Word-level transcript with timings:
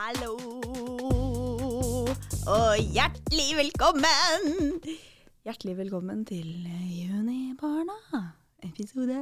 Hallo 0.00 0.32
og 2.48 2.78
hjertelig 2.94 3.48
velkommen. 3.58 4.78
Hjertelig 5.44 5.74
velkommen 5.76 6.22
til 6.24 6.46
Junibarna, 6.88 7.98
episode 8.64 9.18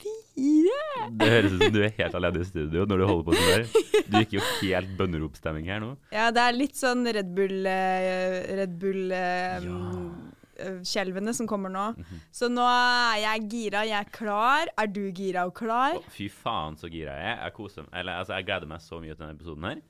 fire. 0.00 0.78
Det 1.20 1.28
høres 1.34 1.52
ut 1.52 1.66
som 1.66 1.76
du 1.76 1.82
er 1.84 1.92
helt 2.00 2.16
alene 2.16 2.40
i 2.40 2.48
studio 2.48 2.86
når 2.88 3.02
du 3.02 3.06
holder 3.10 3.28
på 3.28 3.36
sånn 3.36 3.52
der. 3.52 3.68
Du 4.08 4.16
gikk 4.22 4.34
jo 4.38 4.46
helt 4.62 4.96
bønneropstemning 5.02 5.68
her 5.68 5.84
nå. 5.84 5.92
Ja, 6.16 6.30
det 6.32 6.46
er 6.48 6.56
litt 6.56 6.80
sånn 6.80 7.04
Red 7.04 7.36
Bull 7.36 7.68
eh, 7.68 8.40
Red 8.62 8.74
Bull 8.80 9.12
eh, 9.12 9.68
Ja. 9.68 9.78
eh, 10.64 10.80
Skjelvene 10.84 11.32
som 11.36 11.48
kommer 11.48 11.72
nå. 11.72 11.86
Så 12.36 12.48
nå 12.52 12.64
er 12.72 13.20
jeg 13.26 13.46
gira, 13.52 13.84
jeg 13.88 14.00
er 14.00 14.10
klar. 14.16 14.72
Er 14.80 14.88
du 14.92 15.06
gira 15.16 15.44
og 15.48 15.54
klar? 15.60 15.96
Å, 16.00 16.04
fy 16.16 16.28
faen 16.32 16.76
så 16.80 16.88
gira 16.92 17.16
jeg 17.20 17.30
er. 17.36 17.40
Jeg, 17.46 17.56
koser, 17.60 17.88
eller, 17.92 18.20
altså, 18.24 18.36
jeg 18.40 18.48
gleder 18.48 18.68
meg 18.74 18.84
så 18.84 19.00
mye 19.04 19.12
til 19.16 19.24
denne 19.26 19.36
episoden 19.38 19.70
her. 19.70 19.80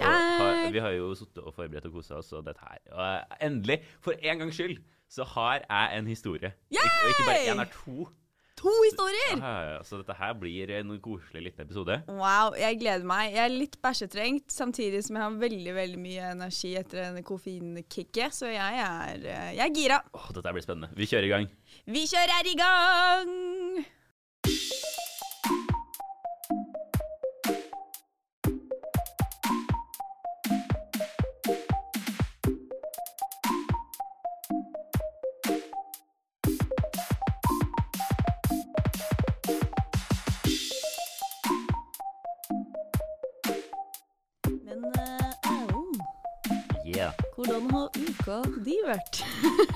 Har, 0.00 0.70
vi 0.72 0.80
har 0.80 0.96
jo 0.96 1.12
sittet 1.18 1.42
og 1.44 1.52
forberedt 1.54 1.86
og 1.90 1.98
kosa 1.98 2.16
oss, 2.22 2.32
og 2.32 2.46
dette 2.46 2.64
her. 2.64 2.80
Og 2.94 3.04
eh, 3.04 3.36
endelig, 3.48 3.82
for 4.00 4.16
en 4.16 4.42
gangs 4.44 4.56
skyld, 4.56 4.80
så 5.12 5.26
har 5.34 5.60
jeg 5.68 5.98
en 5.98 6.06
historie. 6.08 6.54
Ik 6.72 6.80
og 6.80 7.12
ikke 7.12 7.28
bare 7.28 7.46
én, 7.52 7.60
er 7.60 7.72
to. 7.74 8.08
To 8.62 8.72
historier! 8.84 9.36
Ja, 9.40 9.52
ja, 9.52 9.70
ja. 9.74 9.78
Så 9.84 9.98
dette 9.98 10.14
her 10.16 10.34
blir 10.38 10.70
en 10.76 10.92
koselig 11.02 11.42
liten 11.48 11.64
episode. 11.64 11.96
Wow, 12.08 12.52
jeg 12.58 12.78
gleder 12.80 13.06
meg. 13.08 13.32
Jeg 13.34 13.44
er 13.44 13.54
litt 13.54 13.78
bæsjetrengt, 13.82 14.52
samtidig 14.52 15.00
som 15.04 15.18
jeg 15.18 15.24
har 15.24 15.40
veldig 15.40 15.74
veldig 15.76 16.02
mye 16.02 16.28
energi 16.36 16.74
etter 16.78 17.08
en 17.08 17.24
koffeinkicket, 17.26 18.36
så 18.36 18.52
jeg 18.52 18.84
er, 18.84 19.24
eh, 19.24 19.48
jeg 19.58 19.64
er 19.66 19.74
gira. 19.74 19.98
Åh, 20.14 20.30
dette 20.36 20.54
blir 20.54 20.64
spennende. 20.64 20.92
Vi 20.96 21.10
kjører 21.10 21.28
i 21.28 21.34
gang. 21.34 21.50
Vi 21.96 22.06
kjører 22.12 22.52
i 22.52 22.56
gang! 22.60 23.34
Uka 48.22 48.38
di 48.62 48.76
vært? 48.86 49.18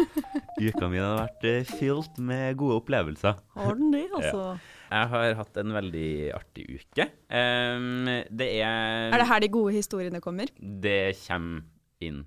Uka 0.68 0.88
mi 0.88 1.00
har 1.02 1.16
vært 1.18 1.44
eh, 1.48 1.66
fylt 1.66 2.18
med 2.22 2.54
gode 2.60 2.78
opplevelser. 2.80 3.40
Har 3.58 3.74
den 3.78 3.90
det, 3.90 4.04
altså? 4.16 4.44
Jeg 4.86 5.08
har 5.10 5.32
hatt 5.40 5.58
en 5.58 5.72
veldig 5.74 6.10
artig 6.36 6.66
uke. 6.78 7.08
Um, 7.26 8.06
det 8.30 8.48
er 8.62 9.10
Er 9.10 9.18
det 9.18 9.26
her 9.26 9.42
de 9.42 9.50
gode 9.50 9.74
historiene 9.74 10.20
kommer? 10.22 10.52
Det 10.62 11.16
kommer 11.24 11.66
inn. 12.06 12.22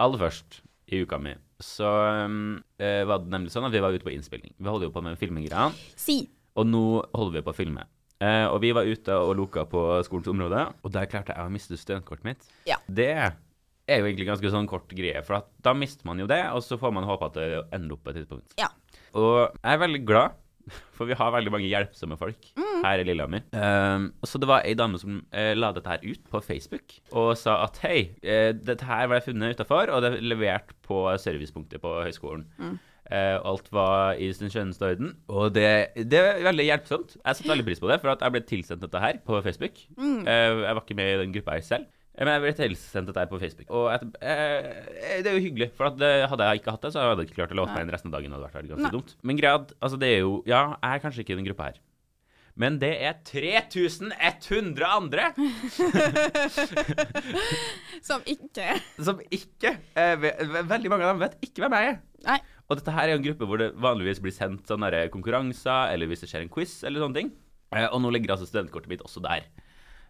Aller 0.00 0.22
først 0.24 0.62
i 0.88 1.02
uka 1.04 1.18
mi 1.20 1.34
så 1.60 1.88
um, 2.24 2.60
var 2.78 3.18
det 3.18 3.32
nemlig 3.32 3.50
sånn 3.50 3.66
at 3.66 3.74
vi 3.74 3.80
var 3.82 3.92
ute 3.92 4.06
på 4.06 4.12
innspilling. 4.14 4.52
Vi 4.56 4.70
holder 4.70 4.88
jo 4.88 4.94
på 4.94 5.02
med 5.02 5.18
filmegreier, 5.18 5.74
Si. 5.98 6.20
og 6.54 6.68
nå 6.70 6.82
holder 7.10 7.34
vi 7.34 7.42
på 7.44 7.50
å 7.50 7.56
filme. 7.56 7.82
Uh, 8.22 8.46
og 8.54 8.60
vi 8.62 8.70
var 8.74 8.86
ute 8.86 9.16
og 9.18 9.34
loka 9.40 9.66
på 9.68 9.82
skolens 10.06 10.30
område, 10.30 10.62
og 10.86 10.94
der 10.94 11.10
klarte 11.10 11.34
jeg 11.34 11.42
å 11.50 11.52
miste 11.52 11.76
studentkortet 11.78 12.30
mitt. 12.30 12.46
Ja. 12.70 12.78
Det 12.86 13.10
er 13.88 14.02
jo 14.02 14.08
egentlig 14.08 14.28
ganske 14.28 14.52
sånn 14.52 14.68
kort 14.70 14.90
greie, 14.94 15.22
for 15.26 15.40
at 15.40 15.48
da 15.64 15.74
mister 15.76 16.08
man 16.08 16.20
jo 16.22 16.28
det, 16.30 16.42
og 16.54 16.60
så 16.64 16.78
får 16.80 16.92
man 16.94 17.08
håpe 17.08 17.30
at 17.30 17.38
det 17.38 17.48
ender 17.76 17.96
opp 17.96 18.04
på 18.04 18.12
et 18.12 18.20
tidspunkt. 18.20 18.58
Ja. 18.60 18.70
Og 19.16 19.40
jeg 19.46 19.72
er 19.72 19.82
veldig 19.84 20.02
glad, 20.08 20.36
for 20.96 21.08
vi 21.08 21.16
har 21.16 21.32
veldig 21.32 21.52
mange 21.54 21.70
hjelpsomme 21.70 22.18
folk 22.20 22.50
her 22.58 23.00
i 23.00 23.06
Lillehammer. 23.08 23.46
Um, 23.56 24.10
så 24.28 24.40
det 24.40 24.50
var 24.50 24.66
ei 24.68 24.74
dame 24.76 25.00
som 25.00 25.22
uh, 25.32 25.54
la 25.56 25.72
dette 25.72 25.94
her 25.94 26.04
ut 26.04 26.28
på 26.28 26.42
Facebook 26.44 26.98
og 27.16 27.30
sa 27.40 27.56
at 27.64 27.80
hei, 27.86 28.10
uh, 28.20 28.52
dette 28.52 28.84
her 28.84 29.08
ble 29.08 29.22
funnet 29.24 29.56
utafor, 29.56 29.94
og 29.94 30.04
det 30.04 30.12
er 30.12 30.28
levert 30.34 30.76
på 30.84 31.06
servicepunktet 31.24 31.80
på 31.82 31.94
høyskolen. 32.02 32.44
Eh, 33.08 33.38
alt 33.40 33.70
var 33.72 34.18
i 34.20 34.28
sin 34.36 34.50
skjønneste 34.52 34.84
orden. 34.84 35.14
Og 35.32 35.52
det, 35.56 35.68
det 36.12 36.18
er 36.20 36.42
veldig 36.44 36.66
hjelpsomt. 36.66 37.14
Jeg 37.16 37.38
setter 37.38 37.54
veldig 37.54 37.64
pris 37.70 37.80
på 37.80 37.88
det, 37.88 38.00
for 38.02 38.12
at 38.12 38.24
jeg 38.24 38.34
ble 38.34 38.42
tilsendt 38.44 38.84
dette 38.84 39.00
her 39.00 39.20
på 39.24 39.40
Facebook. 39.44 39.80
Eh, 39.96 40.64
jeg 40.66 40.76
var 40.76 40.82
ikke 40.82 40.98
med 40.98 41.12
i 41.14 41.22
den 41.22 41.32
gruppa 41.36 41.56
her 41.56 41.64
selv. 41.64 41.88
Eh, 42.18 42.24
Men 42.26 42.32
jeg 42.34 42.42
ble 42.42 42.52
tilsendt 42.58 43.06
dette 43.12 43.22
her 43.22 43.30
på 43.30 43.38
Facebook. 43.38 43.68
Og 43.70 43.92
et, 43.94 44.02
eh, 44.20 45.22
det 45.22 45.30
er 45.30 45.36
jo 45.38 45.44
hyggelig, 45.48 45.70
for 45.78 45.86
at 45.92 45.96
det, 46.00 46.12
hadde 46.28 46.48
jeg 46.50 46.60
ikke 46.60 46.72
hatt 46.74 46.82
det, 46.82 46.92
så 46.92 47.04
hadde 47.06 47.22
jeg 47.22 47.30
ikke 47.30 47.38
klart 47.44 47.54
å 47.54 47.60
låse 47.62 47.74
meg 47.76 47.84
inn 47.86 47.92
resten 47.94 48.10
av 48.10 48.18
dagen. 48.18 48.32
Hadde 48.34 48.48
vært 48.50 48.68
ganske 48.72 48.82
Nei. 48.88 48.90
dumt. 48.96 49.14
Men 49.22 49.38
greia, 49.38 49.60
altså 49.80 49.98
det 50.02 50.08
er 50.16 50.20
jo 50.26 50.42
Ja, 50.50 50.64
jeg 50.82 50.98
er 50.98 51.04
kanskje 51.06 51.22
ikke 51.22 51.36
i 51.36 51.38
den 51.38 51.46
gruppa 51.46 51.70
her. 51.70 51.78
Men 52.58 52.80
det 52.82 52.90
er 53.06 53.14
3100 53.22 54.82
andre 54.82 55.28
Som 58.02 58.24
ikke 58.26 58.72
som 58.98 59.20
ikke 59.30 59.76
eh, 59.94 60.16
ve- 60.18 60.34
ve- 60.42 60.64
Veldig 60.66 60.90
mange 60.90 61.06
av 61.06 61.12
dem 61.14 61.22
vet 61.22 61.36
ikke 61.44 61.62
hvem 61.64 61.76
jeg 61.78 61.92
er. 61.92 62.00
Nei. 62.26 62.38
Og 62.68 62.76
dette 62.80 62.92
her 62.96 63.08
er 63.08 63.14
en 63.16 63.22
gruppe 63.24 63.46
hvor 63.48 63.60
det 63.62 63.70
vanligvis 63.80 64.18
blir 64.24 64.34
sendt 64.34 64.66
sånne 64.68 65.04
konkurranser, 65.14 65.92
eller 65.94 66.10
hvis 66.10 66.24
det 66.24 66.30
skjer 66.32 66.42
en 66.44 66.50
quiz, 66.52 66.74
eller 66.84 67.00
sånne 67.04 67.20
ting. 67.20 67.30
Eh, 67.72 67.86
og 67.92 68.02
nå 68.02 68.10
ligger 68.12 68.34
altså 68.34 68.48
studentkortet 68.50 68.90
mitt 68.90 69.04
også 69.06 69.22
der. 69.24 69.46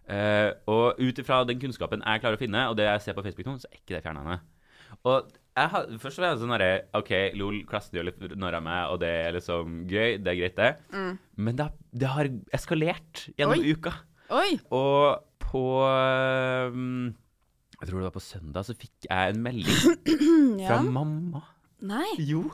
Eh, 0.09 0.51
og 0.73 0.97
ut 1.03 1.19
ifra 1.21 1.43
den 1.49 1.59
kunnskapen 1.61 2.01
jeg 2.01 2.23
klarer 2.23 2.39
å 2.39 2.41
finne, 2.41 2.63
og 2.71 2.79
det 2.79 2.87
jeg 2.89 3.03
ser 3.05 3.17
på 3.19 3.25
Facebook 3.27 3.47
nå, 3.51 3.59
så 3.61 3.69
er 3.69 3.77
ikke 3.81 3.97
det 3.99 4.03
fjernende. 4.07 4.39
Og 5.05 5.29
jeg 5.59 5.69
har, 5.75 5.89
først 6.01 6.17
så 6.17 6.23
var 6.23 6.31
jeg 6.33 6.41
sånn 6.41 6.53
derre 6.55 6.71
OK, 6.97 7.11
lol, 7.37 7.59
klassen 7.69 7.99
gjør 7.99 8.07
litt 8.09 8.23
narr 8.41 8.57
av 8.61 8.65
meg, 8.65 8.93
og 8.95 9.01
det 9.03 9.11
er 9.27 9.35
liksom 9.37 9.79
gøy, 9.91 10.17
det 10.23 10.33
er 10.33 10.39
greit, 10.39 10.57
det. 10.57 11.09
Men 11.37 11.59
det, 11.59 11.67
det 11.93 12.13
har 12.15 12.31
eskalert 12.57 13.25
gjennom 13.37 13.61
Oi. 13.61 13.75
uka. 13.77 13.93
Oi! 14.39 14.51
Og 14.77 15.25
på 15.49 15.63
um, 16.73 17.15
Jeg 17.79 17.89
tror 17.89 18.01
det 18.01 18.07
var 18.09 18.17
på 18.17 18.23
søndag, 18.25 18.67
så 18.69 18.75
fikk 18.79 19.09
jeg 19.11 19.35
en 19.35 19.43
melding 19.45 20.01
fra 20.67 20.79
Ja. 20.79 20.83
mamma. 20.85 21.45
Nei. 21.89 22.09
Jo. 22.19 22.47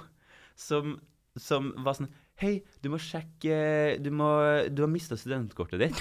Som, 0.59 0.97
som 1.41 1.71
var 1.86 1.97
sånn 1.98 2.10
Hei, 2.43 2.65
du 2.83 2.89
må 2.91 2.99
sjekke 2.99 3.56
Du, 4.03 4.09
må, 4.11 4.28
du 4.75 4.83
har 4.83 4.91
mista 4.91 5.15
studentkortet 5.19 5.84
ditt. 5.87 6.00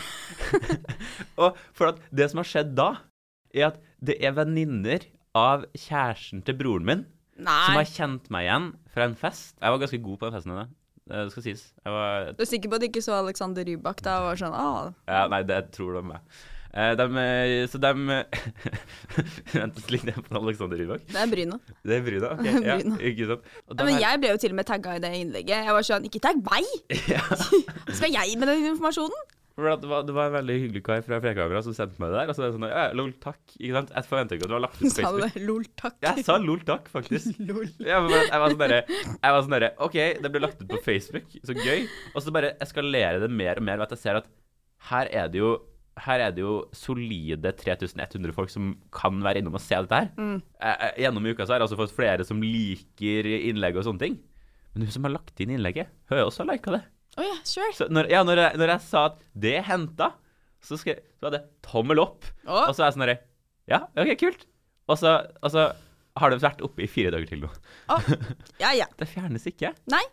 og 1.42 1.60
for 1.78 1.92
at 1.94 2.00
det 2.10 2.32
som 2.32 2.42
har 2.42 2.50
skjedd 2.50 2.72
da, 2.78 2.88
er 3.54 3.70
at 3.70 3.82
det 4.04 4.18
er 4.18 4.34
venninner 4.38 5.06
av 5.38 5.68
kjæresten 5.78 6.42
til 6.46 6.58
broren 6.58 6.88
min 6.90 7.04
som 7.34 7.78
har 7.80 7.90
kjent 7.90 8.30
meg 8.34 8.48
igjen 8.48 8.66
fra 8.94 9.08
en 9.10 9.16
fest. 9.18 9.56
Jeg 9.58 9.74
var 9.74 9.82
ganske 9.82 10.02
god 10.06 10.18
på 10.20 10.28
den 10.28 10.36
festen. 10.38 10.58
da. 10.58 10.66
Det 11.04 11.24
skal 11.34 11.44
sies. 11.44 11.64
Jeg 11.84 11.94
var 11.94 12.28
Du 12.38 12.44
er 12.46 12.50
sikker 12.50 12.72
på 12.72 12.78
at 12.78 12.84
du 12.84 12.88
ikke 12.88 13.04
så 13.04 13.18
Alexander 13.20 13.66
Rybak 13.68 14.04
da 14.06 14.20
og 14.22 14.28
var 14.30 14.40
sånn 14.40 14.54
ah, 14.56 14.92
Ja, 15.10 15.24
nei, 15.32 15.42
det 15.48 15.60
tror 15.76 15.98
de 15.98 16.04
meg. 16.14 16.44
Eh, 16.73 16.95
dem, 16.97 17.17
eh, 17.22 17.67
så 17.69 17.78
dem 17.78 18.07
Vent 19.53 19.91
litt 19.94 20.07
ned 20.07 20.17
på 20.25 20.39
Alexander 20.39 20.79
Rybak. 20.81 21.03
Det 21.11 21.19
er 21.22 21.29
Bryna. 21.29 21.59
Det 21.85 22.00
er 22.00 22.01
Bryna? 22.07 22.31
ok, 22.34 22.47
ja, 22.66 22.78
Bryna. 22.79 22.97
ikke 23.11 23.28
sant? 23.29 23.51
Og 23.69 23.78
dem 23.78 23.85
men 23.91 23.94
her- 24.00 24.01
jeg 24.07 24.22
ble 24.23 24.31
jo 24.34 24.39
til 24.41 24.56
og 24.56 24.57
med 24.61 24.69
tagga 24.72 24.95
i 24.97 25.03
det 25.03 25.11
innlegget. 25.22 25.67
Jeg 25.69 25.78
var 25.78 25.85
sånn 25.85 26.09
Ikke 26.09 26.22
tagg 26.23 26.41
meg! 26.47 26.73
Skal 28.00 28.09
jeg 28.17 28.38
med 28.41 28.50
den 28.53 28.67
informasjonen? 28.73 29.29
for 29.53 29.69
at 29.69 29.84
det, 29.84 29.85
var, 29.85 30.01
det 30.01 30.13
var 30.17 30.31
en 30.31 30.34
veldig 30.34 30.53
hyggelig 30.63 30.81
kar 30.81 31.03
fra 31.06 31.19
Frekamera 31.22 31.59
som 31.61 31.75
sendte 31.78 32.01
meg 32.01 32.09
det 32.09 32.17
der. 32.23 32.29
Og 32.31 32.34
så 32.34 32.41
er 32.41 32.47
det 32.50 32.56
sånn 32.56 32.63
ja, 32.72 32.85
Lol, 32.97 33.11
takk. 33.22 33.38
Ikke 33.59 33.75
sant? 33.75 33.91
Jeg 33.94 34.07
forventer 34.09 34.40
ikke 34.40 34.47
at 34.47 34.50
du 34.50 34.55
har 34.55 34.63
lagt 34.63 34.79
ut 34.79 34.81
på 34.81 34.90
Sa 34.90 34.95
du 34.97 35.03
Facebook. 35.03 35.35
det? 35.35 35.44
Lol, 35.45 35.67
takk. 35.78 35.97
Jeg 36.07 36.23
sa 36.25 36.38
lol, 36.41 36.63
takk, 36.66 36.88
faktisk. 36.90 37.35
Lol. 37.51 37.67
Ja, 37.85 38.00
men 38.01 38.16
jeg 38.17 38.40
var 38.41 38.50
sånn 38.55 38.63
derre 38.63 38.79
Jeg 38.90 39.35
var 39.35 39.44
sånn 39.45 39.53
derre 39.53 39.69
OK, 39.85 40.00
det 40.25 40.31
ble 40.34 40.41
lagt 40.41 40.63
ut 40.66 40.72
på 40.73 40.79
Facebook, 40.88 41.29
så 41.45 41.53
gøy. 41.53 41.85
Og 42.16 42.25
så 42.25 42.34
bare 42.34 42.55
eskalerer 42.66 43.22
det 43.22 43.29
mer 43.29 43.61
og 43.61 43.67
mer 43.69 43.78
ved 43.78 43.85
at 43.85 43.94
jeg 43.94 44.01
ser 44.07 44.17
at 44.23 44.31
her 44.90 45.13
er 45.22 45.29
det 45.29 45.44
jo 45.44 45.51
her 46.02 46.23
er 46.26 46.34
det 46.34 46.41
jo 46.41 46.53
solide 46.73 47.52
3100 47.53 48.34
folk 48.35 48.50
som 48.50 48.72
kan 48.96 49.20
være 49.23 49.44
innom 49.44 49.58
og 49.58 49.62
se 49.62 49.78
dette 49.78 50.00
her. 50.00 50.09
Eh, 50.17 50.72
eh, 50.73 50.96
Gjennom 51.03 51.28
uka 51.29 51.46
så 51.46 51.53
har 51.53 51.62
jeg 51.62 51.67
altså 51.67 51.79
fått 51.79 51.94
flere 51.96 52.26
som 52.28 52.41
liker 52.41 53.29
innlegget 53.29 53.84
og 53.84 53.88
sånne 53.91 54.03
ting. 54.06 54.17
Men 54.73 54.88
hun 54.88 54.96
som 54.96 55.06
har 55.06 55.14
lagt 55.14 55.44
inn 55.44 55.53
innlegget, 55.53 55.91
hun 56.09 56.17
har 56.17 56.26
også 56.26 56.47
lika 56.50 56.78
det. 56.78 56.82
Å 57.14 57.22
yeah, 57.22 57.41
sure. 57.46 57.70
Så 57.78 57.88
når, 57.94 58.09
ja, 58.09 58.23
når, 58.26 58.41
jeg, 58.41 58.59
når 58.62 58.73
jeg 58.73 58.85
sa 58.88 59.06
at 59.12 59.22
det 59.46 59.53
er 59.59 59.67
henta, 59.67 60.09
så, 60.64 60.79
så 60.79 60.96
var 61.22 61.35
det 61.35 61.44
tommel 61.66 62.02
opp. 62.02 62.26
Oh. 62.47 62.66
Og 62.66 62.73
så 62.73 62.84
er 62.84 62.90
jeg 62.90 62.97
sånn 62.97 63.06
herre 63.06 63.20
Ja, 63.70 63.84
OK, 63.94 64.16
kult. 64.20 64.47
Og 64.90 64.97
så, 65.00 65.20
og 65.44 65.53
så 65.53 65.70
har 66.20 66.34
de 66.34 66.41
vært 66.41 66.62
oppe 66.66 66.84
i 66.85 66.90
fire 66.90 67.14
dager 67.14 67.29
til 67.29 67.46
nå. 67.46 67.52
Oh. 67.94 68.12
ja, 68.62 68.73
ja. 68.78 68.90
Det 69.00 69.09
fjernes 69.09 69.46
ikke. 69.50 69.73
Nei. 69.94 70.03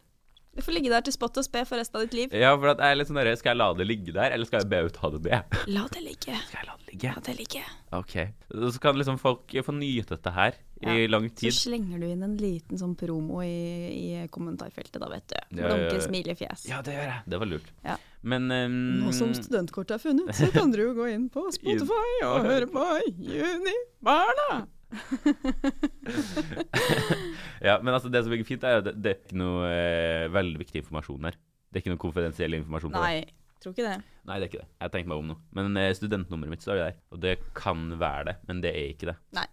Du 0.57 0.63
får 0.67 0.75
ligge 0.75 0.91
der 0.91 1.05
til 1.07 1.15
spott 1.15 1.39
og 1.39 1.47
spe 1.47 1.63
for 1.69 1.79
resten 1.79 2.01
av 2.01 2.07
ditt 2.07 2.17
liv. 2.17 2.33
Ja, 2.35 2.51
for 2.59 2.73
at 2.73 2.81
jeg 2.83 2.95
er 2.95 2.99
litt 2.99 3.11
sånn 3.11 3.21
Skal 3.39 3.53
jeg 3.53 3.59
la 3.61 3.69
det 3.79 3.87
ligge 3.87 4.15
der, 4.17 4.35
eller 4.35 4.49
skal 4.49 4.65
jeg 4.65 4.71
be 4.73 4.81
ut 4.83 4.99
med? 5.23 5.61
La 5.77 5.85
det 5.95 6.03
ligge. 6.03 6.35
Skal 6.49 6.59
jeg 6.59 6.67
la 6.67 6.75
det 6.81 6.89
ligge? 6.91 7.13
La 7.15 7.23
det 7.29 7.37
ligge. 7.39 7.63
OK. 7.95 8.17
Så 8.73 8.83
kan 8.83 8.99
liksom 8.99 9.21
folk 9.23 9.55
få 9.65 9.75
nyte 9.77 10.17
dette 10.17 10.33
her 10.35 10.59
i 10.81 11.07
lang 11.09 11.29
tid. 11.31 11.53
Så 11.53 11.69
slenger 11.69 12.01
du 12.01 12.07
inn 12.09 12.25
en 12.27 12.35
liten 12.41 12.81
sånn 12.81 12.97
promo 12.99 13.43
i, 13.45 13.53
i 13.93 14.27
kommentarfeltet, 14.33 14.99
da, 15.03 15.11
vet 15.13 15.27
du. 15.29 15.37
Ja, 15.37 15.47
ja, 15.61 15.69
Blunke, 15.69 15.95
ja. 15.95 16.03
smilefjes. 16.09 16.67
Ja, 16.71 16.81
det 16.83 16.97
gjør 16.97 17.09
jeg. 17.13 17.23
Det 17.31 17.41
var 17.43 17.51
lurt. 17.53 17.71
Ja. 17.87 17.97
Men 18.21 18.51
um, 18.51 18.81
Nå 19.05 19.15
som 19.17 19.33
studentkortet 19.37 19.99
er 19.99 20.03
funnet, 20.03 20.35
så 20.37 20.51
kan 20.55 20.73
dere 20.75 20.91
jo 20.91 20.97
gå 20.99 21.09
inn 21.13 21.29
på 21.33 21.47
Spotify 21.59 22.27
og 22.27 22.49
høre 22.49 22.69
på 22.73 22.87
Junibarna. 23.31 24.65
Ja, 27.61 27.77
men 27.83 27.93
altså 27.93 28.09
det 28.13 28.23
som 28.25 28.33
er 28.33 28.45
fint, 28.49 28.65
er 28.65 28.81
at 28.81 28.87
det, 28.89 28.95
det 29.05 29.13
er 29.13 29.19
ikke 29.21 29.39
noe 29.41 29.69
eh, 29.69 30.27
veldig 30.33 30.61
viktig 30.63 30.81
informasjon 30.85 31.27
her. 31.29 31.37
Det 31.71 31.79
er 31.79 31.83
ikke 31.85 31.93
noe 31.93 32.03
konfidensiell 32.03 32.57
informasjon. 32.57 32.93
på 32.95 33.03
det. 33.03 33.05
Nei. 33.05 33.37
Tror 33.61 33.75
ikke 33.75 33.85
det. 33.85 33.97
Nei, 34.25 34.37
det 34.39 34.47
er 34.47 34.49
ikke 34.49 34.63
det. 34.63 34.69
Jeg 34.81 34.93
tenkte 34.95 35.11
meg 35.13 35.19
om 35.21 35.27
nå. 35.31 35.37
Men 35.57 35.77
eh, 35.77 35.91
studentnummeret 35.97 36.55
mitt 36.55 36.65
står 36.65 36.81
der. 36.81 36.95
Og 37.13 37.21
det 37.21 37.35
kan 37.57 37.91
være 38.01 38.31
det, 38.31 38.37
men 38.49 38.63
det 38.65 38.73
er 38.73 38.87
ikke 38.95 39.11
det. 39.11 39.17
Nei. 39.37 39.45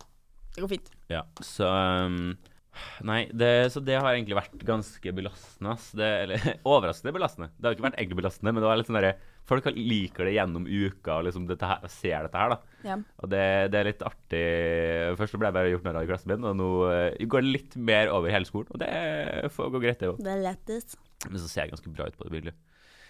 Det 0.56 0.64
går 0.64 0.72
fint. 0.72 0.88
Ja, 1.12 1.26
så 1.46 1.68
um, 2.08 2.38
Nei, 3.06 3.24
det, 3.34 3.50
så 3.74 3.82
det 3.82 3.98
har 3.98 4.08
egentlig 4.14 4.38
vært 4.38 4.56
ganske 4.66 5.14
belastende. 5.20 5.74
ass. 5.76 5.90
Det, 5.98 6.08
eller 6.24 6.48
overraskende 6.72 7.14
belastende. 7.18 7.50
Det 7.58 7.68
har 7.68 7.76
ikke 7.76 7.88
vært 7.90 8.00
egentlig 8.00 8.22
belastende, 8.22 8.54
men 8.54 8.64
det 8.64 8.70
var 8.70 8.80
litt 8.80 8.90
sånn 8.90 9.00
derre 9.02 9.18
Folk 9.48 9.68
liker 9.76 10.28
det 10.28 10.34
gjennom 10.36 10.66
uka 10.68 11.20
og 11.20 11.28
liksom 11.28 11.46
dette 11.48 11.68
her, 11.70 11.86
ser 11.92 12.26
dette 12.28 12.40
her, 12.42 12.52
da. 12.52 12.80
Ja. 12.84 12.98
Og 13.24 13.32
det, 13.32 13.44
det 13.72 13.80
er 13.80 13.88
litt 13.88 14.04
artig. 14.04 14.42
Først 15.20 15.38
ble 15.40 15.48
jeg 15.48 15.56
bare 15.56 15.72
gjort 15.72 15.88
narr 15.88 16.00
av 16.02 16.08
i 16.08 16.10
klassen 16.10 16.34
min, 16.34 16.48
og 16.50 16.58
nå 16.60 16.70
uh, 16.84 17.28
går 17.32 17.46
det 17.46 17.54
litt 17.54 17.78
mer 17.80 18.12
over 18.12 18.34
hele 18.34 18.50
skolen. 18.50 18.74
Og 18.76 18.82
det 18.84 19.52
får 19.56 19.72
gå 19.72 19.84
greit, 19.86 20.02
det 20.02 20.12
òg. 20.12 20.20
Det 20.24 20.34
er 20.34 20.44
lettest. 20.44 20.98
Men 21.30 21.40
så 21.40 21.48
ser 21.48 21.64
jeg 21.64 21.76
ganske 21.78 21.94
bra 21.96 22.10
ut 22.10 22.20
på 22.20 22.28
det 22.28 22.36
bildet. 22.36 22.60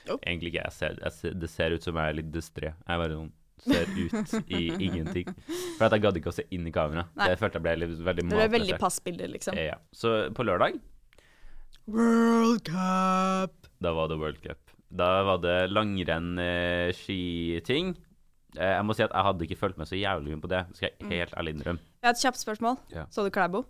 Oh. 0.08 0.20
Egentlig 0.22 0.54
ikke. 0.54 0.68
Jeg 0.68 0.76
ser, 0.78 1.02
jeg 1.02 1.16
ser, 1.18 1.36
det 1.42 1.50
ser 1.52 1.76
ut 1.76 1.90
som 1.90 1.98
jeg 2.00 2.14
er 2.14 2.20
litt 2.22 2.32
distré. 2.36 2.72
Jeg 2.72 3.02
bare 3.04 3.18
sånn 3.18 3.34
ser 3.66 3.90
ut 3.98 4.54
i 4.54 4.62
ingenting. 4.88 5.34
For 5.78 5.88
at 5.88 5.98
jeg 5.98 6.06
gadd 6.06 6.22
ikke 6.22 6.32
å 6.32 6.38
se 6.38 6.46
inn 6.54 6.70
i 6.70 6.76
kamera. 6.76 7.08
Nei. 7.18 7.32
Det 7.32 7.42
følte 7.42 7.60
jeg 7.60 7.66
ble 7.66 7.76
litt, 7.82 7.98
veldig 8.12 8.28
Det 8.30 8.38
ble 8.38 8.52
veldig 8.60 8.80
passbilder, 8.82 9.34
liksom. 9.34 9.58
Ja. 9.58 9.80
Så 9.96 10.14
på 10.38 10.46
lørdag, 10.48 10.78
World 11.88 12.62
Cup! 12.68 13.68
da 13.80 13.94
var 13.94 14.10
det 14.12 14.18
World 14.22 14.42
Cup. 14.44 14.67
Da 14.90 15.24
var 15.28 15.42
det 15.44 15.70
langrenn, 15.72 16.38
eh, 16.40 16.92
skiting. 16.96 17.96
Eh, 18.58 18.74
jeg 18.78 18.86
må 18.88 18.96
si 18.96 19.04
at 19.04 19.12
jeg 19.12 19.28
hadde 19.28 19.48
ikke 19.48 19.60
fulgt 19.60 19.78
med 19.78 19.90
så 19.90 20.00
jævlig 20.00 20.34
mye 20.34 20.42
på 20.42 20.50
det, 20.52 20.66
skal 20.78 20.90
jeg 20.90 21.12
helt 21.12 21.34
ærlig 21.38 21.56
innrømme. 21.58 21.80
Jeg 22.02 22.08
har 22.08 22.16
et 22.16 22.24
kjapt 22.24 22.40
spørsmål. 22.40 22.78
Ja. 22.94 23.06
Så 23.12 23.26
du 23.26 23.30
Klæbo? 23.30 23.66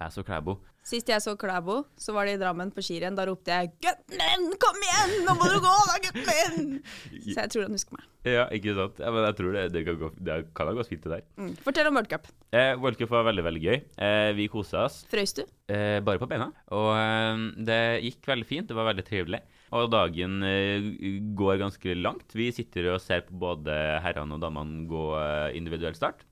Jeg 0.00 0.12
så 0.12 0.24
Klæbo. 0.24 0.58
Sist 0.82 1.06
jeg 1.06 1.22
så 1.22 1.36
Klæbo, 1.38 1.84
så 1.96 2.10
var 2.16 2.26
det 2.26 2.34
i 2.34 2.40
Drammen 2.40 2.72
på 2.74 2.82
skirenn. 2.82 3.14
Da 3.14 3.26
ropte 3.28 3.52
jeg 3.54 3.70
'Gutten 3.78 4.18
min, 4.18 4.48
kom 4.58 4.80
igjen! 4.82 5.12
Nå 5.28 5.36
må 5.38 5.46
du 5.52 5.60
gå, 5.62 5.74
da, 5.86 5.98
gutten 6.02 6.26
min!' 6.26 6.80
Så 7.22 7.36
jeg 7.38 7.50
tror 7.52 7.62
han 7.68 7.76
husker 7.76 7.94
meg. 7.94 8.08
Ja, 8.26 8.48
ikke 8.50 8.74
sant? 8.74 8.98
Ja, 8.98 9.12
men 9.14 9.22
jeg 9.28 9.36
tror 9.38 9.52
det, 9.54 9.62
det, 9.76 9.84
kan, 9.86 10.00
gå, 10.00 10.10
det 10.18 10.38
kan 10.56 10.66
ha 10.66 10.74
gått 10.74 10.90
fint, 10.90 11.04
det 11.04 11.12
der. 11.12 11.22
Mm. 11.38 11.54
Fortell 11.62 11.86
om 11.86 11.94
World 11.94 12.10
Cup. 12.10 12.26
Eh, 12.50 12.74
World 12.82 12.98
Cup 12.98 13.14
var 13.14 13.28
veldig, 13.30 13.44
veldig 13.46 13.62
gøy. 13.62 13.78
Eh, 14.08 14.32
vi 14.34 14.48
kosa 14.50 14.86
oss. 14.88 15.04
Frøys 15.12 15.36
du? 15.38 15.44
Eh, 15.70 16.00
bare 16.02 16.18
på 16.18 16.26
beina. 16.30 16.50
Og 16.74 16.90
eh, 16.98 17.46
det 17.68 17.82
gikk 18.08 18.26
veldig 18.32 18.48
fint. 18.48 18.66
Det 18.66 18.74
var 18.74 18.90
veldig 18.90 19.06
trivelig. 19.06 19.42
Og 19.72 19.88
dagen 19.92 20.42
eh, 20.44 20.90
går 21.38 21.62
ganske 21.62 21.96
langt. 21.96 22.34
Vi 22.36 22.50
sitter 22.52 22.90
og 22.92 23.00
ser 23.00 23.24
på 23.26 23.38
både 23.40 23.76
herrene 24.04 24.36
og 24.36 24.42
damene 24.44 24.84
gå 24.90 25.06
eh, 25.16 25.56
individuell 25.56 25.96
start. 25.96 26.26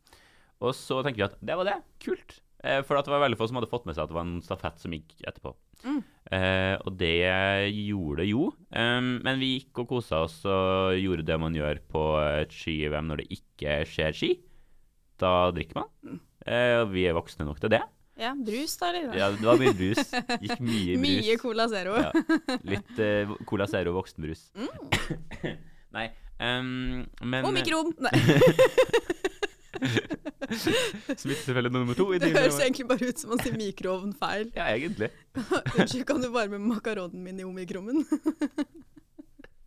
Og 0.60 0.74
så 0.76 1.00
tenker 1.00 1.22
vi 1.22 1.28
at 1.30 1.40
det 1.40 1.56
var 1.56 1.68
det. 1.68 1.78
Kult. 2.04 2.40
Eh, 2.60 2.82
for 2.84 2.98
at 2.98 3.08
det 3.08 3.14
var 3.14 3.22
veldig 3.24 3.38
få 3.40 3.48
som 3.48 3.56
hadde 3.56 3.70
fått 3.70 3.86
med 3.88 3.96
seg 3.96 4.04
at 4.04 4.12
det 4.12 4.18
var 4.18 4.26
en 4.28 4.42
stafett 4.44 4.82
som 4.82 4.92
gikk 4.92 5.14
etterpå. 5.24 5.54
Mm. 5.80 6.00
Eh, 6.36 6.74
og 6.84 6.92
det 7.00 7.16
gjorde 7.72 8.20
det 8.20 8.28
jo. 8.28 8.50
Eh, 8.68 9.00
men 9.00 9.40
vi 9.40 9.54
gikk 9.54 9.84
og 9.84 9.94
kosa 9.94 10.24
oss 10.26 10.36
og 10.44 10.98
gjorde 11.00 11.24
det 11.30 11.40
man 11.40 11.56
gjør 11.56 11.80
på 11.90 12.04
et 12.26 12.52
ski-VM 12.52 13.08
når 13.08 13.22
det 13.22 13.40
ikke 13.40 13.80
skjer 13.88 14.16
ski. 14.16 14.34
Da 15.20 15.48
drikker 15.56 15.80
man. 15.80 16.20
Eh, 16.44 16.76
og 16.82 16.92
vi 16.92 17.08
er 17.08 17.16
voksne 17.16 17.48
nok 17.48 17.60
til 17.62 17.72
det. 17.72 17.82
Ja, 18.20 18.34
brus, 18.36 18.76
da, 18.76 18.90
eller? 18.92 19.16
Ja, 19.16 19.30
det 19.32 19.46
var 19.46 19.56
mye 19.60 19.72
brus. 19.72 20.10
Gikk 20.42 20.60
mye 20.60 20.96
brus. 21.00 21.04
Mye 21.06 21.36
Cola 21.40 21.64
Zero. 21.72 21.96
Ja. 21.96 22.10
Litt 22.68 22.98
uh, 23.00 23.32
Cola 23.48 23.66
Zero 23.70 23.94
voksenbrus. 23.96 24.50
Nei, 25.96 26.06
um, 26.36 27.06
men 27.24 27.48
Omikron! 27.48 27.94
Nei, 28.04 28.12
Smittefelle 31.16 31.70
nummer 31.70 31.94
to 31.94 32.10
det 32.18 32.32
høres 32.34 32.58
egentlig 32.60 32.86
bare 32.90 33.08
ut 33.08 33.20
som 33.22 33.32
man 33.32 33.40
sier 33.40 33.56
mikroovn 33.56 34.12
feil. 34.18 34.50
Ja, 34.58 34.68
egentlig. 34.74 35.08
Unnskyld, 35.38 36.04
kan 36.08 36.20
du 36.20 36.28
varme 36.34 36.60
makaronen 36.60 37.24
min 37.24 37.40
i 37.40 37.46
omikromen? 37.46 38.04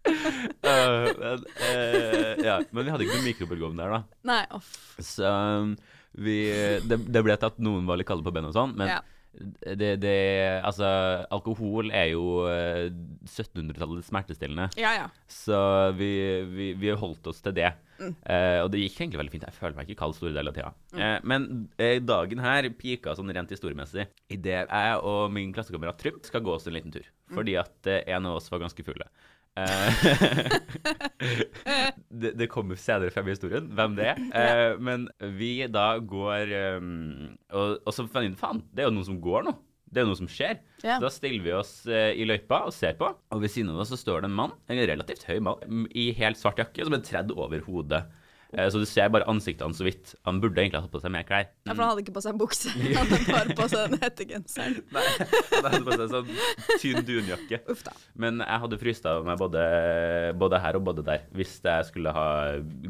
uh, 0.04 0.14
uh, 0.62 1.40
eh, 1.72 2.44
ja, 2.44 2.60
men 2.70 2.86
vi 2.86 2.92
hadde 2.94 3.08
ikke 3.08 3.18
noen 3.18 3.30
mikrobølgeovn 3.32 3.80
der, 3.80 3.98
da. 3.98 4.02
Nei, 4.30 4.44
off. 4.54 4.70
Så 5.00 5.26
um, 5.26 5.74
vi 6.16 6.38
det, 6.86 7.00
det 7.10 7.24
ble 7.26 7.36
til 7.38 7.50
at 7.50 7.60
noen 7.64 7.86
var 7.90 7.98
litt 7.98 8.08
kalde 8.10 8.24
på 8.26 8.34
beina 8.36 8.52
og 8.52 8.58
sånn, 8.58 8.76
men 8.78 8.88
Ja. 8.92 9.00
det, 9.34 9.96
det 10.04 10.18
Altså, 10.64 10.86
alkohol 11.34 11.90
er 11.92 12.12
jo 12.12 12.44
eh, 12.50 12.92
1700-tallets 13.26 14.12
smertestillende. 14.12 14.68
Ja, 14.78 14.92
ja. 14.94 15.08
Så 15.32 15.58
vi, 15.98 16.12
vi, 16.54 16.68
vi 16.78 16.94
holdt 16.94 17.26
oss 17.32 17.42
til 17.42 17.56
det. 17.58 17.72
Eh, 18.04 18.60
og 18.62 18.70
det 18.74 18.82
gikk 18.84 18.98
egentlig 19.00 19.20
veldig 19.22 19.32
fint. 19.34 19.46
Jeg 19.48 19.56
føler 19.58 19.78
meg 19.78 19.88
ikke 19.90 20.02
kald 20.04 20.16
store 20.18 20.34
deler 20.36 20.52
av 20.52 20.58
tida. 20.58 20.72
Eh, 21.00 21.18
men 21.30 21.48
eh, 21.82 21.98
dagen 22.04 22.42
her 22.44 22.68
pika 22.78 23.14
sånn 23.18 23.32
rent 23.34 23.54
historiemessig 23.54 24.06
idet 24.34 24.66
jeg 24.70 24.98
og 25.02 25.32
min 25.34 25.54
klassekamerat 25.56 25.98
Trym 26.02 26.20
skal 26.26 26.44
gå 26.46 26.54
oss 26.58 26.68
en 26.68 26.76
liten 26.78 26.94
tur. 26.94 27.06
Fordi 27.34 27.56
at 27.62 27.90
eh, 27.90 28.04
en 28.14 28.28
av 28.30 28.38
oss 28.42 28.52
var 28.54 28.62
ganske 28.66 28.86
fulle. 28.86 29.08
Eh, 29.54 30.06
det, 32.22 32.32
det 32.40 32.48
kommer 32.50 32.80
senere 32.80 33.14
frem 33.14 33.28
i 33.30 33.36
historien 33.36 33.68
hvem 33.78 33.98
det 34.00 34.08
er. 34.14 34.24
Eh, 34.34 34.80
men 34.82 35.06
vi 35.38 35.56
da 35.72 35.92
går 36.00 36.56
eh, 36.58 36.80
og, 37.54 37.78
og 37.84 37.94
så 37.94 38.08
fant 38.10 38.40
faen, 38.40 38.64
det 38.74 38.86
er 38.86 38.90
jo 38.90 38.98
noen 38.98 39.12
som 39.12 39.22
går 39.24 39.48
nå. 39.50 39.56
Det 39.94 40.02
er 40.02 40.08
jo 40.08 40.10
noe 40.10 40.22
som 40.24 40.30
skjer. 40.32 40.58
Ja. 40.82 40.98
Da 41.02 41.10
stiller 41.14 41.44
vi 41.46 41.54
oss 41.54 41.74
eh, 41.86 42.16
i 42.18 42.26
løypa 42.26 42.64
og 42.66 42.74
ser 42.74 42.96
på. 42.98 43.12
Og 43.14 43.44
ved 43.44 43.54
siden 43.54 43.70
av 43.70 43.84
oss 43.84 43.92
så 43.94 44.00
står 44.00 44.24
det 44.24 44.32
en 44.32 44.40
mann, 44.40 44.56
en 44.66 44.82
relativt 44.90 45.28
høy 45.30 45.38
mann, 45.46 45.86
i 45.94 46.10
helt 46.18 46.40
svart 46.40 46.62
jakke 46.64 46.88
som 46.88 46.98
er 46.98 47.04
tredd 47.06 47.34
over 47.36 47.62
hodet. 47.68 48.02
Eh, 48.54 48.70
så 48.70 48.80
du 48.82 48.86
ser 48.90 49.10
bare 49.14 49.26
ansiktet 49.30 49.64
hans 49.66 49.80
så 49.82 49.86
vidt. 49.88 50.14
Han 50.28 50.40
burde 50.44 50.62
egentlig 50.62 50.80
ha 50.80 50.86
tatt 50.86 50.94
på 50.94 51.02
seg 51.02 51.14
mer 51.14 51.26
klær. 51.28 51.48
Ja, 51.66 51.74
for 51.74 51.82
han 51.84 51.92
hadde 51.94 52.04
ikke 52.04 52.16
på 52.16 52.24
seg 52.26 52.40
bukse. 52.40 52.74
Han 52.98 53.10
hadde 53.10 53.20
bare 53.30 53.56
på 53.58 53.68
seg 53.72 53.94
den 53.94 54.04
hettegenseren. 54.04 54.76
Nei, 54.96 55.06
han 55.54 55.68
hadde 55.68 55.82
på 55.88 55.98
seg 55.98 56.12
sånn 56.14 56.78
tynn 56.82 57.08
dunjakke. 57.08 57.62
Uff 57.74 57.82
da. 57.86 57.94
Men 58.20 58.44
jeg 58.44 58.64
hadde 58.66 58.80
fryst 58.82 59.08
av 59.10 59.26
meg 59.28 59.40
både, 59.42 59.64
både 60.40 60.62
her 60.64 60.78
og 60.80 60.86
både 60.90 61.06
der, 61.08 61.26
hvis 61.38 61.56
jeg 61.64 61.88
skulle 61.90 62.14
ha 62.16 62.28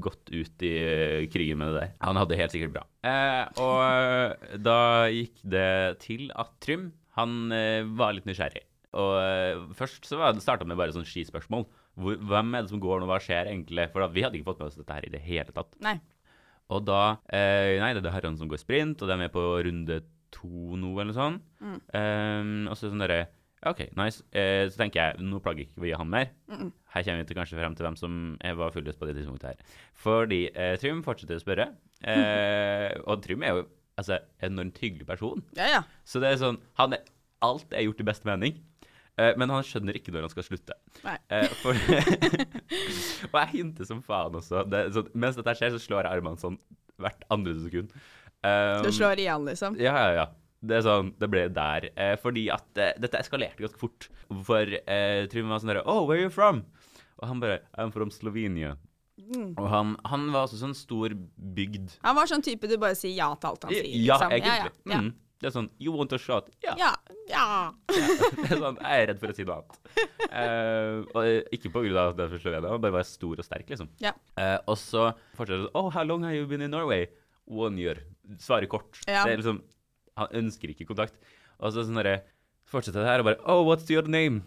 gått 0.04 0.33
ut 0.33 0.65
i 0.68 0.74
eh, 0.81 1.21
krigen 1.31 1.62
med 1.62 1.71
det 1.71 1.80
der. 1.80 1.94
Han 2.04 2.19
hadde 2.19 2.39
helt 2.39 2.56
sikkert 2.56 2.75
bra. 2.75 2.83
Eh, 3.07 3.63
og 3.63 4.60
da 4.63 4.77
gikk 5.13 5.39
det 5.56 5.69
til 6.04 6.27
at 6.39 6.54
Trym, 6.63 6.92
han 7.18 7.54
eh, 7.56 7.88
var 7.98 8.15
litt 8.18 8.27
nysgjerrig. 8.30 8.65
Og 8.94 9.71
først 9.74 10.06
så 10.06 10.19
starta 10.38 10.62
han 10.62 10.69
med 10.69 10.77
bare 10.77 10.94
sånn 10.94 11.07
skispørsmål. 11.07 11.65
Hvor, 12.00 12.18
hvem 12.18 12.56
er 12.57 12.66
det 12.66 12.74
som 12.74 12.81
går 12.81 13.01
nå, 13.01 13.10
hva 13.10 13.19
skjer 13.22 13.51
egentlig? 13.51 13.86
For 13.94 14.04
da, 14.04 14.10
vi 14.13 14.25
hadde 14.25 14.40
ikke 14.40 14.50
fått 14.51 14.63
med 14.63 14.72
oss 14.72 14.80
dette 14.80 14.98
her 14.98 15.06
i 15.06 15.13
det 15.13 15.22
hele 15.25 15.54
tatt. 15.54 15.78
Nei. 15.86 15.98
Og 16.74 16.82
da 16.88 17.03
eh, 17.27 17.77
Nei, 17.82 17.91
det 17.94 18.01
er 18.01 18.08
det 18.08 18.15
herrene 18.15 18.39
som 18.39 18.50
går 18.50 18.62
sprint, 18.62 19.01
og 19.03 19.10
de 19.10 19.15
er 19.15 19.22
med 19.22 19.34
på 19.34 19.44
runde 19.68 20.01
to 20.34 20.79
nå, 20.79 20.91
eller 20.96 21.12
noe 21.12 21.18
sånt. 21.18 21.48
Mm. 21.62 21.79
Um, 21.94 22.53
og 22.72 22.77
så 22.79 22.89
sånn 22.89 23.03
derre 23.03 23.25
OK, 23.70 23.86
nice. 23.96 24.25
Eh, 24.36 24.65
så 24.68 24.82
tenker 24.82 25.00
jeg, 25.00 25.24
nå 25.24 25.39
plager 25.44 25.63
ikke 25.63 25.86
vi 25.86 25.94
han 25.96 26.10
mer. 26.12 26.34
Mm-mm. 26.51 26.74
Her 26.96 27.06
kommer 27.06 27.22
vi 27.22 27.27
til 27.29 27.38
kanskje 27.38 27.60
frem 27.60 27.77
til 27.77 27.88
hvem 27.88 27.96
som 27.96 28.18
var 28.60 28.74
fullest 28.75 29.00
på 29.00 29.08
det 29.08 29.15
tidspunktet 29.15 29.53
her. 29.53 29.77
Fordi 30.03 30.41
eh, 30.51 30.74
Trym 30.82 31.00
fortsetter 31.06 31.39
å 31.39 31.44
spørre, 31.44 31.70
eh, 32.03 32.89
og 33.08 33.24
Trym 33.24 33.46
er 33.46 33.56
jo 33.56 33.63
altså 34.00 34.18
en 34.41 34.51
enormt 34.51 34.82
hyggelig 34.84 35.08
person. 35.08 35.46
Ja, 35.56 35.70
ja. 35.77 35.82
Så 36.03 36.20
det 36.20 36.34
er 36.34 36.41
sånn 36.41 36.60
han 36.79 36.98
er, 36.98 37.08
Alt 37.44 37.74
er 37.75 37.84
gjort 37.84 38.00
i 38.00 38.08
beste 38.08 38.27
mening. 38.27 38.60
Eh, 39.22 39.34
men 39.38 39.51
han 39.53 39.65
skjønner 39.65 39.98
ikke 40.00 40.13
når 40.13 40.25
han 40.25 40.34
skal 40.34 40.48
slutte. 40.48 40.77
Nei. 41.05 41.17
Eh, 41.29 41.50
for, 41.62 41.77
og 43.32 43.36
jeg 43.38 43.50
hinter 43.53 43.89
som 43.89 44.01
faen 44.05 44.39
også. 44.39 44.63
Det, 44.70 44.88
så, 44.96 45.05
mens 45.13 45.38
dette 45.38 45.58
skjer, 45.60 45.75
så 45.75 45.82
slår 45.82 46.08
jeg 46.08 46.20
armene 46.20 46.41
sånn 46.41 46.58
hvert 47.01 47.27
andre 47.34 47.53
sekund. 47.62 47.93
Um, 48.43 48.82
Du 48.86 48.91
slår 48.93 49.22
igjen, 49.24 49.46
liksom. 49.50 49.77
Ja, 49.82 49.93
ja, 49.98 50.15
ja. 50.22 50.25
Det 50.63 50.79
sånn, 50.86 51.12
det 51.20 51.27
ble 51.32 51.43
der. 51.51 51.89
Eh, 52.00 52.15
fordi 52.22 52.48
at 52.53 52.79
eh, 52.79 52.96
dette 53.03 53.20
eskalerte 53.20 53.65
ganske 53.65 53.79
fort. 53.82 54.08
For 54.48 54.77
eh, 54.79 55.25
Trym 55.32 55.51
var 55.51 55.60
sånn 55.60 55.74
derre 55.74 55.84
Oh, 55.84 56.05
where 56.08 56.22
are 56.22 56.29
you 56.29 56.32
from? 56.32 56.63
Og 57.20 57.27
han 57.29 57.41
bare 57.43 57.60
I'm 57.75 57.91
from 57.93 58.12
Slovenia. 58.13 58.77
Mm. 59.20 59.51
Og 59.60 59.67
han, 59.70 59.93
han 60.08 60.29
var 60.34 60.48
også 60.48 60.62
sånn 60.62 60.75
stor 60.77 61.13
bygd. 61.58 61.98
Han 62.08 62.15
var 62.17 62.32
sånn 62.32 62.43
type 62.46 62.70
du 62.72 62.77
bare 62.82 62.96
sier 62.98 63.13
ja 63.17 63.29
til 63.36 63.51
alt 63.51 63.67
han 63.67 63.75
sier. 63.75 63.89
Ja, 63.91 64.17
liksom. 64.17 64.38
egentlig. 64.38 64.72
Ja, 64.88 64.96
ja. 64.96 65.01
Mm. 65.03 65.12
Det 65.44 65.50
er 65.50 65.56
sånn 65.58 65.66
You 65.84 65.92
want 65.92 66.14
a 66.16 66.18
shot? 66.22 66.46
Ja. 66.64 66.74
ja. 66.80 66.92
ja. 67.28 67.46
Det 67.92 68.46
er 68.48 68.62
sånn, 68.62 68.78
Jeg 68.80 69.02
er 69.02 69.10
redd 69.10 69.20
for 69.20 69.34
å 69.34 69.36
si 69.36 69.44
noe 69.44 69.58
annet. 69.60 69.82
Uh, 70.24 71.02
og 71.12 71.56
ikke 71.58 71.72
på 71.74 71.82
grunn 71.84 72.00
av 72.00 72.14
at 72.14 72.22
det 72.22 72.28
er 72.30 72.40
Slovenia, 72.40 72.72
han 72.72 72.84
bare 72.86 72.96
var 72.96 73.08
stor 73.10 73.42
og 73.44 73.48
sterk, 73.48 73.68
liksom. 73.74 73.90
Ja. 74.00 74.14
Uh, 74.40 74.56
og 74.72 74.80
så 74.80 75.10
fortsetter 75.36 75.66
det 75.66 75.74
Oh, 75.76 75.90
how 75.92 76.08
long 76.08 76.24
have 76.24 76.38
you 76.38 76.48
been 76.48 76.64
in 76.64 76.72
Norway? 76.72 77.10
One 77.44 77.76
year. 77.82 78.00
Svarer 78.40 78.72
kort. 78.72 78.96
Ja. 79.04 79.26
Det 79.28 79.34
er 79.34 79.42
liksom 79.44 79.60
Han 80.16 80.40
ønsker 80.46 80.72
ikke 80.72 80.88
kontakt. 80.88 81.20
Og 81.60 81.76
så 81.76 81.84
sånn 81.84 82.00
derre 82.00 82.22
Fortsetter 82.72 83.04
det 83.04 83.12
her 83.12 83.26
og 83.26 83.28
bare 83.28 83.44
Oh, 83.44 83.66
what's 83.68 83.92
your 83.92 84.08
name? 84.08 84.46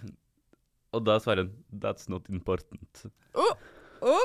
Og 0.97 1.05
da 1.05 1.19
svarer 1.21 1.45
han 1.45 1.53
That's 1.85 2.09
not 2.09 2.33
important. 2.33 3.05
Oh, 3.37 3.53
oh. 4.00 4.25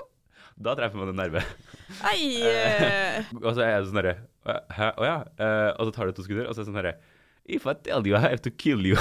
Da 0.56 0.78
treffer 0.80 1.04
man 1.04 1.12
en 1.12 1.20
nerve. 1.20 1.44
Ei, 2.12 2.42
eh, 2.48 3.26
og 3.42 3.50
så 3.56 3.62
er 3.66 3.74
jeg 3.78 3.88
sånn 3.90 4.00
herre 4.02 4.14
Hæ? 4.74 4.88
Å 4.98 5.06
ja? 5.06 5.18
Eh, 5.38 5.70
og 5.78 5.88
så 5.90 5.94
tar 5.96 6.10
det 6.10 6.16
to 6.18 6.24
sekunder, 6.26 6.48
og 6.50 6.56
så 6.56 6.62
er 6.62 6.66
det 6.66 6.72
sånn 6.72 6.80
herre 6.82 6.94
If 7.52 7.66
I 7.68 7.74
tell 7.84 8.06
you 8.08 8.16
I 8.16 8.22
have 8.22 8.42
to 8.46 8.52
kill 8.54 8.86
you 8.86 8.96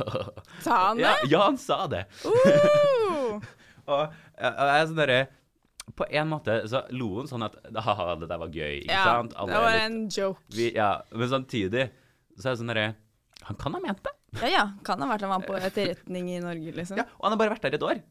Sa 0.64 0.76
han 0.90 0.98
det? 1.00 1.14
ja, 1.32 1.40
han 1.46 1.56
sa 1.58 1.86
det. 1.90 2.04
Uh. 2.24 3.40
Og, 3.90 4.02
og 4.06 4.66
jeg 4.70 4.80
er 4.82 4.86
sånn 4.90 4.98
derre 5.00 5.20
På 5.98 6.04
en 6.06 6.28
måte 6.30 6.58
så 6.70 6.82
lo 6.94 7.08
han 7.18 7.26
sånn 7.30 7.42
at 7.48 7.56
Haha, 7.82 8.12
det 8.20 8.28
der 8.30 8.38
var 8.38 8.52
gøy, 8.54 8.82
ikke 8.84 8.92
Ja, 8.94 9.04
sant? 9.08 9.32
Alle 9.40 9.50
det 9.56 9.62
var 9.64 9.72
litt- 9.74 9.86
en 9.88 9.96
joke. 10.14 10.44
vi, 10.54 10.68
ja, 10.76 10.90
men 11.10 11.32
samtidig 11.32 11.88
så 12.36 12.44
er 12.44 12.52
det 12.54 12.60
sånn 12.60 12.70
derre 12.74 12.86
Han 13.48 13.58
kan 13.58 13.74
ha 13.74 13.80
ment 13.82 14.04
det. 14.06 14.12
Ja 14.38 14.50
ja, 14.50 14.64
kan 14.86 15.02
ha 15.02 15.08
vært 15.10 15.26
han 15.26 15.32
var 15.32 15.44
på 15.46 15.58
etterretning 15.58 16.30
i 16.30 16.40
Norge, 16.42 16.74
liksom. 16.76 17.00
Ja, 17.00 17.08
og 17.18 17.26
han 17.26 17.34
har 17.34 17.40
bare 17.42 17.54
vært 17.56 17.66
der 17.66 17.78
et 17.80 17.86
år. 17.86 18.02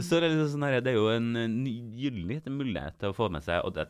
Så 0.00 0.16
det 0.16 0.24
er, 0.24 0.32
liksom 0.32 0.52
sånn 0.54 0.66
her, 0.66 0.80
det 0.80 0.94
er 0.94 0.98
jo 0.98 1.08
en 1.12 1.64
gyllen 1.66 2.56
mulighet 2.56 2.96
til 3.00 3.12
å 3.12 3.16
få 3.16 3.28
med 3.28 3.44
seg 3.44 3.60
Og 3.66 3.74
det, 3.76 3.84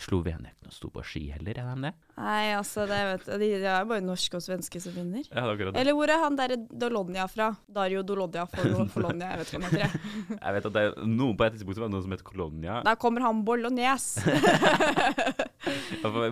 Slovenia 0.00 0.50
ikke 0.50 0.66
noe 0.66 0.74
stor 0.74 0.90
på 0.92 1.02
ski 1.06 1.22
heller, 1.30 1.56
er 1.56 1.68
de 1.68 1.86
det? 1.86 1.92
Nei, 2.16 2.52
altså, 2.56 2.86
det, 2.88 2.98
vet, 3.10 3.26
du, 3.26 3.34
de, 3.42 3.48
er 3.60 3.82
jo 3.84 3.88
bare 3.90 4.04
norske 4.04 4.38
og 4.38 4.44
svenske 4.44 4.80
som 4.82 4.94
vinner. 4.96 5.22
Ja, 5.28 5.34
det 5.36 5.42
er 5.42 5.52
akkurat 5.52 5.76
det. 5.76 5.82
Eller 5.82 5.96
hvor 5.96 6.12
er 6.12 6.22
han 6.22 6.38
derre 6.38 6.58
Dolonia 6.84 7.26
fra? 7.30 7.50
Dario 7.78 8.02
Dolonia 8.06 8.46
for 8.50 8.80
Folonja, 8.94 9.32
jeg 9.32 9.42
vet 9.42 9.52
ikke 9.52 9.60
hva 9.60 9.70
han 9.70 9.76
heter. 9.76 9.84
jeg. 9.84 10.38
Jeg 10.40 10.56
vet 10.56 10.68
at 10.70 10.76
det 10.76 10.84
er 10.86 11.10
noen 11.12 11.38
på 11.38 11.46
et 11.46 11.56
tidspunkt 11.56 11.78
som 11.78 11.86
er 11.86 11.92
noen 11.94 12.06
som 12.06 12.16
heter 12.16 12.28
Colonia. 12.28 12.80
Der 12.86 13.00
kommer 13.00 13.26
han 13.26 13.44
Bolognese. 13.46 14.24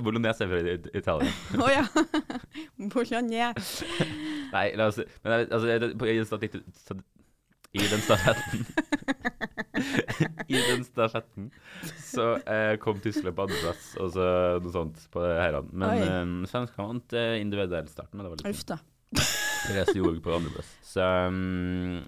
Bolognese 0.05 0.45
er 0.45 0.51
fra 0.53 0.61
It- 0.75 0.91
Italia. 0.95 1.33
Å 1.65 1.69
ja. 1.73 1.85
Bolognese. 2.93 3.89
Nei, 4.55 4.67
la 4.79 4.87
oss 4.91 5.01
Men 5.25 5.45
altså, 5.49 5.67
i, 5.71 5.79
den 5.83 6.27
stafett- 6.29 6.61
I 7.75 7.87
den 7.91 8.05
stafetten 8.05 8.67
I 10.49 10.55
den 10.71 10.85
stafetten 10.87 11.49
så 11.99 12.29
eh, 12.47 12.77
kom 12.83 13.01
Tyskland 13.03 13.35
på 13.37 13.43
andreplass, 13.49 13.89
og 14.01 14.13
så 14.15 14.27
noe 14.63 14.73
sånt 14.73 15.01
på 15.13 15.23
herrene. 15.25 15.73
Men 15.75 15.89
Oi. 15.89 16.05
eh, 16.05 16.51
svenskene 16.51 16.87
vant 16.93 17.17
eh, 17.19 17.35
individuellstarten. 17.43 18.15
men 18.21 18.25
Det 18.27 18.31
var 18.31 18.39
litt 18.45 18.55
Uff 18.55 18.63
da. 18.71 18.79
Therese 19.65 19.97
Johaug 19.99 20.21
på 20.23 20.35
andreplass. 20.37 20.71
Så 20.87 21.03
um, 21.03 21.99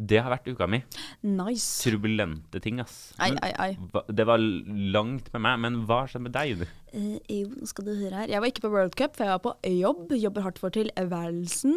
det 0.00 0.20
har 0.22 0.32
vært 0.32 0.48
uka 0.48 0.68
mi. 0.70 0.80
Nice. 1.26 1.82
Turbulente 1.84 2.60
ting, 2.64 2.80
ass. 2.80 3.12
Ai, 3.20 3.30
ei, 3.34 3.52
ai, 3.52 3.68
ai. 3.68 4.04
Det 4.08 4.26
var 4.28 4.40
langt 4.40 5.28
med 5.34 5.44
meg, 5.44 5.60
men 5.66 5.82
hva 5.88 6.02
skjedde 6.08 6.24
med 6.28 6.36
deg? 6.36 6.64
Eh, 6.94 7.18
jo, 7.42 7.50
nå 7.52 7.68
skal 7.68 7.86
du 7.86 7.92
høre 7.92 8.22
her. 8.22 8.32
Jeg 8.32 8.42
var 8.42 8.52
ikke 8.52 8.64
på 8.64 8.72
World 8.72 8.96
Cup, 8.98 9.18
for 9.18 9.26
jeg 9.28 9.36
var 9.36 9.44
på 9.44 9.74
jobb. 9.76 10.16
Jobber 10.16 10.48
hardt 10.48 10.62
for 10.62 10.74
tilværelsen. 10.74 11.76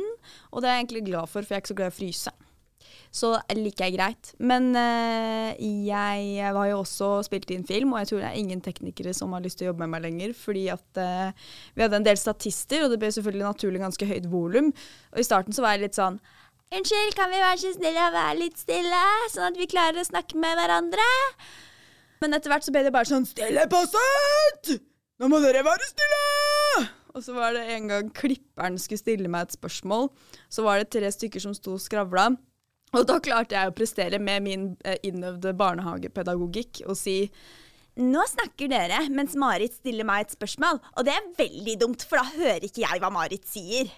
Og 0.51 0.63
det 0.63 0.71
er 0.71 0.79
jeg 0.79 0.85
egentlig 0.85 1.05
glad 1.11 1.29
for, 1.29 1.43
for 1.43 1.53
jeg 1.53 1.61
er 1.61 1.65
ikke 1.65 1.73
så 1.73 1.79
glad 1.81 1.91
i 1.91 1.95
å 1.95 1.99
fryse. 1.99 2.35
Så 3.13 3.29
liker 3.53 3.87
jeg 3.87 3.95
greit. 3.97 4.31
Men 4.41 4.71
eh, 4.79 5.59
jeg 5.85 6.53
var 6.55 6.69
jo 6.71 6.79
også 6.81 7.11
spilt 7.27 7.51
inn 7.53 7.65
film, 7.67 7.93
og 7.93 8.01
jeg 8.01 8.09
tror 8.09 8.23
det 8.23 8.29
er 8.31 8.39
ingen 8.41 8.63
teknikere 8.65 9.13
som 9.13 9.35
har 9.35 9.43
lyst 9.43 9.59
til 9.59 9.67
å 9.67 9.71
jobbe 9.71 9.85
med 9.85 9.93
meg 9.97 10.07
lenger. 10.07 10.37
Fordi 10.37 10.65
at 10.73 11.01
eh, 11.01 11.49
vi 11.75 11.85
hadde 11.85 11.99
en 11.99 12.07
del 12.07 12.19
statister, 12.19 12.85
og 12.85 12.93
det 12.93 13.01
ble 13.03 13.11
selvfølgelig 13.13 13.45
naturlig 13.45 13.83
ganske 13.83 14.09
høyt 14.09 14.31
volum. 14.31 14.71
Og 15.13 15.21
i 15.21 15.27
starten 15.27 15.53
så 15.53 15.65
var 15.65 15.75
jeg 15.75 15.85
litt 15.87 15.99
sånn 15.99 16.17
Unnskyld, 16.73 17.13
kan 17.13 17.29
vi 17.29 17.37
være 17.37 17.57
så 17.61 17.71
snille 17.75 18.01
å 18.01 18.13
være 18.15 18.37
litt 18.39 18.55
stille, 18.57 19.01
sånn 19.29 19.51
at 19.51 19.57
vi 19.59 19.67
klarer 19.69 20.01
å 20.01 20.07
snakke 20.07 20.39
med 20.41 20.55
hverandre? 20.57 21.05
Men 22.23 22.33
etter 22.33 22.49
hvert 22.49 22.65
så 22.65 22.73
ble 22.73 22.81
det 22.87 22.93
bare 22.95 23.05
sånn 23.05 23.27
Stille 23.29 23.67
på 23.69 23.81
sett! 23.91 24.71
Nå 25.21 25.29
må 25.29 25.37
dere 25.43 25.61
være 25.67 25.89
stille! 25.91 26.23
Og 27.13 27.21
så 27.21 27.35
var 27.35 27.53
det 27.53 27.67
en 27.75 27.91
gang 27.91 28.09
klipperen 28.17 28.79
skulle 28.81 29.03
stille 29.03 29.29
meg 29.29 29.45
et 29.45 29.57
spørsmål. 29.59 30.09
Så 30.49 30.65
var 30.65 30.81
det 30.81 30.89
tre 30.95 31.11
stykker 31.13 31.43
som 31.43 31.53
sto 31.53 31.75
og 31.75 31.83
skravla. 31.83 32.31
Og 32.97 33.05
da 33.05 33.19
klarte 33.21 33.53
jeg 33.53 33.69
å 33.69 33.75
prestere 33.77 34.17
med 34.17 34.41
min 34.47 34.65
eh, 34.81 34.97
innøvde 35.05 35.53
barnehagepedagogikk 35.59 36.87
og 36.87 36.97
si 36.97 37.19
nå 38.01 38.25
snakker 38.25 38.71
dere 38.71 39.03
mens 39.13 39.37
Marit 39.37 39.75
stiller 39.77 40.07
meg 40.09 40.23
et 40.23 40.33
spørsmål, 40.33 40.79
og 40.97 41.05
det 41.05 41.13
er 41.13 41.33
veldig 41.37 41.75
dumt, 41.83 42.01
for 42.09 42.17
da 42.17 42.25
hører 42.31 42.65
ikke 42.65 42.81
jeg 42.81 43.01
hva 43.03 43.11
Marit 43.13 43.45
sier. 43.45 43.91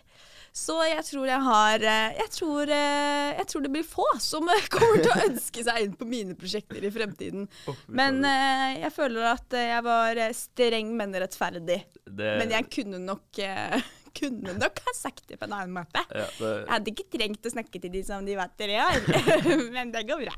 Så 0.55 0.77
jeg 0.87 1.03
tror 1.03 1.27
jeg 1.27 1.43
har 1.43 1.83
eh, 1.83 2.13
jeg 2.15 2.31
tror, 2.31 2.69
eh, 2.71 3.33
jeg 3.35 3.47
tror 3.51 3.65
det 3.65 3.71
blir 3.73 3.87
få 3.87 4.05
som 4.23 4.47
eh, 4.47 4.67
kommer 4.73 5.01
til 5.03 5.11
å 5.11 5.25
ønske 5.25 5.65
seg 5.67 5.81
inn 5.83 5.97
på 5.99 6.07
mine 6.07 6.37
prosjekter 6.39 6.79
i 6.79 6.91
fremtiden. 6.95 7.49
Men 7.91 8.23
jeg 8.23 8.91
føler 8.95 9.27
at 9.33 9.55
jeg 9.59 9.83
var 9.85 10.21
streng, 10.37 10.95
men 10.95 11.15
rettferdig. 11.25 11.81
Det, 12.05 12.31
Men 12.39 12.55
jeg 12.55 12.69
kunne 12.71 13.01
nok 13.03 13.43
kunne 14.19 14.55
nok 14.55 14.79
ha 14.85 14.93
sagt 14.95 15.25
det 15.27 15.37
på 15.41 15.47
en 15.49 15.57
annen 15.57 15.75
måte. 15.75 16.01
ja, 16.07 16.25
det, 16.39 16.51
Jeg 16.51 16.71
hadde 16.71 16.93
ikke 16.93 17.07
trengt 17.17 17.47
å 17.49 17.51
snakke 17.51 17.81
til 17.83 17.91
de 17.91 18.03
som 18.07 18.23
de 18.23 18.37
vet 18.39 18.53
dere 18.61 18.85
er, 18.85 19.33
men 19.75 19.91
det 19.91 20.05
går 20.07 20.23
bra. 20.23 20.35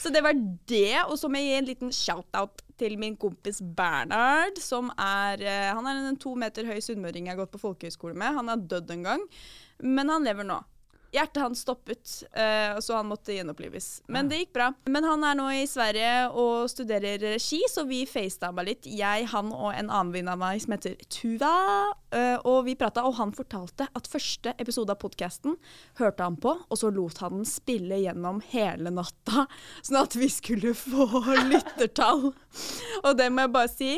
Så 0.00 0.08
det 0.12 0.22
var 0.24 0.36
det, 0.70 1.02
og 1.04 1.18
så 1.20 1.28
må 1.28 1.40
jeg 1.40 1.50
gi 1.50 1.56
en 1.58 1.68
liten 1.68 1.92
shout-out 1.92 2.62
til 2.80 2.96
min 3.00 3.18
kompis 3.20 3.60
Bernhard, 3.60 4.56
som 4.62 4.88
er 4.96 5.42
eh, 5.44 5.68
Han 5.76 5.86
er 5.86 6.00
en 6.08 6.20
to 6.20 6.32
meter 6.40 6.64
høy 6.64 6.78
sunnmøring 6.80 7.28
jeg 7.28 7.36
har 7.36 7.42
gått 7.42 7.52
på 7.52 7.60
folkehøyskole 7.60 8.16
med. 8.16 8.32
Han 8.38 8.48
er 8.48 8.62
dødd 8.70 8.94
en 8.96 9.04
gang, 9.04 9.26
men 9.84 10.12
han 10.12 10.24
lever 10.24 10.48
nå. 10.48 10.62
Hjertet 11.10 11.40
hans 11.42 11.60
stoppet, 11.64 12.22
eh, 12.38 12.76
så 12.78 12.94
han 12.94 13.08
måtte 13.10 13.34
gjenopplives. 13.34 14.02
Men 14.06 14.28
det 14.30 14.36
gikk 14.44 14.52
bra. 14.54 14.68
Men 14.86 15.04
han 15.08 15.24
er 15.26 15.34
nå 15.34 15.48
i 15.58 15.64
Sverige 15.66 16.28
og 16.38 16.68
studerer 16.70 17.34
ski, 17.42 17.58
så 17.70 17.82
vi 17.88 18.04
facetama 18.06 18.62
litt. 18.62 18.86
Jeg, 18.86 19.26
han 19.32 19.50
og 19.50 19.72
en 19.74 19.90
annen 19.90 20.12
venn 20.14 20.30
av 20.30 20.38
meg 20.38 20.62
som 20.62 20.76
heter 20.76 20.94
Tuva. 21.10 21.50
eh, 22.14 22.36
og 22.46 22.64
vi 22.68 22.76
prata, 22.78 23.02
og 23.06 23.16
han 23.18 23.32
fortalte 23.34 23.88
at 23.94 24.06
første 24.10 24.54
episode 24.62 24.94
av 24.94 25.00
podkasten 25.02 25.56
hørte 25.98 26.22
han 26.22 26.36
på, 26.38 26.54
og 26.68 26.78
så 26.78 26.92
lot 26.94 27.18
han 27.24 27.40
den 27.40 27.48
spille 27.48 27.98
gjennom 28.04 28.38
hele 28.52 28.90
natta, 28.94 29.48
sånn 29.82 30.00
at 30.04 30.14
vi 30.14 30.30
skulle 30.30 30.76
få 30.78 31.08
lyttertall. 31.50 32.30
Og 33.02 33.12
det 33.18 33.30
må 33.34 33.48
jeg 33.48 33.54
bare 33.58 33.74
si. 33.74 33.92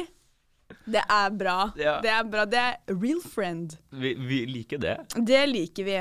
Det 0.88 1.02
er 1.04 1.30
bra. 1.36 1.58
Ja. 1.76 1.98
Det 2.00 2.08
er 2.08 2.24
bra. 2.24 2.46
Det 2.48 2.56
er 2.58 2.78
real 2.96 3.20
friend. 3.20 3.74
vi, 3.92 4.14
vi 4.16 4.38
liker 4.48 4.80
det. 4.80 4.94
Det 5.20 5.42
liker 5.50 5.84
vi. 5.84 5.98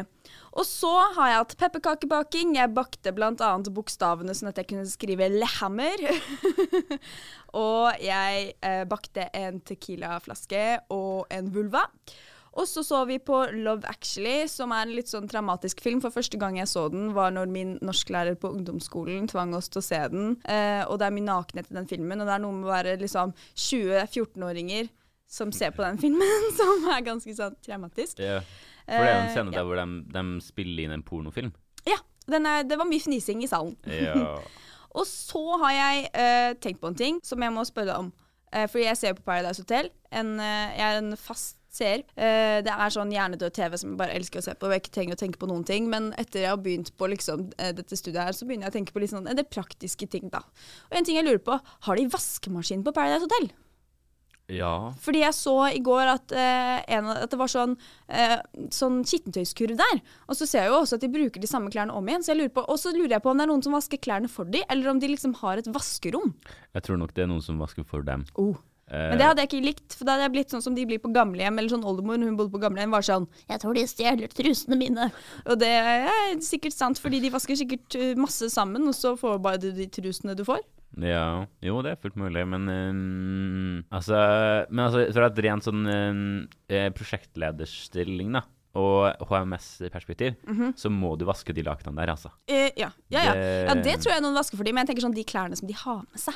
Og 0.52 0.66
så 0.68 0.92
har 1.16 1.30
jeg 1.30 1.40
hatt 1.40 1.54
pepperkakebaking. 1.62 2.58
Jeg 2.58 2.74
bakte 2.76 3.14
bl.a. 3.16 3.52
bokstavene 3.72 4.36
sånn 4.36 4.52
at 4.52 4.60
jeg 4.60 4.68
kunne 4.74 4.90
skrive 4.90 5.30
'lehammer'. 5.32 6.04
og 7.64 8.04
jeg 8.04 8.52
eh, 8.60 8.84
bakte 8.90 9.30
en 9.38 9.62
Tequila-flaske 9.64 10.66
og 10.92 11.32
en 11.32 11.54
vulva. 11.56 11.86
Og 12.52 12.68
så 12.68 12.84
så 12.84 13.06
vi 13.08 13.16
på 13.24 13.38
Love 13.64 13.88
Actually, 13.88 14.48
som 14.52 14.74
er 14.76 14.84
en 14.84 14.96
litt 14.98 15.08
sånn 15.08 15.30
traumatisk 15.32 15.80
film. 15.84 16.02
For 16.04 16.12
første 16.12 16.36
gang 16.40 16.58
jeg 16.60 16.68
så 16.68 16.90
den, 16.92 17.14
var 17.16 17.32
når 17.32 17.48
min 17.48 17.78
norsklærer 17.80 18.36
på 18.36 18.52
ungdomsskolen 18.52 19.30
tvang 19.32 19.56
oss 19.56 19.72
til 19.72 19.80
å 19.80 19.86
se 19.86 20.02
den. 20.12 20.34
Eh, 20.44 20.84
og 20.84 21.00
det 21.00 21.08
er 21.08 21.16
mye 21.16 21.30
nakenhet 21.30 21.72
i 21.72 21.78
den 21.80 21.88
filmen, 21.88 22.20
og 22.20 22.28
det 22.28 22.36
er 22.36 22.44
noe 22.44 22.58
med 22.58 22.68
å 22.68 22.74
være 22.74 22.98
liksom 23.00 23.32
20-14-åringer 23.56 24.92
som 25.32 25.54
ser 25.56 25.72
på 25.72 25.86
den 25.86 26.02
filmen, 26.02 26.50
som 26.60 26.92
er 26.92 27.08
ganske 27.08 27.38
sånn 27.38 27.56
traumatisk. 27.64 28.20
Ja. 28.20 28.42
For 28.92 29.06
det 29.06 29.12
er 29.12 29.16
jo 29.16 29.22
en 29.22 29.30
Eh, 29.30 29.36
scene 29.36 29.54
ja. 29.54 29.60
der 29.60 29.68
hvor 29.70 29.80
de, 29.80 30.02
de 30.14 30.26
spiller 30.46 30.86
inn 30.86 30.96
en 30.98 31.06
pornofilm. 31.08 31.54
Ja, 31.88 31.98
den 32.30 32.46
er, 32.46 32.66
det 32.68 32.78
var 32.78 32.90
mye 32.90 33.02
fnising 33.04 33.44
i 33.46 33.50
salen. 33.50 33.78
Ja. 33.88 34.38
Og 34.98 35.08
så 35.08 35.42
har 35.64 35.72
jeg 35.72 36.10
eh, 36.12 36.52
tenkt 36.60 36.82
på 36.82 36.92
en 36.92 37.00
ting 37.00 37.22
som 37.24 37.42
jeg 37.42 37.56
må 37.56 37.64
spørre 37.68 37.94
deg 37.94 38.06
om. 38.08 38.12
Eh, 38.52 38.68
fordi 38.68 38.86
jeg 38.90 39.00
ser 39.00 39.16
på 39.16 39.24
Paradise 39.24 39.64
Hotel. 39.64 39.90
En, 40.12 40.34
eh, 40.44 40.76
jeg 40.76 40.86
er 40.90 41.00
en 41.00 41.16
fast 41.20 41.58
seer. 41.72 42.04
Eh, 42.20 42.60
det 42.66 42.74
er 42.74 42.92
sånn 42.92 43.14
hjernedød 43.14 43.56
TV 43.56 43.78
som 43.80 43.94
jeg 43.94 44.02
bare 44.02 44.18
elsker 44.20 44.42
å 44.42 44.44
se 44.50 44.56
på. 44.60 44.68
Og 44.68 44.76
jeg 44.76 44.84
ikke 44.84 44.96
trenger 44.98 45.16
å 45.16 45.22
tenke 45.22 45.40
på 45.40 45.48
noen 45.48 45.64
ting. 45.68 45.88
Men 45.92 46.12
etter 46.20 46.44
jeg 46.44 46.52
har 46.52 46.60
begynt 46.60 46.92
på 47.00 47.08
liksom, 47.14 47.48
dette 47.56 47.96
studiet 47.96 48.20
her, 48.26 48.36
så 48.36 48.48
begynner 48.48 48.68
jeg 48.68 48.76
å 48.76 48.78
tenke 48.82 48.96
på 48.96 49.04
litt 49.04 49.14
sånn, 49.14 49.32
det 49.32 49.48
praktiske 49.54 50.10
ting, 50.12 50.28
da. 50.34 50.44
Og 50.92 51.00
en 51.00 51.08
ting 51.08 51.16
jeg 51.16 51.28
lurer 51.30 51.44
på, 51.46 51.56
har 51.88 52.00
de 52.02 52.10
vaskemaskin 52.12 52.84
på 52.84 52.92
Paradise 52.96 53.24
Hotel? 53.24 53.48
Ja. 54.52 54.72
Fordi 55.02 55.24
jeg 55.24 55.36
så 55.38 55.56
i 55.72 55.82
går 55.84 56.12
at, 56.14 56.34
eh, 56.36 56.82
en, 56.98 57.12
at 57.14 57.32
det 57.32 57.40
var 57.40 57.52
sånn, 57.52 57.78
eh, 58.12 58.38
sånn 58.74 59.02
skittentøyskurv 59.08 59.78
der. 59.80 60.02
Og 60.28 60.38
så 60.40 60.48
ser 60.50 60.66
jeg 60.66 60.74
jo 60.74 60.82
også 60.82 61.00
at 61.00 61.06
de 61.06 61.12
bruker 61.14 61.42
de 61.42 61.50
samme 61.50 61.72
klærne 61.74 61.96
om 61.96 62.10
igjen. 62.10 62.26
Så 62.26 62.34
jeg 62.34 62.42
lurer 62.42 62.56
på, 62.58 62.66
og 62.68 62.82
så 62.82 62.94
lurer 62.96 63.16
jeg 63.16 63.24
på 63.24 63.32
om 63.32 63.40
det 63.40 63.48
er 63.48 63.54
noen 63.54 63.64
som 63.66 63.78
vasker 63.78 64.02
klærne 64.04 64.32
for 64.32 64.50
dem, 64.52 64.68
eller 64.70 64.92
om 64.92 65.00
de 65.02 65.14
liksom 65.14 65.38
har 65.42 65.62
et 65.62 65.72
vaskerom. 65.72 66.36
Jeg 66.76 66.88
tror 66.88 67.00
nok 67.02 67.16
det 67.16 67.26
er 67.26 67.32
noen 67.32 67.46
som 67.46 67.62
vasker 67.62 67.88
for 67.88 68.06
dem. 68.08 68.28
Oh. 68.36 68.60
Eh, 68.92 69.08
Men 69.12 69.22
det 69.22 69.28
hadde 69.30 69.44
jeg 69.46 69.50
ikke 69.52 69.64
likt, 69.70 69.96
for 69.96 70.04
da 70.08 70.18
hadde 70.18 70.26
jeg 70.28 70.34
blitt 70.36 70.52
sånn 70.52 70.64
som 70.66 70.76
de 70.76 70.84
blir 70.90 71.00
på 71.00 71.12
gamlehjem. 71.16 71.58
Eller 71.62 71.72
sånn 71.72 71.86
oldemor, 71.88 72.20
hun 72.20 72.36
bodde 72.40 72.52
på 72.52 72.60
gamlehjem, 72.60 72.92
var 72.92 73.06
sånn 73.08 73.28
Jeg 73.48 73.62
tror 73.64 73.78
de 73.78 73.86
stjeler 73.88 74.34
trusene 74.36 74.78
mine. 74.80 75.08
Og 75.48 75.58
det 75.62 75.72
er 75.72 76.36
sikkert 76.44 76.76
sant, 76.76 77.00
fordi 77.00 77.22
de 77.24 77.32
vasker 77.32 77.56
sikkert 77.56 77.96
uh, 77.96 78.12
masse 78.20 78.52
sammen, 78.52 78.84
og 78.92 78.98
så 78.98 79.16
får 79.20 79.40
bare 79.44 79.62
du 79.64 79.72
de 79.78 79.88
trusene 79.88 80.36
du 80.36 80.44
får. 80.48 80.60
Ja, 81.00 81.46
jo, 81.64 81.78
det 81.86 81.94
er 81.94 82.00
fullt 82.04 82.18
mulig, 82.20 82.42
men 82.52 82.68
um, 82.68 83.78
altså, 83.96 84.18
men 84.68 84.84
altså 84.90 85.06
fra 85.16 85.30
et 85.32 85.40
rent 85.46 85.64
sånn 85.64 85.86
um, 85.88 86.50
prosjektlederstilling, 86.98 88.34
da, 88.36 88.42
og 88.76 89.24
HMS-perspektiv, 89.28 90.36
så 90.80 90.92
må 90.92 91.14
du 91.20 91.26
vaske 91.28 91.56
de 91.56 91.64
lakenene 91.64 92.02
der, 92.04 92.12
altså. 92.14 92.32
Eh, 92.48 92.70
ja. 92.80 92.92
Ja, 93.12 93.24
ja. 93.30 93.34
Ja, 93.70 93.76
det 93.76 93.98
tror 94.04 94.16
jeg 94.18 94.24
noen 94.24 94.36
vasker 94.36 94.60
for 94.60 94.68
dem, 94.68 94.76
men 94.76 94.84
jeg 94.86 94.92
tenker 94.94 95.08
sånn 95.08 95.16
de 95.16 95.26
klærne 95.28 95.56
som 95.60 95.68
de 95.72 95.76
har 95.80 96.04
med 96.04 96.20
seg. 96.24 96.36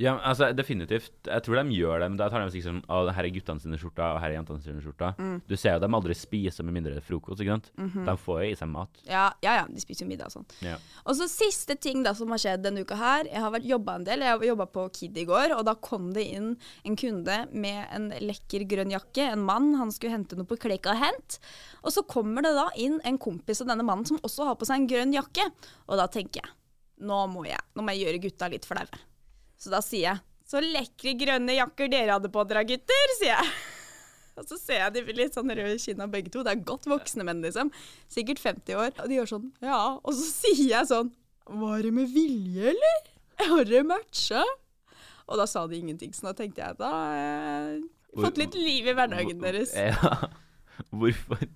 Ja, 0.00 0.14
altså, 0.18 0.48
definitivt. 0.56 1.12
Jeg 1.26 1.44
tror 1.44 1.58
de 1.60 1.76
gjør 1.76 2.00
det, 2.02 2.08
men 2.12 2.18
da 2.20 2.28
tar 2.32 2.42
de 2.42 2.52
sikkert 2.52 2.68
sånn 2.70 2.80
Å, 2.88 3.00
her 3.14 3.26
er 3.28 3.34
guttene 3.34 3.62
sine 3.62 3.78
skjorter, 3.80 4.14
og 4.14 4.20
her 4.22 4.30
er 4.30 4.36
jentene 4.38 4.64
sine 4.64 4.82
skjorter. 4.82 5.18
Du 5.48 5.54
ser 5.60 5.76
jo 5.76 5.82
dem 5.84 5.96
aldri 5.98 6.16
spise 6.18 6.64
med 6.66 6.76
mindre 6.78 7.02
frokost, 7.04 7.42
ikke 7.42 7.56
sant? 7.58 7.68
De 7.76 8.14
får 8.24 8.40
jo 8.42 8.48
i 8.52 8.56
seg 8.58 8.70
mat. 8.72 9.02
Ja, 9.08 9.26
ja, 9.44 9.56
ja, 9.60 9.66
de 9.68 9.82
spiser 9.82 10.06
jo 10.06 10.10
middag 10.12 10.30
og 10.30 10.36
sånn. 10.38 10.48
Ja. 10.64 10.78
Og 11.04 11.18
så 11.18 11.28
siste 11.30 11.76
ting 11.76 12.02
da 12.06 12.14
som 12.18 12.32
har 12.34 12.40
skjedd 12.42 12.64
denne 12.64 12.86
uka 12.86 12.98
her. 12.98 13.28
Jeg 13.30 13.44
har 13.44 13.68
jobba 13.72 13.98
en 14.00 14.08
del. 14.08 14.24
Jeg 14.24 14.36
har 14.36 14.48
jobba 14.52 14.68
på 14.78 14.86
Kid 14.96 15.20
i 15.22 15.26
går, 15.28 15.56
og 15.58 15.66
da 15.68 15.76
kom 15.76 16.10
det 16.16 16.24
inn 16.38 16.54
en 16.88 16.98
kunde 16.98 17.38
med 17.52 17.84
en 17.92 18.08
lekker 18.22 18.66
grønn 18.70 18.94
jakke. 18.94 19.28
En 19.34 19.44
mann. 19.44 19.74
Han 19.80 19.92
skulle 19.94 20.16
hente 20.16 20.38
noe 20.38 20.48
på 20.48 20.58
Klekka 20.62 20.96
og 20.96 21.02
Hent. 21.02 21.38
Og 21.82 21.94
så 21.94 22.04
kommer 22.08 22.44
det 22.44 22.54
da 22.56 22.68
inn 22.80 22.98
en 23.06 23.20
kompis 23.22 23.62
av 23.62 23.70
denne 23.70 23.86
mannen 23.86 24.08
som 24.08 24.20
også 24.22 24.50
har 24.50 24.58
på 24.58 24.68
seg 24.68 24.82
en 24.82 24.90
grønn 24.90 25.14
jakke. 25.16 25.46
Og 25.88 26.00
da 26.00 26.08
tenker 26.10 26.42
jeg 26.42 26.56
nå 27.02 27.24
må 27.32 27.46
jeg, 27.48 27.58
nå 27.74 27.82
må 27.84 27.94
jeg 27.94 28.06
gjøre 28.06 28.22
gutta 28.28 28.48
litt 28.52 28.68
flaue. 28.68 29.00
Så 29.62 29.70
da 29.70 29.78
sier 29.84 30.08
jeg 30.08 30.22
så 30.52 30.60
lekre 30.60 31.14
grønne 31.16 31.54
jakker 31.56 31.88
dere 31.88 32.16
hadde 32.18 32.28
på 32.32 32.42
dere, 32.50 32.64
gutter, 32.68 33.12
sier 33.20 33.30
jeg. 33.36 33.52
Og 34.40 34.48
så 34.48 34.56
ser 34.58 34.80
jeg 34.80 34.94
de 34.96 35.02
blir 35.06 35.18
litt 35.22 35.36
sånn 35.36 35.52
røde 35.52 35.76
i 35.76 35.80
kinna 35.80 36.08
begge 36.10 36.32
to. 36.32 36.42
Det 36.44 36.52
er 36.54 36.64
godt 36.66 36.88
voksne 36.90 37.24
menn, 37.28 37.40
liksom. 37.44 37.70
Sikkert 38.10 38.42
50 38.42 38.76
år. 38.80 38.92
Og 38.98 39.08
de 39.08 39.18
gjør 39.20 39.30
sånn 39.34 39.48
ja. 39.64 39.78
Og 40.02 40.16
så 40.18 40.26
sier 40.42 40.66
jeg 40.74 40.90
sånn 40.90 41.12
Var 41.62 41.86
det 41.86 41.94
med 41.96 42.12
vilje, 42.12 42.74
eller? 42.74 43.00
Har 43.42 43.64
dere 43.68 43.86
matcha? 43.86 44.42
Og 45.30 45.38
da 45.40 45.46
sa 45.48 45.64
de 45.70 45.78
ingenting, 45.78 46.12
så 46.12 46.28
da 46.28 46.36
tenkte 46.36 46.60
jeg 46.64 46.76
da 46.80 46.90
jeg 47.16 47.82
fått 48.20 48.40
litt 48.42 48.56
liv 48.58 48.88
i 48.90 48.96
hverdagen 48.96 49.40
deres. 49.40 49.72
Ja. 49.92 50.32
Hvorfor? 50.92 51.46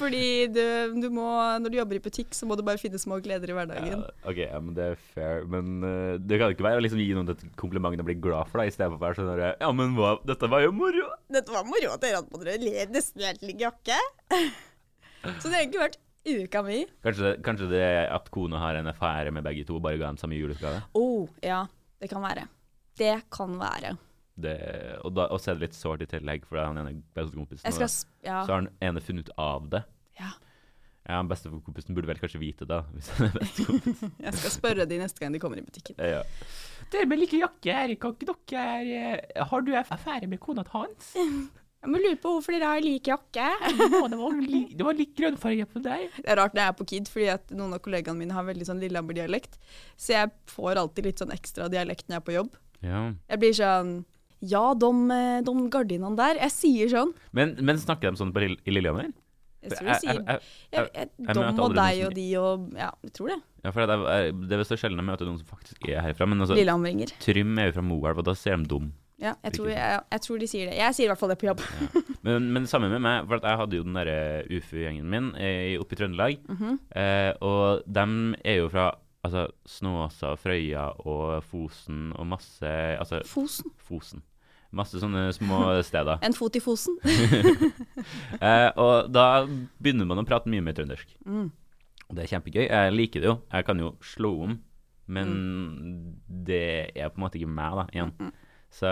Fordi 0.00 0.26
du, 0.52 0.62
du 1.02 1.08
må, 1.14 1.26
når 1.62 1.72
du 1.72 1.78
jobber 1.78 1.98
i 1.98 2.02
butikk, 2.04 2.34
så 2.36 2.48
må 2.48 2.58
du 2.58 2.64
bare 2.66 2.80
finne 2.80 3.00
små 3.00 3.18
gleder 3.24 3.50
i 3.50 3.56
hverdagen. 3.56 4.04
Ja, 4.04 4.12
ok, 4.30 4.40
ja, 4.44 4.60
men 4.60 4.76
det 4.76 4.88
er 4.92 5.02
fair. 5.14 5.44
Men 5.50 5.74
uh, 5.84 6.14
det 6.20 6.40
kan 6.40 6.54
ikke 6.54 6.66
være 6.66 6.82
å 6.82 6.84
liksom 6.84 7.02
gi 7.02 7.10
noen 7.16 7.34
et 7.34 7.44
kompliment 7.60 7.98
og 8.00 8.08
bli 8.08 8.18
glad 8.26 8.50
for, 8.50 8.62
deg, 8.62 8.72
i 8.72 8.76
stedet 8.76 8.92
for 8.92 9.00
å 9.00 9.04
være 9.06 9.18
sånn 9.20 9.44
Ja, 9.64 9.72
men 9.76 9.98
hva, 9.98 10.14
dette 10.28 10.50
var 10.50 10.64
jo 10.64 10.72
moro! 10.76 11.10
Dette 11.32 11.54
var 11.54 11.66
moro 11.68 11.92
at 11.94 12.04
dere 12.04 12.20
hadde 12.20 12.32
på 12.32 12.42
dere 12.44 12.88
nesten 12.94 13.26
helt 13.26 13.44
lik 13.46 13.62
jakke. 13.64 13.98
Så 15.40 15.48
det 15.48 15.54
har 15.54 15.62
egentlig 15.62 15.84
vært 15.86 16.00
uka 16.24 16.64
mi. 16.64 16.80
Kanskje, 17.04 17.36
kanskje 17.44 17.70
det 17.72 17.84
er 17.84 18.10
at 18.12 18.28
kona 18.32 18.60
har 18.60 18.78
en 18.80 18.90
affære 18.92 19.32
med 19.34 19.44
begge 19.46 19.64
to, 19.68 19.78
bare 19.82 20.00
ga 20.00 20.10
dem 20.10 20.20
samme 20.20 20.36
julegave? 20.38 20.82
Oh, 20.96 21.28
ja. 21.44 21.64
Det 22.00 22.10
kan 22.10 22.24
være. 22.24 22.48
Det 23.00 23.14
kan 23.32 23.54
være. 23.60 23.94
Det, 24.34 24.54
og, 25.04 25.12
da, 25.14 25.28
og 25.30 25.38
så 25.38 25.52
er 25.52 25.58
det 25.60 25.68
litt 25.68 25.76
sårt 25.78 26.02
i 26.02 26.08
tillegg, 26.10 26.46
for 26.48 26.58
da 26.58 26.64
er 26.64 26.72
han 26.72 26.80
ene 26.82 27.02
bestekompisen. 27.14 27.70
Skal 27.70 27.86
Ja. 28.26 28.40
Så 28.42 28.50
har 28.50 28.62
han 28.64 28.70
ene 28.82 29.00
funnet 29.04 29.28
ut 29.28 29.36
av 29.38 29.68
det. 29.70 29.84
ja. 30.20 30.32
Ja, 31.04 31.18
Bestekompisen 31.28 31.92
burde 31.92 32.08
vel 32.08 32.16
kanskje 32.16 32.38
vite 32.40 32.64
det, 32.64 32.78
hvis 32.94 33.10
han 33.12 33.26
er 33.28 33.34
bestekompis. 33.42 33.98
Jeg 34.24 34.32
skal 34.38 34.52
spørre 34.54 34.86
de 34.88 34.96
neste 35.02 35.20
gang 35.20 35.34
de 35.34 35.40
kommer 35.42 35.58
i 35.60 35.64
butikken. 35.66 35.98
ja. 36.00 36.22
Dere 36.92 37.04
med 37.10 37.20
like 37.20 37.36
jakke 37.36 37.74
her, 37.76 37.92
kan 38.00 38.14
ikke 38.16 38.32
dere 38.48 39.18
eh, 39.20 39.42
Har 39.50 39.60
du 39.66 39.70
affære 39.76 40.26
med 40.32 40.40
kona 40.40 40.64
til 40.64 40.72
Hans? 40.78 41.10
Jeg 41.84 41.92
må 41.92 41.98
lure 42.00 42.16
på 42.16 42.30
hvorfor 42.32 42.54
dere 42.56 42.70
har 42.72 42.80
lik 42.80 43.10
jakke. 43.10 43.44
det, 43.68 44.16
var 44.16 44.38
li, 44.40 44.62
det 44.72 44.86
var 44.86 44.96
litt 44.96 45.12
grønnfarge 45.18 45.66
på 45.68 45.82
deg. 45.84 46.06
Det 46.16 46.30
er 46.32 46.38
rart 46.40 46.54
når 46.56 46.62
jeg 46.62 46.72
er 46.72 46.76
på 46.78 46.86
KID, 46.88 47.10
fordi 47.12 47.26
at 47.34 47.52
noen 47.52 47.74
av 47.76 47.82
kollegaene 47.84 48.16
mine 48.22 48.32
har 48.32 48.46
veldig 48.48 48.64
sånn 48.70 48.80
Lillehammer-dialekt. 48.80 49.58
Så 50.00 50.14
jeg 50.16 50.30
får 50.48 50.80
alltid 50.80 51.04
litt 51.10 51.20
sånn 51.20 51.34
ekstra 51.36 51.68
dialekt 51.68 52.08
når 52.08 52.16
jeg 52.16 52.22
er 52.22 52.24
på 52.30 52.36
jobb. 52.38 52.56
Ja. 52.80 53.02
Jeg 53.28 53.42
blir 53.44 53.52
sånn 53.60 53.92
Ja, 54.50 54.64
de, 54.78 54.90
de 55.46 55.54
gardinene 55.72 56.16
der. 56.18 56.40
Jeg 56.44 56.54
sier 56.54 56.90
sånn. 56.92 57.12
Men, 57.36 57.56
men 57.64 57.80
snakker 57.80 58.12
de 58.14 58.20
sånn 58.20 58.32
på, 58.34 58.44
Lillehammer? 58.68 59.12
Jeg 59.64 59.78
tror 59.78 59.88
de 59.88 59.94
sier 60.02 60.18
jeg, 60.28 61.06
Dom 61.32 61.60
og 61.64 61.72
deg 61.76 62.02
og 62.04 62.16
de 62.16 62.24
og 62.36 62.66
Ja, 62.76 62.90
jeg 63.06 63.14
tror 63.16 63.30
det. 63.32 63.38
ja, 63.64 63.70
for 63.72 63.88
det, 63.88 63.94
er, 64.12 64.26
det 64.44 64.58
er 64.58 64.66
så 64.68 64.76
sjelden 64.76 65.00
jeg 65.00 65.08
møter 65.08 65.28
noen 65.28 65.38
som 65.40 65.48
faktisk 65.48 65.88
er 65.88 66.02
herfra. 66.04 66.28
Men 66.28 66.44
altså, 66.44 66.58
Lillehammeringer. 66.58 67.14
Trym 67.24 67.56
er 67.62 67.70
jo 67.70 67.78
fra 67.78 67.86
Moelv, 67.86 68.20
og 68.20 68.28
da 68.28 68.34
ser 68.36 68.60
de 68.60 68.68
dum. 68.74 68.90
Ja, 69.22 69.36
jeg 69.46 69.54
tror, 69.54 69.70
jeg, 69.70 70.20
tror 70.24 70.40
de 70.42 70.48
sier 70.50 70.68
det. 70.68 70.74
Jeg 70.76 70.96
sier 70.96 71.06
i 71.06 71.10
hvert 71.12 71.20
fall 71.20 71.30
det 71.32 71.38
på 71.40 71.46
jobb. 71.46 71.62
Men, 72.26 72.50
men 72.52 72.64
det 72.66 72.70
samme 72.72 72.88
med 72.92 73.00
meg, 73.04 73.28
for 73.30 73.38
at 73.38 73.46
jeg 73.46 73.60
hadde 73.60 73.78
jo 73.78 73.84
den 73.86 73.96
derre 73.96 74.18
UFU-gjengen 74.50 75.08
min 75.12 75.30
eh, 75.38 75.78
oppe 75.80 75.96
i 75.96 75.98
Trøndelag. 76.00 76.38
Mhm. 76.50 76.78
eh, 76.98 77.30
og 77.44 77.84
dem 77.86 78.34
er 78.42 78.58
jo 78.62 78.68
fra 78.72 78.86
altså, 79.24 79.46
Snåsa, 79.70 80.34
Frøya 80.40 80.86
og 81.04 81.38
Fosen 81.46 82.10
og 82.18 82.28
masse 82.34 82.70
Altså 82.98 83.22
Fosen. 83.28 83.72
Fosen. 83.76 84.24
Masse 84.74 84.98
sånne 85.02 85.28
små 85.36 85.58
steder. 85.86 86.18
En 86.26 86.34
fot 86.36 86.56
i 86.58 86.62
Fosen. 86.64 86.96
Eh, 88.44 88.70
og 88.76 89.06
da 89.14 89.44
begynner 89.46 90.04
man 90.08 90.20
å 90.20 90.24
prate 90.28 90.50
mye 90.52 90.60
mer 90.64 90.74
trøndersk. 90.76 91.14
Mm. 91.24 91.46
Og 92.10 92.16
det 92.16 92.24
er 92.24 92.30
kjempegøy. 92.34 92.64
Jeg 92.66 92.92
liker 92.92 93.22
det 93.22 93.28
jo. 93.30 93.36
Jeg 93.54 93.64
kan 93.68 93.80
jo 93.80 93.92
slå 94.04 94.32
om, 94.48 94.56
men 95.14 95.30
det 96.28 96.60
er 96.92 97.08
på 97.12 97.16
en 97.20 97.24
måte 97.24 97.38
ikke 97.40 97.48
meg, 97.54 97.78
da, 97.78 97.84
igjen. 97.94 98.12
Mm. 98.18 98.32
Så 98.74 98.90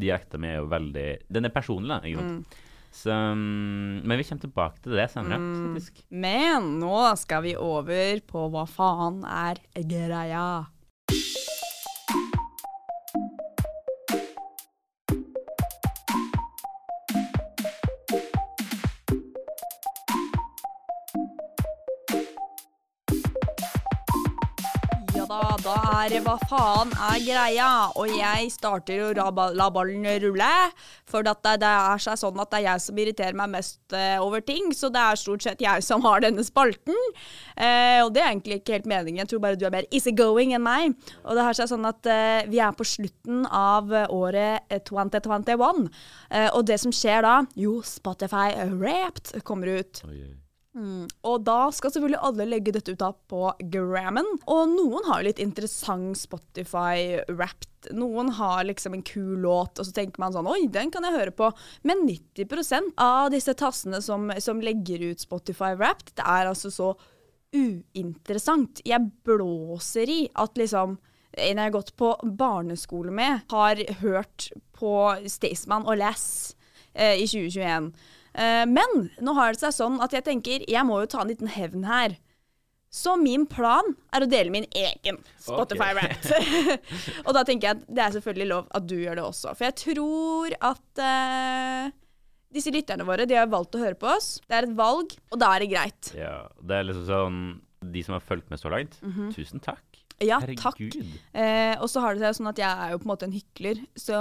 dialekten 0.00 0.42
min 0.42 0.50
er 0.50 0.58
jo 0.58 0.66
veldig 0.72 1.06
Den 1.30 1.46
er 1.48 1.54
personlig, 1.54 1.92
da. 1.94 2.00
Ikke 2.10 2.24
sant? 2.26 2.58
Så, 2.90 3.14
mm, 3.14 4.00
men 4.02 4.18
vi 4.18 4.24
kommer 4.26 4.42
tilbake 4.42 4.82
til 4.82 4.96
det 4.98 5.06
senere, 5.12 5.38
Mm. 5.38 5.52
faktisk. 5.78 6.02
Men 6.10 6.72
nå 6.82 6.96
skal 7.22 7.44
vi 7.46 7.52
over 7.56 8.20
på 8.26 8.48
hva 8.50 8.66
faen 8.68 9.22
er 9.24 9.60
greia. 9.86 10.66
Da 25.70 26.00
er 26.02 26.22
hva 26.24 26.32
faen 26.50 26.90
er 26.90 27.20
greia. 27.22 27.66
Og 28.00 28.10
jeg 28.10 28.48
starter 28.50 29.20
å 29.22 29.28
la 29.54 29.68
ballen 29.70 30.06
rulle. 30.24 30.48
For 31.06 31.22
det, 31.26 31.36
det 31.62 31.68
er 31.68 32.02
seg 32.02 32.18
sånn 32.18 32.40
at 32.42 32.50
det 32.50 32.58
er 32.58 32.64
jeg 32.64 32.82
som 32.82 32.98
irriterer 32.98 33.38
meg 33.38 33.52
mest 33.52 33.94
eh, 33.94 34.16
over 34.18 34.42
ting. 34.42 34.72
Så 34.74 34.90
det 34.90 34.98
er 34.98 35.20
stort 35.20 35.46
sett 35.46 35.62
jeg 35.62 35.84
som 35.86 36.02
har 36.06 36.24
denne 36.24 36.42
spalten. 36.46 36.98
Eh, 37.54 38.00
og 38.02 38.10
det 38.16 38.24
er 38.24 38.32
egentlig 38.32 38.58
ikke 38.60 38.80
helt 38.80 38.90
meningen. 38.90 39.22
Jeg 39.22 39.30
tror 39.30 39.44
bare 39.46 39.60
du 39.60 39.66
er 39.68 39.76
mer 39.76 39.86
easygoing 39.94 40.56
enn 40.58 40.66
meg. 40.66 40.98
Og 41.22 41.38
det 41.38 41.46
har 41.46 41.60
seg 41.60 41.70
sånn 41.70 41.86
at 41.86 42.10
eh, 42.10 42.50
vi 42.50 42.58
er 42.58 42.74
på 42.74 42.88
slutten 42.90 43.46
av 43.46 43.94
året 44.10 44.66
eh, 44.74 44.82
2021. 44.90 45.86
Eh, 46.34 46.50
og 46.50 46.66
det 46.66 46.82
som 46.82 46.94
skjer 46.94 47.22
da, 47.28 47.40
jo, 47.54 47.78
Spotify 47.86 48.56
Wrapped 48.74 49.36
kommer 49.46 49.78
ut. 49.78 50.02
Oi, 50.10 50.24
oi. 50.78 51.08
Og 51.26 51.42
da 51.46 51.70
skal 51.74 51.90
selvfølgelig 51.90 52.20
alle 52.28 52.46
legge 52.46 52.74
dette 52.74 52.94
ut 52.94 53.02
på 53.30 53.42
Grammen. 53.72 54.28
Og 54.46 54.70
noen 54.70 55.08
har 55.10 55.24
litt 55.26 55.42
interessant 55.42 56.18
Spotify-wrapped. 56.20 57.90
Noen 57.96 58.30
har 58.36 58.66
liksom 58.68 58.94
en 58.94 59.04
kul 59.06 59.40
låt, 59.42 59.80
og 59.80 59.88
så 59.88 59.94
tenker 59.96 60.20
man 60.20 60.34
sånn 60.34 60.48
Oi, 60.50 60.68
den 60.70 60.92
kan 60.92 61.06
jeg 61.06 61.16
høre 61.16 61.34
på. 61.34 61.50
Men 61.88 62.04
90% 62.06 62.94
av 63.00 63.30
disse 63.34 63.56
tassene 63.58 64.02
som, 64.04 64.30
som 64.38 64.62
legger 64.62 65.10
ut 65.10 65.24
Spotify-wrapped, 65.24 66.14
det 66.20 66.26
er 66.26 66.50
altså 66.50 66.72
så 66.74 66.92
uinteressant. 67.50 68.82
Jeg 68.86 69.10
blåser 69.26 70.10
i 70.12 70.20
at 70.38 70.58
liksom 70.60 70.98
en 71.30 71.60
jeg 71.60 71.62
har 71.62 71.74
gått 71.74 71.92
på 71.98 72.10
barneskole 72.38 73.12
med, 73.14 73.44
har 73.52 73.78
hørt 74.00 74.48
på 74.74 74.94
Staysman 75.30 75.86
og 75.86 76.00
Les 76.00 76.24
eh, 76.94 77.22
i 77.22 77.26
2021. 77.30 77.92
Eh, 78.34 78.64
men 78.70 79.06
nå 79.20 79.34
har 79.38 79.54
det 79.54 79.62
seg 79.62 79.76
sånn 79.76 80.00
at 80.04 80.14
jeg 80.14 80.26
tenker 80.26 80.66
jeg 80.68 80.86
må 80.86 81.00
jo 81.02 81.10
ta 81.10 81.24
en 81.24 81.32
liten 81.32 81.50
hevn 81.50 81.86
her. 81.88 82.18
Så 82.90 83.14
min 83.14 83.44
plan 83.46 83.86
er 84.10 84.24
å 84.24 84.28
dele 84.30 84.50
min 84.50 84.66
egen 84.74 85.20
Spotify-rap. 85.38 86.26
og 87.26 87.32
da 87.36 87.44
tenker 87.46 87.68
jeg 87.68 87.76
at 87.76 87.84
det 87.86 88.02
er 88.02 88.14
selvfølgelig 88.16 88.48
lov 88.50 88.70
at 88.74 88.88
du 88.90 88.96
gjør 88.98 89.20
det 89.20 89.26
også. 89.28 89.54
For 89.54 89.68
jeg 89.68 89.76
tror 89.78 90.56
at 90.72 91.02
uh, 91.06 91.92
disse 92.50 92.72
lytterne 92.74 93.06
våre 93.06 93.28
de 93.30 93.38
har 93.38 93.46
valgt 93.52 93.78
å 93.78 93.82
høre 93.84 93.98
på 93.98 94.10
oss. 94.10 94.32
Det 94.42 94.58
er 94.58 94.66
et 94.66 94.74
valg, 94.74 95.14
og 95.30 95.38
da 95.38 95.52
er 95.54 95.62
det 95.62 95.70
greit. 95.70 96.10
Ja, 96.18 96.34
det 96.58 96.80
er 96.80 96.88
liksom 96.88 97.06
sånn 97.06 97.40
De 97.94 98.02
som 98.04 98.18
har 98.18 98.26
fulgt 98.26 98.50
med 98.50 98.60
så 98.60 98.74
langt, 98.74 98.98
tusen 99.36 99.62
takk. 99.62 99.86
Ja, 100.20 100.36
takk. 100.60 100.80
Eh, 101.32 101.74
og 101.80 101.88
så 101.88 102.02
har 102.04 102.14
det 102.16 102.20
seg 102.20 102.36
sånn 102.36 102.50
at 102.50 102.58
jeg 102.60 102.68
er 102.68 102.92
jo 102.92 102.98
på 103.00 103.06
en 103.06 103.12
måte 103.14 103.24
en 103.28 103.32
hykler, 103.32 103.78
så, 103.96 104.18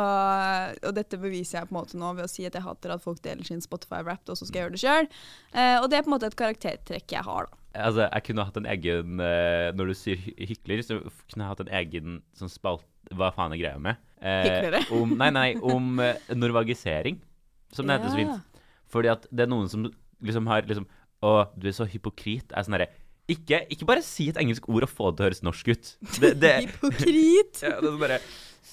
og 0.80 0.94
dette 0.96 1.20
beviser 1.20 1.60
jeg 1.60 1.70
på 1.70 1.74
en 1.76 1.80
måte 1.82 2.00
nå 2.00 2.14
ved 2.16 2.24
å 2.24 2.32
si 2.32 2.46
at 2.48 2.56
jeg 2.56 2.64
hater 2.64 2.94
at 2.96 3.04
folk 3.04 3.20
deler 3.26 3.44
sin 3.48 3.60
Spotify-rap, 3.64 4.24
og 4.32 4.40
så 4.40 4.48
skal 4.48 4.62
jeg 4.62 4.66
gjøre 4.68 4.76
det 4.78 4.84
sjøl. 4.84 5.10
Eh, 5.52 5.76
og 5.82 5.90
det 5.92 6.00
er 6.00 6.06
på 6.06 6.12
en 6.12 6.16
måte 6.16 6.30
et 6.32 6.38
karaktertrekk 6.40 7.18
jeg 7.18 7.26
har, 7.28 7.50
da. 7.50 7.60
Altså, 7.80 8.06
jeg 8.08 8.26
kunne 8.26 8.44
hatt 8.48 8.56
en 8.58 8.66
egen 8.66 9.20
eh, 9.22 9.68
Når 9.78 9.92
du 9.92 9.94
sier 9.94 10.22
hykler, 10.50 10.80
så 10.82 10.96
kunne 11.30 11.44
jeg 11.44 11.52
hatt 11.52 11.60
en 11.62 11.74
egen 11.78 12.16
sånn 12.34 12.50
spalt 12.50 12.82
Hva 13.14 13.28
faen 13.36 13.54
er 13.54 13.60
greia 13.62 13.78
med? 13.78 14.00
Eh, 14.18 14.48
Hyklere? 14.48 14.80
Om, 14.98 15.14
nei, 15.20 15.28
nei, 15.36 15.50
om 15.62 16.02
eh, 16.02 16.18
norvagisering, 16.34 17.20
som 17.70 17.86
det 17.86 18.00
heter 18.00 18.10
så 18.10 18.18
fint. 18.24 18.64
Fordi 18.90 19.12
at 19.14 19.30
det 19.30 19.46
er 19.46 19.52
noen 19.54 19.70
som 19.70 19.86
liksom 19.86 20.50
har 20.50 20.66
liksom 20.66 20.90
Å, 21.22 21.36
du 21.54 21.70
er 21.70 21.76
så 21.76 21.86
hypokrit. 21.92 22.50
Er 22.56 22.66
sånn 22.66 22.78
derre 22.80 22.90
ikke, 23.36 23.62
ikke 23.74 23.88
bare 23.90 24.04
si 24.06 24.30
et 24.32 24.40
engelsk 24.42 24.68
ord 24.72 24.86
og 24.88 24.92
få 24.92 25.12
det 25.12 25.20
til 25.20 25.24
å 25.24 25.30
høres 25.30 25.44
norsk 25.46 25.72
ut. 25.74 25.92
Det, 26.20 26.34
det, 26.42 26.54
Hypokrit! 26.66 27.62
ja, 27.66 27.76
det 27.78 27.84
er 27.84 27.88
sånn 27.92 28.02
bare... 28.02 28.20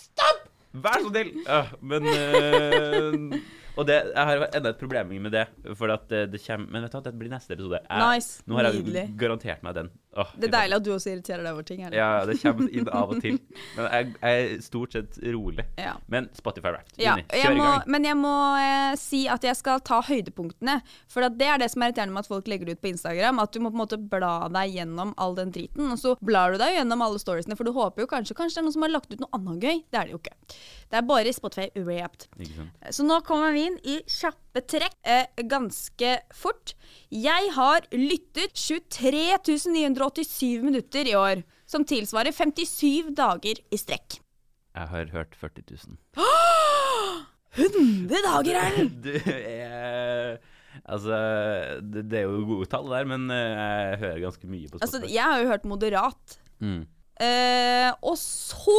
Stopp! 0.00 0.42
Vær 0.76 1.00
så 1.04 1.08
snill! 1.12 1.30
Ja, 1.46 1.60
men 1.80 2.08
øh, 2.12 3.38
Og 3.76 3.86
det, 3.88 3.96
jeg 4.12 4.28
har 4.30 4.42
enda 4.56 4.72
et 4.72 4.80
problem 4.80 5.12
med 5.24 5.32
det. 5.36 5.46
For 5.76 5.92
at 5.92 6.06
det, 6.12 6.22
det 6.32 6.40
kommer 6.44 6.72
Men 6.72 6.84
vet 6.86 6.92
du 6.92 6.98
hva, 6.98 7.04
det 7.06 7.14
blir 7.20 7.32
neste 7.32 7.56
episode. 7.56 7.80
Jeg, 7.84 8.02
Nice. 8.16 8.42
Nå 8.48 8.58
har 8.58 8.68
jeg 8.70 8.82
Nydelig. 8.82 9.04
garantert 9.20 9.64
meg 9.66 9.76
den. 9.76 9.90
Åh, 10.16 10.30
Det 10.40 10.48
er 10.48 10.52
deilig 10.54 10.76
at 10.78 10.84
du 10.86 10.90
også 10.94 11.10
irriterer 11.12 11.42
deg 11.44 11.52
over 11.52 11.66
ting. 11.68 11.82
Eller? 11.86 11.96
Ja, 11.98 12.10
det 12.28 12.38
kommer 12.40 12.70
inn 12.80 12.88
av 12.88 13.12
og 13.12 13.20
til. 13.24 13.38
Men 13.76 13.88
jeg, 13.92 14.12
jeg 14.22 14.46
er 14.46 14.62
stort 14.64 14.96
sett 14.96 15.18
rolig. 15.34 15.66
Ja. 15.80 15.96
Men 16.12 16.28
Spotify 16.38 16.72
Wrapped. 16.72 16.94
Ja, 17.00 17.16
Line, 17.18 17.26
jeg 17.36 17.56
må, 17.58 17.64
i 17.66 17.72
gang. 17.76 17.90
men 17.96 18.08
jeg 18.08 18.18
må 18.20 18.34
eh, 18.62 18.94
si 19.00 19.22
at 19.32 19.44
jeg 19.44 19.58
skal 19.60 19.82
ta 19.84 20.00
høydepunktene. 20.06 20.78
For 21.12 21.26
at 21.28 21.36
det 21.36 21.50
er 21.52 21.60
det 21.62 21.68
som 21.74 21.84
er 21.84 21.92
irriterende 21.92 22.16
med 22.16 22.24
at 22.24 22.30
folk 22.32 22.48
legger 22.48 22.70
det 22.70 22.78
ut 22.78 22.84
på 22.86 22.92
Instagram. 22.94 23.42
At 23.44 23.52
du 23.52 23.60
må 23.60 23.70
på 23.74 23.76
en 23.78 23.82
måte 23.84 24.00
bla 24.00 24.32
deg 24.56 24.78
gjennom 24.78 25.12
all 25.20 25.36
den 25.36 25.52
driten. 25.54 25.90
Og 25.92 26.00
så 26.00 26.16
blar 26.24 26.56
du 26.56 26.60
deg 26.62 26.78
gjennom 26.78 27.04
alle 27.04 27.20
storiesene, 27.22 27.56
for 27.58 27.68
du 27.68 27.74
håper 27.76 28.04
jo 28.06 28.10
kanskje 28.14 28.36
Kanskje 28.36 28.58
det 28.58 28.62
er 28.62 28.66
noen 28.66 28.74
som 28.74 28.84
har 28.84 28.90
lagt 28.92 29.12
ut 29.12 29.20
noe 29.22 29.32
annet 29.36 29.62
gøy. 29.64 29.78
Det 29.92 29.98
er 30.00 30.08
det 30.08 30.12
jo 30.16 30.18
ikke. 30.22 30.34
Det 30.90 30.98
er 30.98 31.06
bare 31.08 31.32
Spotify 31.34 31.68
Wrapped. 31.84 32.28
Så 32.94 33.04
nå 33.06 33.20
kommer 33.26 33.52
vi 33.56 33.64
inn 33.68 33.78
i 33.84 33.96
kjappe 34.06 34.42
trekk 34.64 34.96
eh, 35.04 35.26
ganske 35.50 36.12
fort. 36.34 36.74
Jeg 37.12 37.52
har 37.56 37.86
lyttet 37.92 38.56
23 38.56 39.38
987 39.74 40.62
minutter 40.64 41.08
i 41.10 41.16
år. 41.18 41.44
Som 41.66 41.82
tilsvarer 41.84 42.30
57 42.30 43.10
dager 43.18 43.58
i 43.74 43.78
strekk. 43.80 44.20
Jeg 44.76 44.90
har 44.92 45.08
hørt 45.10 45.34
40 45.34 45.64
000. 45.72 45.96
100 47.56 48.20
dager, 48.26 48.60
Erlend! 48.60 49.00
Du 49.06 49.14
er 49.16 50.36
Altså, 50.84 51.16
det, 51.80 52.02
det 52.10 52.18
er 52.20 52.26
jo 52.28 52.42
gode 52.44 52.66
tall 52.68 52.90
der, 52.92 53.06
men 53.08 53.30
eh, 53.32 53.54
jeg 53.56 54.00
hører 54.02 54.18
ganske 54.26 54.50
mye 54.50 54.68
på 54.68 54.80
Altså, 54.84 55.00
jeg 55.08 55.24
har 55.24 55.40
jo 55.40 55.48
hørt 55.54 55.64
moderat. 55.68 56.38
mm. 56.60 56.84
Eh, 57.16 57.88
og 58.04 58.18
så 58.20 58.76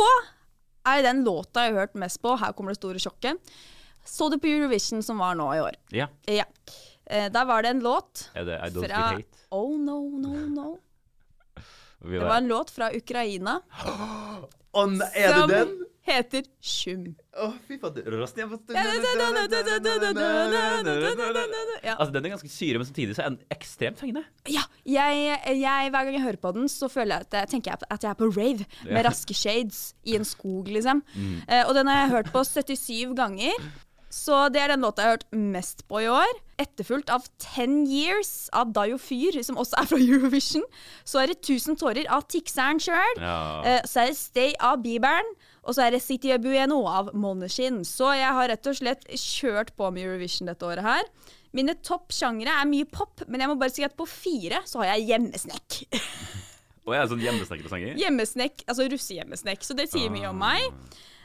er 0.86 1.02
den 1.02 1.24
låta 1.26 1.63
jeg 1.66 1.74
har 1.74 1.88
hørt 1.88 1.96
mest 1.98 2.22
på, 2.22 2.36
her 2.38 2.54
kommer 2.54 2.76
det 2.76 2.78
store 2.78 3.02
sjokket. 3.02 3.40
Så 4.08 4.30
du 4.32 4.38
på 4.41 4.50
Eurovision 4.50 5.04
som 5.06 5.20
var 5.22 5.38
nå 5.39 5.48
i 5.56 5.62
år? 5.63 5.78
Ja. 5.96 6.08
Ja. 6.32 6.48
Eh, 7.06 7.28
der 7.32 7.48
var 7.48 7.63
det 7.63 7.76
en 7.76 7.84
låt 7.86 8.30
Er 8.36 8.48
det 8.48 8.58
I 8.60 8.72
Don't 8.76 8.88
fra 8.88 9.04
Hate? 9.15 9.43
Oh 9.52 9.78
no, 9.80 10.02
no, 10.20 10.34
no. 10.52 10.70
Det 12.04 12.20
var 12.20 12.38
en 12.38 12.48
låt 12.48 12.72
fra 12.72 12.89
Ukraina 12.96 13.62
Oh, 14.78 14.91
er 15.15 15.34
det 15.34 15.48
den? 15.50 15.78
heter 16.08 16.46
Sjum. 16.63 17.08
Å, 17.36 17.50
fy 17.67 17.78
fader. 17.82 18.06
Altså, 21.91 22.12
den 22.13 22.26
er 22.26 22.34
ganske 22.34 22.52
syre, 22.52 22.80
men 22.80 22.88
samtidig 22.88 23.17
så 23.17 23.26
er 23.26 23.34
den 23.34 23.41
ekstremt 23.54 24.00
fengende. 24.02 24.24
Ja, 24.52 24.63
jeg, 24.88 25.39
jeg, 25.60 25.91
hver 25.93 26.08
gang 26.08 26.15
jeg 26.15 26.24
hører 26.24 26.39
på 26.43 26.54
den, 26.56 26.70
så 26.72 26.89
føler 26.91 27.17
jeg 27.17 27.28
at 27.28 27.39
jeg, 27.41 27.52
tenker 27.56 27.74
jeg 27.74 27.89
at 27.98 28.08
jeg 28.08 28.13
er 28.13 28.20
på 28.22 28.30
rave 28.38 28.67
med 28.88 29.02
raske 29.10 29.36
shades 29.38 29.82
i 30.08 30.15
en 30.20 30.28
skog, 30.28 30.72
liksom. 30.72 31.04
Eh, 31.48 31.63
og 31.65 31.76
den 31.78 31.91
har 31.91 32.06
jeg 32.06 32.13
hørt 32.15 32.32
på 32.36 32.46
77 32.48 33.15
ganger. 33.17 33.67
Så 34.17 34.38
det 34.49 34.63
er 34.63 34.71
den 34.73 34.82
låta 34.86 35.03
jeg 35.03 35.12
har 35.12 35.17
hørt 35.19 35.27
mest 35.38 35.84
på 35.89 36.01
i 36.01 36.08
år. 36.10 36.39
Etterfulgt 36.58 37.12
av 37.13 37.25
Ten 37.41 37.84
Years 37.86 38.47
av 38.56 38.71
Dayo 38.73 38.97
Fyr, 39.01 39.38
som 39.45 39.60
også 39.62 39.77
er 39.77 39.89
fra 39.91 39.99
Eurovision. 40.01 40.65
Så 41.06 41.21
er 41.21 41.32
det 41.32 41.43
Tusen 41.45 41.77
tårer 41.77 42.10
av 42.10 42.25
Tixeren 42.32 42.82
sjøl. 42.82 43.21
Ja. 43.21 43.38
Eh, 43.62 43.84
så 43.86 44.03
er 44.03 44.12
det 44.12 44.17
Stay 44.17 44.56
av 44.58 44.82
Bibelen. 44.82 45.30
Og 45.67 45.75
så 45.77 45.86
er 45.86 45.93
det 45.93 46.01
City 46.01 46.32
of 46.34 46.41
Bueno 46.41 46.80
av 46.89 47.12
Måneskinn. 47.13 47.84
Så 47.86 48.10
jeg 48.17 48.34
har 48.39 48.49
rett 48.49 48.69
og 48.71 48.80
slett 48.80 49.06
kjørt 49.13 49.75
på 49.77 49.91
med 49.93 50.08
Eurovision 50.08 50.49
dette 50.49 50.65
året 50.65 50.88
her. 50.88 51.12
Mine 51.56 51.75
toppsjangre 51.86 52.53
er 52.58 52.69
mye 52.69 52.88
pop, 52.89 53.21
men 53.27 53.43
jeg 53.43 53.51
må 53.51 53.58
bare 53.60 53.73
si 53.73 53.86
at 53.86 53.95
på 53.97 54.08
fire 54.10 54.63
så 54.67 54.82
har 54.82 54.95
jeg 54.95 55.12
hjemmesnekk. 55.12 55.77
Og 56.88 56.95
jeg 56.95 57.03
er 57.03 57.12
sånn 57.12 57.23
hjemmesnekkede 57.25 57.71
sanger. 57.71 57.97
Hjemmesnekk, 57.99 58.62
altså 58.65 58.88
russehjemmesnekk. 58.93 59.65
Så 59.67 59.75
det 59.75 59.89
sier 59.91 60.12
mye 60.13 60.30
om 60.32 60.39
meg. 60.39 60.63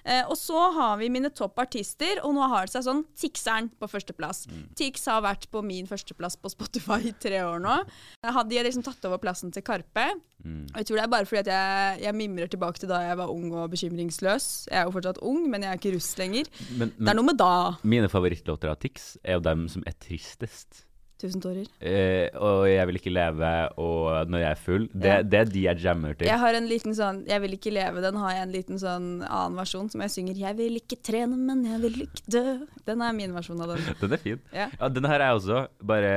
Eh, 0.05 0.25
og 0.27 0.35
så 0.37 0.59
har 0.75 0.97
vi 0.99 1.09
mine 1.15 1.31
topp 1.31 1.59
artister, 1.63 2.19
og 2.27 2.35
nå 2.35 2.49
har 2.51 2.67
det 2.67 2.73
seg 2.75 2.83
sånn 2.89 3.05
Tixeren 3.15 3.69
på 3.79 3.87
førsteplass. 3.91 4.47
Mm. 4.51 4.65
Tix 4.75 5.05
har 5.07 5.23
vært 5.23 5.47
på 5.53 5.63
min 5.63 5.87
førsteplass 5.87 6.35
på 6.43 6.51
Spotify 6.51 6.99
i 7.07 7.13
tre 7.23 7.39
år 7.47 7.61
nå. 7.63 7.77
Jeg 8.25 8.33
hadde- 8.35 8.49
De 8.53 8.57
har 8.59 8.65
liksom 8.65 8.83
tatt 8.85 9.05
over 9.07 9.19
plassen 9.19 9.53
til 9.53 9.63
Karpe. 9.63 10.09
Mm. 10.45 10.65
Og 10.75 10.77
jeg 10.77 10.87
tror 10.87 10.97
det 10.97 11.05
er 11.05 11.09
bare 11.09 11.25
fordi 11.25 11.39
at 11.39 11.47
jeg, 11.47 12.01
jeg 12.03 12.15
mimrer 12.19 12.49
tilbake 12.51 12.79
til 12.83 12.89
da 12.91 12.99
jeg 13.07 13.17
var 13.17 13.31
ung 13.31 13.53
og 13.55 13.71
bekymringsløs. 13.71 14.69
Jeg 14.69 14.81
er 14.81 14.85
jo 14.89 14.91
fortsatt 14.91 15.19
ung, 15.23 15.49
men 15.49 15.63
jeg 15.63 15.71
er 15.71 15.79
ikke 15.79 15.95
russ 15.95 16.17
lenger. 16.19 16.47
Men, 16.77 16.91
Det 16.99 17.09
er 17.09 17.15
noe 17.15 17.25
med 17.31 17.39
da. 17.39 17.77
mine 17.85 18.09
favorittlåter 18.11 18.69
av 18.71 18.81
Tix 18.83 19.17
er 19.25 19.35
jo 19.39 19.41
dem 19.41 19.69
som 19.69 19.85
er 19.87 19.93
tristest. 20.03 20.85
Tusen 21.23 21.41
tårer. 21.45 21.69
Eh, 21.79 22.27
og 22.43 22.65
Jeg 22.67 22.87
vil 22.91 22.99
ikke 22.99 23.13
leve 23.15 23.51
og 23.79 24.29
Når 24.33 24.41
jeg 24.43 24.51
er 24.51 24.59
full. 24.59 24.89
Det, 24.93 25.07
Ja. 25.13 25.23
det 25.23 25.39
er 25.39 25.45
de 25.53 25.61
jeg 25.69 25.79
jammer 25.85 26.17
til. 26.19 26.27
Jeg 26.27 26.39
har 26.43 26.55
en 26.59 26.67
liten 26.69 26.95
sånn 26.99 27.23
Jeg 27.29 27.41
vil 27.45 27.53
ikke 27.57 27.73
leve, 27.73 28.03
den 28.03 28.17
har 28.19 28.33
jeg 28.35 28.43
en 28.49 28.53
liten 28.57 28.81
sånn 28.83 29.07
annen 29.23 29.57
versjon 29.61 29.89
som 29.93 30.03
jeg 30.03 30.11
synger 30.17 30.41
Jeg 30.43 30.57
vil 30.59 30.81
ikke 30.81 30.99
trene, 31.07 31.37
men 31.39 31.63
jeg 31.69 31.81
vil 31.85 32.01
ikke 32.09 32.23
dø. 32.35 32.45
Den 32.89 33.03
er 33.07 33.13
min 33.15 33.33
versjon 33.37 33.61
av 33.63 33.69
den. 33.77 33.87
Den 34.03 34.13
er 34.17 34.23
fin. 34.23 34.41
Ja. 34.53 34.67
Ja, 34.81 34.89
den 34.91 35.05
her 35.07 35.21
er 35.23 35.37
også. 35.39 35.63
Bare 35.87 36.13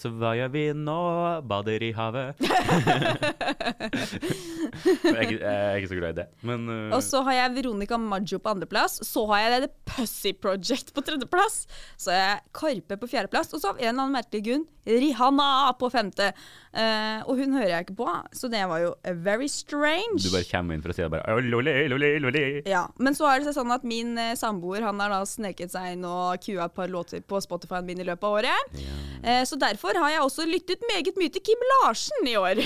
Så 0.00 0.08
hva 0.16 0.32
gjør 0.38 0.50
vi 0.54 0.64
nå? 0.72 0.98
Bader 1.48 1.82
i 1.84 1.92
havet. 1.92 2.40
jeg, 4.08 5.38
jeg 5.38 5.42
er 5.42 5.78
ikke 5.78 5.90
så 5.92 5.98
glad 5.98 6.12
i 6.14 6.18
det, 6.20 6.26
men 6.46 6.64
uh, 6.70 6.96
Og 6.96 7.02
så 7.04 7.20
har 7.26 7.36
jeg 7.36 7.54
Veronica 7.58 7.98
Maggio 8.00 8.38
på 8.42 8.52
andreplass. 8.52 8.98
Så 9.06 9.24
har 9.30 9.44
jeg 9.44 9.66
The 9.66 9.70
Pussy 9.92 10.32
Project 10.38 10.92
på 10.96 11.04
tredjeplass. 11.06 11.60
Så 12.00 12.12
har 12.14 12.20
jeg 12.22 12.40
Karpe 12.58 12.98
på 13.02 13.10
fjerdeplass. 13.10 13.52
Og 13.56 13.62
så 13.62 13.72
av 13.72 13.78
en 13.80 13.84
eller 13.88 14.02
annen 14.04 14.16
merkelig 14.18 14.37
grunn 14.44 14.64
Rihanna 14.88 15.72
på 15.80 15.90
femte. 15.92 16.30
Uh, 16.72 17.20
og 17.28 17.40
hun 17.40 17.52
hører 17.56 17.72
jeg 17.74 17.86
ikke 17.86 17.96
på, 17.98 18.08
så 18.32 18.48
det 18.52 18.62
var 18.70 18.80
jo 18.82 18.90
very 19.24 19.48
strange. 19.52 20.22
du 20.22 20.30
bare 20.32 20.46
kommer 20.48 20.76
inn 20.76 20.84
for 20.84 20.92
å 20.92 20.96
si 20.96 21.02
det 21.04 21.10
bare 21.12 21.34
«Å, 21.34 21.42
lole, 21.44 21.74
lole, 21.92 22.10
lole». 22.22 22.44
Ja, 22.68 22.86
Men 23.02 23.16
så 23.18 23.28
er 23.28 23.44
det 23.44 23.54
sånn 23.56 23.72
at 23.74 23.84
min 23.88 24.14
uh, 24.16 24.32
samboer 24.38 24.86
han 24.86 25.00
har 25.02 25.12
da 25.12 25.20
sneket 25.28 25.74
seg 25.74 25.96
inn 25.96 26.06
og 26.08 26.40
kua 26.44 26.68
et 26.68 26.76
par 26.76 26.88
låter 26.92 27.20
på 27.24 27.40
Spotify-en 27.44 27.88
min 27.88 28.00
i 28.00 28.08
løpet 28.08 28.28
av 28.28 28.38
året. 28.40 28.78
Ja. 28.80 28.96
Uh, 29.24 29.42
så 29.48 29.60
derfor 29.60 29.98
har 30.00 30.14
jeg 30.16 30.24
også 30.24 30.48
lyttet 30.48 30.84
meget 30.92 31.18
mye 31.20 31.32
til 31.34 31.44
Kim 31.50 31.66
Larsen 31.74 32.32
i 32.32 32.36
år. 32.40 32.64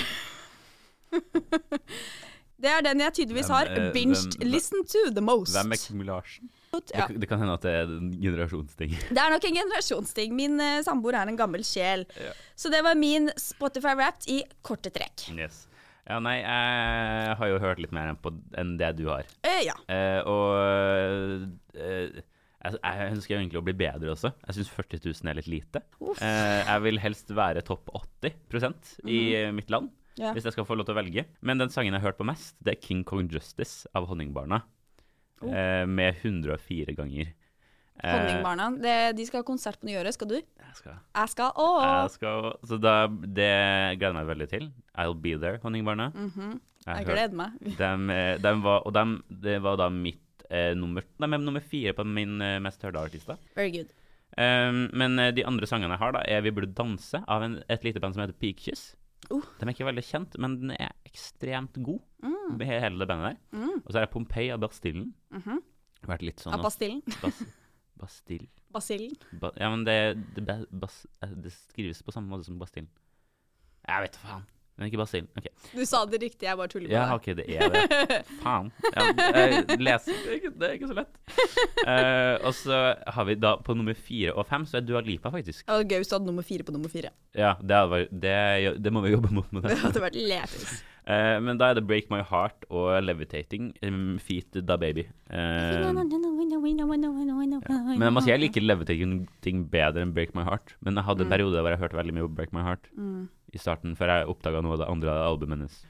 det 2.63 2.71
er 2.71 2.83
den 2.85 3.03
jeg 3.03 3.13
tydeligvis 3.19 3.51
har 3.51 3.69
eh, 3.71 3.91
binged 3.95 4.37
hvem- 4.37 4.51
listen 4.51 4.85
to 4.87 5.09
the 5.13 5.21
most. 5.21 5.55
Hvem 5.55 5.71
er 5.75 5.81
Kim 5.81 6.05
Larsen? 6.07 6.49
Ja. 6.93 7.07
Det, 7.07 7.19
det 7.21 7.29
kan 7.29 7.41
hende 7.41 7.57
at 7.57 7.65
det 7.65 7.73
er 7.83 7.91
en 7.91 8.09
generasjonsting. 8.17 8.95
Det 9.15 9.21
er 9.21 9.33
nok 9.33 9.45
en 9.49 9.59
generasjonsting. 9.59 10.33
Min 10.37 10.57
uh, 10.61 10.81
samboer 10.85 11.19
er 11.21 11.29
en 11.29 11.37
gammel 11.37 11.65
sjel. 11.67 12.07
Ja. 12.17 12.33
Så 12.57 12.71
det 12.73 12.81
var 12.85 12.97
min 12.97 13.29
Spotify-rapt 13.39 14.27
i 14.31 14.41
korte 14.65 14.91
trekk. 14.93 15.27
Yes. 15.37 15.67
Ja, 16.03 16.17
nei, 16.19 16.41
jeg 16.41 17.35
har 17.39 17.47
jo 17.47 17.61
hørt 17.63 17.79
litt 17.79 17.93
mer 17.95 18.11
enn, 18.11 18.75
det 18.79 18.91
du 18.99 19.05
har. 19.07 19.27
Uh, 19.45 19.61
ja. 19.63 19.75
Uh, 19.87 20.19
og 20.27 20.49
uh, 21.79 22.21
jeg, 22.63 22.79
jeg 22.79 23.13
ønsker 23.13 23.37
egentlig 23.37 23.61
å 23.61 23.65
bli 23.65 23.75
bedre 23.85 24.11
også. 24.11 24.33
Jeg 24.47 24.57
syns 24.59 24.71
40 24.73 25.03
000 25.05 25.31
er 25.31 25.39
litt 25.39 25.51
lite. 25.51 25.83
Jeg 26.19 26.83
vil 26.85 27.01
helst 27.03 27.31
være 27.35 27.63
topp 27.67 27.91
80% 28.23 28.95
i 29.05 29.19
mm. 29.49 29.59
mitt 29.59 29.73
land, 29.73 29.91
Ja. 30.19 30.31
hvis 30.35 30.45
jeg 30.45 30.55
skal 30.55 30.67
få 30.67 30.77
lov 30.77 30.87
til 30.87 30.95
å 30.95 30.99
velge. 31.01 31.25
Men 31.41 31.59
den 31.59 31.71
sangen 31.73 31.95
jeg 31.95 32.03
har 32.03 32.11
hørt 32.11 32.19
på 32.19 32.27
mest, 32.27 32.55
det 32.63 32.75
er 32.75 32.83
King 32.83 33.03
Kong 33.07 33.27
Justice 33.31 33.89
av 33.97 34.07
Honningbarna. 34.11 34.61
Oh. 35.43 35.53
Eh, 35.53 35.85
med 35.85 36.15
104 36.23 36.95
ganger. 36.97 37.33
Eh, 38.03 38.11
Honningbarna. 38.11 38.71
Det, 38.81 39.15
de 39.17 39.25
skal 39.27 39.43
ha 39.43 39.47
konsert 39.47 39.79
på 39.79 39.87
nyåret. 39.87 40.15
Skal 40.15 40.27
du? 40.31 40.35
Jeg 40.39 40.75
skal, 40.79 40.97
Jeg 41.15 41.29
skal 41.29 41.51
òg. 41.61 41.79
jeg 41.83 42.11
skal 42.15 42.47
Så 42.67 42.79
da, 42.81 42.95
det 43.07 43.51
gleder 43.99 44.09
jeg 44.09 44.17
meg 44.17 44.29
veldig 44.31 44.49
til. 44.49 44.69
I'll 44.97 45.15
be 45.15 45.35
there, 45.37 45.59
Honningbarna. 45.63 46.09
Mhm. 46.15 46.59
Jeg 46.85 46.97
Jeg 46.97 47.05
gleder 47.05 47.35
meg. 47.39 47.51
Dem, 47.79 48.09
eh, 48.09 48.37
dem 48.43 48.63
var, 48.63 48.81
og 48.85 48.93
dem, 48.93 49.23
det 49.29 49.61
var 49.63 49.77
da 49.79 49.89
mitt 49.89 50.43
eh, 50.49 50.73
nummer, 50.75 51.01
de 51.01 51.29
er 51.29 51.37
nummer 51.39 51.61
fire 51.63 51.93
på 51.93 52.03
min 52.03 52.41
eh, 52.41 52.59
mest 52.59 52.81
hørte 52.83 52.99
artister. 52.99 53.37
Very 53.55 53.71
good. 53.71 53.93
Um, 54.33 54.89
men 54.97 55.15
de 55.35 55.43
andre 55.45 55.67
sangene 55.69 55.93
jeg 55.93 55.99
har, 56.01 56.11
da, 56.11 56.23
er 56.25 56.41
'Vi 56.41 56.51
burde 56.51 56.73
danse' 56.73 57.23
av 57.27 57.43
en, 57.43 57.63
et 57.69 57.83
lite 57.83 57.99
band 58.01 58.15
som 58.15 58.23
heter 58.25 58.33
Peakkyss. 58.41 58.95
Uh. 59.33 59.41
De 59.59 59.65
er 59.65 59.73
ikke 59.73 59.87
veldig 59.89 60.03
kjent, 60.05 60.37
men 60.43 60.57
den 60.61 60.71
er 60.77 60.91
ekstremt 61.09 61.77
god, 61.83 62.01
Mm. 62.23 62.59
hele 62.61 62.99
det 63.01 63.07
bandet 63.09 63.33
der. 63.33 63.37
Mm. 63.59 63.79
Og 63.81 63.89
så 63.91 63.97
er 63.97 64.05
det 64.05 64.11
Pompeii 64.13 64.51
av 64.53 64.59
Bastillen. 64.63 65.09
Vært 66.05 66.21
litt 66.23 66.39
sånn 66.43 66.53
Av 66.53 66.61
Bastillen? 66.63 67.01
bas, 67.23 67.41
Bastill 67.99 68.47
Basillen. 68.73 69.15
ba, 69.39 69.51
Ja, 69.59 69.69
men 69.73 69.83
det, 69.87 69.97
det, 70.35 70.45
bas, 70.71 71.05
eh, 71.23 71.29
det 71.29 71.51
skrives 71.55 72.01
på 72.03 72.11
samme 72.13 72.29
måte 72.29 72.45
som 72.47 72.59
Bastillen. 72.59 72.89
Jeg 73.87 74.01
vet 74.05 74.17
da 74.19 74.27
faen. 74.27 74.45
Men 74.73 74.87
ikke 74.89 74.97
basillen. 75.03 75.27
Ok. 75.37 75.47
Du 75.77 75.83
sa 75.85 75.99
det 76.09 76.17
riktig, 76.23 76.47
jeg 76.47 76.57
bare 76.57 76.67
tuller 76.71 76.87
med 76.89 76.95
Ja, 76.95 77.03
ok, 77.13 77.27
det 77.37 77.43
er 77.45 77.69
det. 77.69 78.17
Faen. 78.43 78.71
Ja, 78.95 79.03
jeg 79.37 79.77
leser 79.85 80.15
det 80.17 80.31
er 80.31 80.37
ikke, 80.39 80.51
det 80.57 80.69
er 80.69 80.73
ikke 80.79 80.89
så 80.89 80.95
lett. 80.97 81.19
Uh, 81.85 82.47
og 82.49 82.55
så 82.57 82.79
har 83.17 83.27
vi 83.29 83.35
da 83.37 83.51
på 83.61 83.75
nummer 83.77 83.93
fire 83.93 84.33
og 84.33 84.47
fem, 84.49 84.65
så 84.65 84.79
er 84.79 84.87
Dua 84.87 85.03
Lipa, 85.05 85.29
faktisk. 85.33 85.61
Det 85.67 85.75
hadde 85.75 85.85
gøy 85.93 86.01
hvis 86.01 86.09
du 86.09 86.15
hadde 86.17 86.29
nummer 86.31 86.47
fire 86.47 86.65
på 86.65 86.73
nummer 86.73 86.89
fire. 86.89 87.13
Ja, 87.37 87.53
det, 87.61 87.83
vært- 87.93 88.17
det, 88.25 88.33
det 88.81 88.93
må 88.95 89.03
vi 89.05 89.13
jobbe 89.13 89.29
mot 89.35 89.53
med 89.53 89.61
Det 89.67 89.71
det. 89.75 89.79
hadde 89.85 90.03
vært 90.07 90.17
lættis. 90.17 90.73
Uh, 91.03 91.37
men 91.43 91.57
da 91.59 91.67
er 91.69 91.77
det 91.77 91.83
Break 91.85 92.09
My 92.09 92.21
Heart 92.25 92.65
og 92.71 92.95
Levitating, 93.03 93.73
um, 93.85 94.17
Feet 94.23 94.57
Da 94.65 94.77
Baby. 94.79 95.03
Uh, 95.29 95.91
men 96.73 98.05
jeg 98.07 98.13
må 98.15 98.23
si 98.23 98.31
jeg 98.31 98.41
liker 98.41 98.63
Levitating 98.65 99.65
bedre 99.71 100.01
enn 100.03 100.13
Break 100.15 100.33
My 100.37 100.45
Heart. 100.47 100.75
Men 100.81 100.97
jeg 100.97 101.05
hadde 101.09 101.25
en 101.27 101.31
periode 101.33 101.61
hvor 101.61 101.73
jeg 101.75 101.81
hørte 101.83 101.99
veldig 101.99 102.15
mye 102.17 102.27
på 102.29 102.35
Break 102.41 102.53
My 102.55 102.63
Heart 102.65 102.89
Mm. 102.97 103.27
I 103.53 103.61
starten, 103.61 103.95
før 103.99 104.11
jeg 104.17 104.29
oppdaga 104.33 104.61
noe 104.65 104.75
av 104.77 104.83
det 104.83 104.91
andre 104.91 105.15
albumet 105.27 105.57
hennes. 105.59 105.81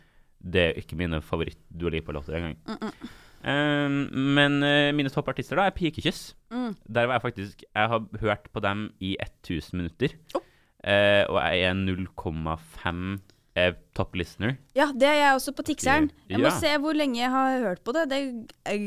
Det 0.44 0.64
er 0.70 0.80
ikke 0.82 0.98
mine 1.00 1.22
favoritt-Dua 1.24 1.94
Lipa-låter 1.94 2.36
engang. 2.36 2.58
Um, 3.44 4.08
men 4.38 4.60
uh, 4.64 4.92
mine 4.96 5.12
toppartister 5.12 5.60
da 5.60 5.66
er 5.68 5.76
Pikekyss. 5.76 6.34
Mm. 6.54 6.74
Der 6.88 7.08
var 7.10 7.18
jeg 7.18 7.24
faktisk 7.26 7.64
Jeg 7.68 7.90
har 7.92 8.06
hørt 8.22 8.46
på 8.56 8.62
dem 8.64 8.86
i 9.04 9.16
1000 9.20 9.80
minutter. 9.82 10.16
Oh. 10.36 10.42
Uh, 10.84 11.24
og 11.32 11.40
jeg 11.44 11.64
er 11.68 11.74
0,5 11.80 13.04
uh, 13.60 13.74
top 13.96 14.16
listener. 14.20 14.56
Ja, 14.76 14.90
det 14.96 15.08
er 15.08 15.20
jeg 15.20 15.36
også 15.38 15.54
på 15.56 15.66
Tikseren. 15.68 16.10
Jeg 16.30 16.40
må 16.40 16.48
Ja. 16.52 16.56
se 16.60 16.72
hvor 16.84 16.96
lenge 16.96 17.20
jeg 17.20 17.32
har 17.32 17.60
hørt 17.68 17.84
på 17.84 17.94
det. 17.96 18.10
Det 18.12 18.22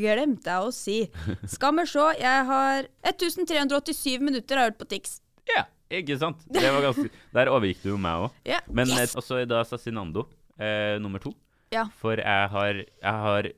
glemte 0.00 0.50
jeg 0.52 0.60
å 0.68 0.72
si. 0.72 0.98
Skal 1.46 1.76
vi 1.76 1.86
se, 1.92 2.08
jeg 2.20 2.44
har 2.52 2.88
1387 3.04 4.20
minutter 4.20 4.56
har 4.60 4.70
hørt 4.70 4.78
på 4.80 4.88
Tix. 4.88 5.20
Ja, 5.52 5.64
ikke 5.90 6.16
sant? 6.18 6.42
Det 6.51 6.62
var 6.72 6.83
ganske, 6.83 7.11
der 7.37 7.51
overgikk 7.53 7.83
du 7.85 7.90
jo 7.92 7.99
meg 8.01 8.27
òg. 8.27 8.38
Yeah. 8.49 8.61
Men 8.68 8.88
yes! 8.90 9.12
eh, 9.14 9.18
også 9.20 9.42
da 9.49 9.62
Sassinando 9.64 10.27
eh, 10.59 10.96
nummer 11.03 11.22
to. 11.22 11.33
Ja. 11.75 11.87
For 12.01 12.18
jeg 12.18 12.49
har, 12.53 12.75
jeg 12.85 13.22
har 13.27 13.49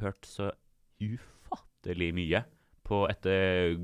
hørt 0.00 0.26
så 0.26 0.50
ufattelig 1.02 2.10
mye 2.16 2.42
på 2.84 2.98
et 3.08 3.26
eh, 3.30 3.76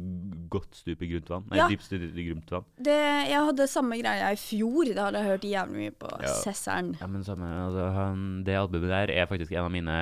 godt 0.52 0.76
stup 0.76 1.00
i 1.02 1.08
grunt 1.08 1.30
vann. 1.32 1.46
Nei, 1.48 1.56
Ja. 1.62 1.68
dypt 1.72 1.86
stup 1.86 2.02
i 2.04 2.24
grunt 2.26 2.50
vann. 2.52 2.66
Det, 2.76 2.96
jeg 3.30 3.44
hadde 3.48 3.66
samme 3.70 3.96
greia 3.96 4.28
i 4.34 4.36
fjor. 4.36 4.90
Da 4.94 5.06
hadde 5.08 5.22
jeg 5.22 5.30
hørt 5.30 5.46
jævlig 5.48 5.78
mye 5.86 5.94
på 6.02 6.10
Ja. 6.20 6.34
Sesseren. 6.42 6.90
Ja, 7.00 7.06
men 7.08 7.24
samme, 7.24 7.48
altså, 7.48 7.86
han, 7.96 8.44
Det 8.44 8.58
albumet 8.60 8.90
der 8.92 9.14
er 9.14 9.26
faktisk 9.30 9.52
en 9.56 9.64
av 9.64 9.72
mine 9.72 9.96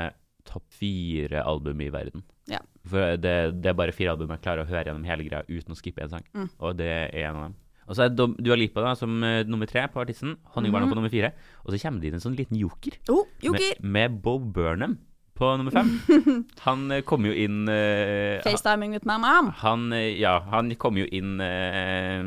topp 0.48 0.64
fire 0.72 1.44
album 1.46 1.80
i 1.80 1.90
verden. 1.94 2.24
Ja. 2.48 2.60
For 2.88 3.16
det, 3.20 3.34
det 3.62 3.70
er 3.70 3.78
bare 3.78 3.94
fire 3.94 4.14
album 4.14 4.30
jeg 4.34 4.44
klarer 4.44 4.64
å 4.64 4.68
høre 4.68 4.86
gjennom 4.88 5.06
hele 5.08 5.26
greia 5.26 5.44
uten 5.48 5.74
å 5.74 5.78
skippe 5.78 6.04
en 6.04 6.12
sang. 6.12 6.28
Mm. 6.34 6.46
Og 6.58 6.78
det 6.78 6.88
er 6.88 7.26
en 7.28 7.40
av 7.40 7.48
dem. 7.48 7.56
Og 7.88 7.96
så 7.96 8.04
er 8.04 8.12
du 8.12 8.24
Dua 8.36 8.56
Lipa 8.58 8.84
da, 8.84 8.92
som 8.98 9.14
uh, 9.24 9.42
nummer 9.48 9.68
tre 9.68 9.86
på 9.88 10.00
artisten. 10.02 10.36
Honningbarna 10.54 10.90
på 10.90 10.96
nummer 10.98 11.12
fire. 11.12 11.32
Og 11.64 11.72
så 11.72 11.80
kommer 11.80 12.02
det 12.02 12.10
inn 12.10 12.18
en 12.18 12.24
sånn 12.24 12.36
liten 12.36 12.58
joker. 12.60 12.98
Oh, 13.12 13.24
joker! 13.44 13.78
Med, 13.80 13.94
med 13.96 14.18
Bo 14.24 14.36
Burnham 14.38 14.98
på 15.38 15.52
nummer 15.56 15.72
fem. 15.72 15.94
Han 16.66 16.88
eh, 16.92 17.04
kom 17.06 17.28
jo 17.28 17.32
inn 17.32 17.62
uh, 17.70 18.42
FaceTiming 18.44 18.96
with 18.96 19.08
my 19.08 19.16
mom. 19.22 19.52
Han, 19.62 19.92
ja, 20.18 20.40
han 20.50 20.72
kom 20.82 20.98
jo 20.98 21.06
inn 21.14 21.38
uh, 21.38 22.18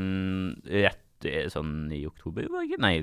rett 0.71 1.27
sånn 1.51 1.91
i 1.93 2.05
oktober, 2.07 2.47
var 2.49 2.63
det 2.63 2.71
ikke? 2.71 2.81
Nei, 2.81 2.95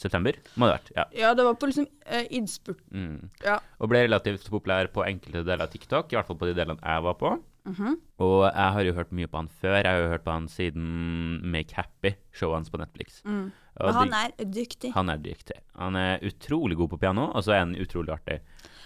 september 0.00 0.38
må 0.56 0.66
det 0.66 0.72
ha 0.72 0.78
vært. 0.78 0.90
Ja. 0.96 1.04
Ja, 1.20 1.34
det 1.36 1.44
var 1.46 1.54
på 1.60 1.68
liksom 1.70 1.86
eh, 2.06 2.26
innspurt. 2.38 2.80
Mm. 2.90 3.30
Ja. 3.44 3.58
Og 3.80 3.92
ble 3.92 4.06
relativt 4.06 4.48
populær 4.50 4.88
på 4.94 5.04
enkelte 5.06 5.44
deler 5.44 5.66
av 5.66 5.72
TikTok, 5.72 6.10
i 6.12 6.16
hvert 6.18 6.26
fall 6.30 6.40
på 6.40 6.48
de 6.50 6.56
delene 6.56 6.80
jeg 6.80 7.06
var 7.06 7.16
på. 7.20 7.36
Mhm. 7.68 7.96
Og 8.24 8.38
jeg 8.48 8.72
har 8.74 8.84
jo 8.88 8.92
hørt 8.96 9.10
mye 9.12 9.28
på 9.28 9.36
han 9.36 9.48
før. 9.60 9.74
Jeg 9.82 9.86
har 9.92 10.00
jo 10.00 10.08
hørt 10.14 10.24
på 10.24 10.32
han 10.32 10.46
siden 10.48 10.86
Make 11.52 11.76
Happy, 11.76 12.14
showet 12.32 12.56
hans 12.62 12.70
på 12.72 12.80
Netflix. 12.80 13.20
Mm. 13.28 13.50
Og 13.80 13.94
han 13.94 14.12
er 14.16 14.32
dyktig. 14.44 14.90
han 14.94 15.08
er 15.12 15.20
dyktig. 15.22 15.56
Han 15.78 15.96
er 15.96 16.18
utrolig 16.26 16.76
god 16.76 16.90
på 16.94 16.98
piano, 17.00 17.28
og 17.34 17.44
så 17.44 17.52
er 17.54 17.62
han 17.62 17.76
utrolig 17.80 18.12
artig. 18.16 18.40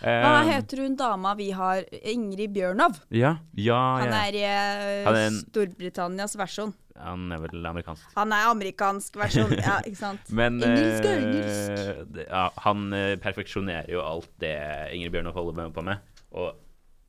Hva 0.04 0.42
Eh, 0.42 0.48
heter 0.50 0.82
hun 0.82 0.96
dama 0.98 1.32
vi 1.38 1.48
har? 1.54 1.84
Ingrid 2.04 2.52
Bjørnov. 2.52 2.98
Ja, 3.14 3.36
ja, 3.56 3.78
Han 4.02 4.12
er 4.12 4.34
i 4.36 4.42
uh, 4.44 5.04
Han 5.06 5.16
er 5.16 5.26
en- 5.30 5.38
Storbritannias 5.46 6.34
versjon. 6.36 6.74
Han 7.02 7.32
er 7.34 7.40
vel 7.42 7.66
amerikansk. 7.66 8.04
Han 8.14 8.32
er 8.32 8.50
amerikansk 8.52 9.16
versjon, 9.18 9.50
ja, 9.58 9.80
ikke 9.82 9.98
sant? 9.98 10.28
Men 10.38 10.60
Engelsk 10.62 11.08
eh, 11.10 11.16
engelsk. 11.22 12.20
ja, 12.28 12.44
han 12.66 12.84
eh, 12.94 13.14
perfeksjonerer 13.22 13.90
jo 13.90 14.02
alt 14.04 14.30
det 14.40 14.54
Ingrid 14.94 15.10
Bjørnov 15.16 15.34
holder 15.34 15.56
med 15.58 15.74
på 15.74 15.82
med. 15.82 15.98
Og 16.38 16.54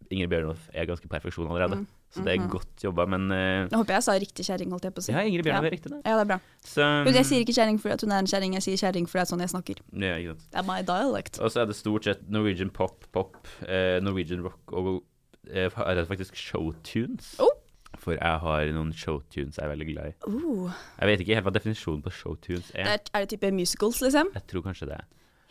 Ingrid 0.10 0.30
Bjørnov 0.34 0.58
er 0.74 0.90
ganske 0.90 1.08
perfeksjon 1.10 1.48
allerede, 1.50 1.84
Mm. 1.84 1.88
så 2.14 2.24
det 2.24 2.34
er 2.36 2.48
godt 2.48 2.84
jobba. 2.86 3.06
Men 3.12 3.24
uh, 3.34 3.66
Nå 3.72 3.80
håper 3.82 3.94
jeg 3.96 3.98
jeg 3.98 4.04
sa 4.06 4.14
riktig 4.22 4.46
kjerring, 4.48 4.70
holdt 4.72 4.86
jeg 4.88 4.94
på 4.96 5.02
å 5.02 5.06
si. 5.06 5.12
ja, 5.12 5.24
Ingrid 5.28 5.44
Bjørnov 5.44 5.66
Ja. 5.66 5.70
er 5.70 5.74
riktig, 5.76 5.92
det. 5.92 6.02
Ja, 6.06 6.14
det 6.16 6.22
er 6.24 6.30
bra. 6.30 6.38
Så, 6.64 6.86
um, 6.86 7.10
jeg 7.12 7.26
sier 7.28 7.42
ikke 7.44 7.56
kjerring 7.58 7.80
fordi 7.82 8.06
hun 8.08 8.14
er 8.16 8.22
en 8.24 8.30
kjerring, 8.32 8.54
jeg 8.56 8.64
sier 8.68 8.80
kjerring 8.86 9.10
fordi 9.10 9.20
det 9.20 9.26
er 9.26 9.32
sånn 9.34 9.44
jeg 9.46 9.54
snakker. 9.56 9.82
ja, 10.06 10.14
ikke 10.22 10.36
sant. 10.36 10.46
Det 10.54 10.62
er 10.62 10.68
my 10.70 10.78
dialect. 10.88 11.40
Og 11.42 11.52
så 11.52 11.62
er 11.62 11.70
det 11.72 11.76
stort 11.76 12.08
sett 12.10 12.24
Norwegian 12.32 12.70
pop, 12.72 13.06
pop, 13.12 13.36
uh, 13.66 13.98
Norwegian 14.06 14.46
rock 14.46 14.74
og 14.78 14.92
uh, 14.96 15.82
er 15.90 15.96
det 16.00 16.08
faktisk 16.08 16.38
showtunes. 16.40 17.36
Oh. 17.44 17.52
For 17.98 18.14
jeg 18.18 18.40
har 18.46 18.66
noen 18.76 18.92
showtunes 18.94 19.56
jeg 19.58 19.66
er 19.66 19.70
veldig 19.76 19.88
glad 19.94 20.08
i. 20.12 20.16
Uh, 20.28 20.72
Jeg 21.00 21.08
vet 21.12 21.20
ikke 21.26 21.36
helt 21.36 21.46
hva 21.46 21.54
definisjonen 21.54 22.02
på 22.04 22.12
showtunes 22.12 22.72
er. 22.76 22.86
er, 22.96 23.00
er 23.14 23.20
det 23.26 23.30
type 23.40 23.52
musicals, 23.52 24.02
liksom? 24.02 24.32
Jeg 24.34 24.48
tror 24.48 24.62
kanskje 24.64 24.88
det. 24.94 25.02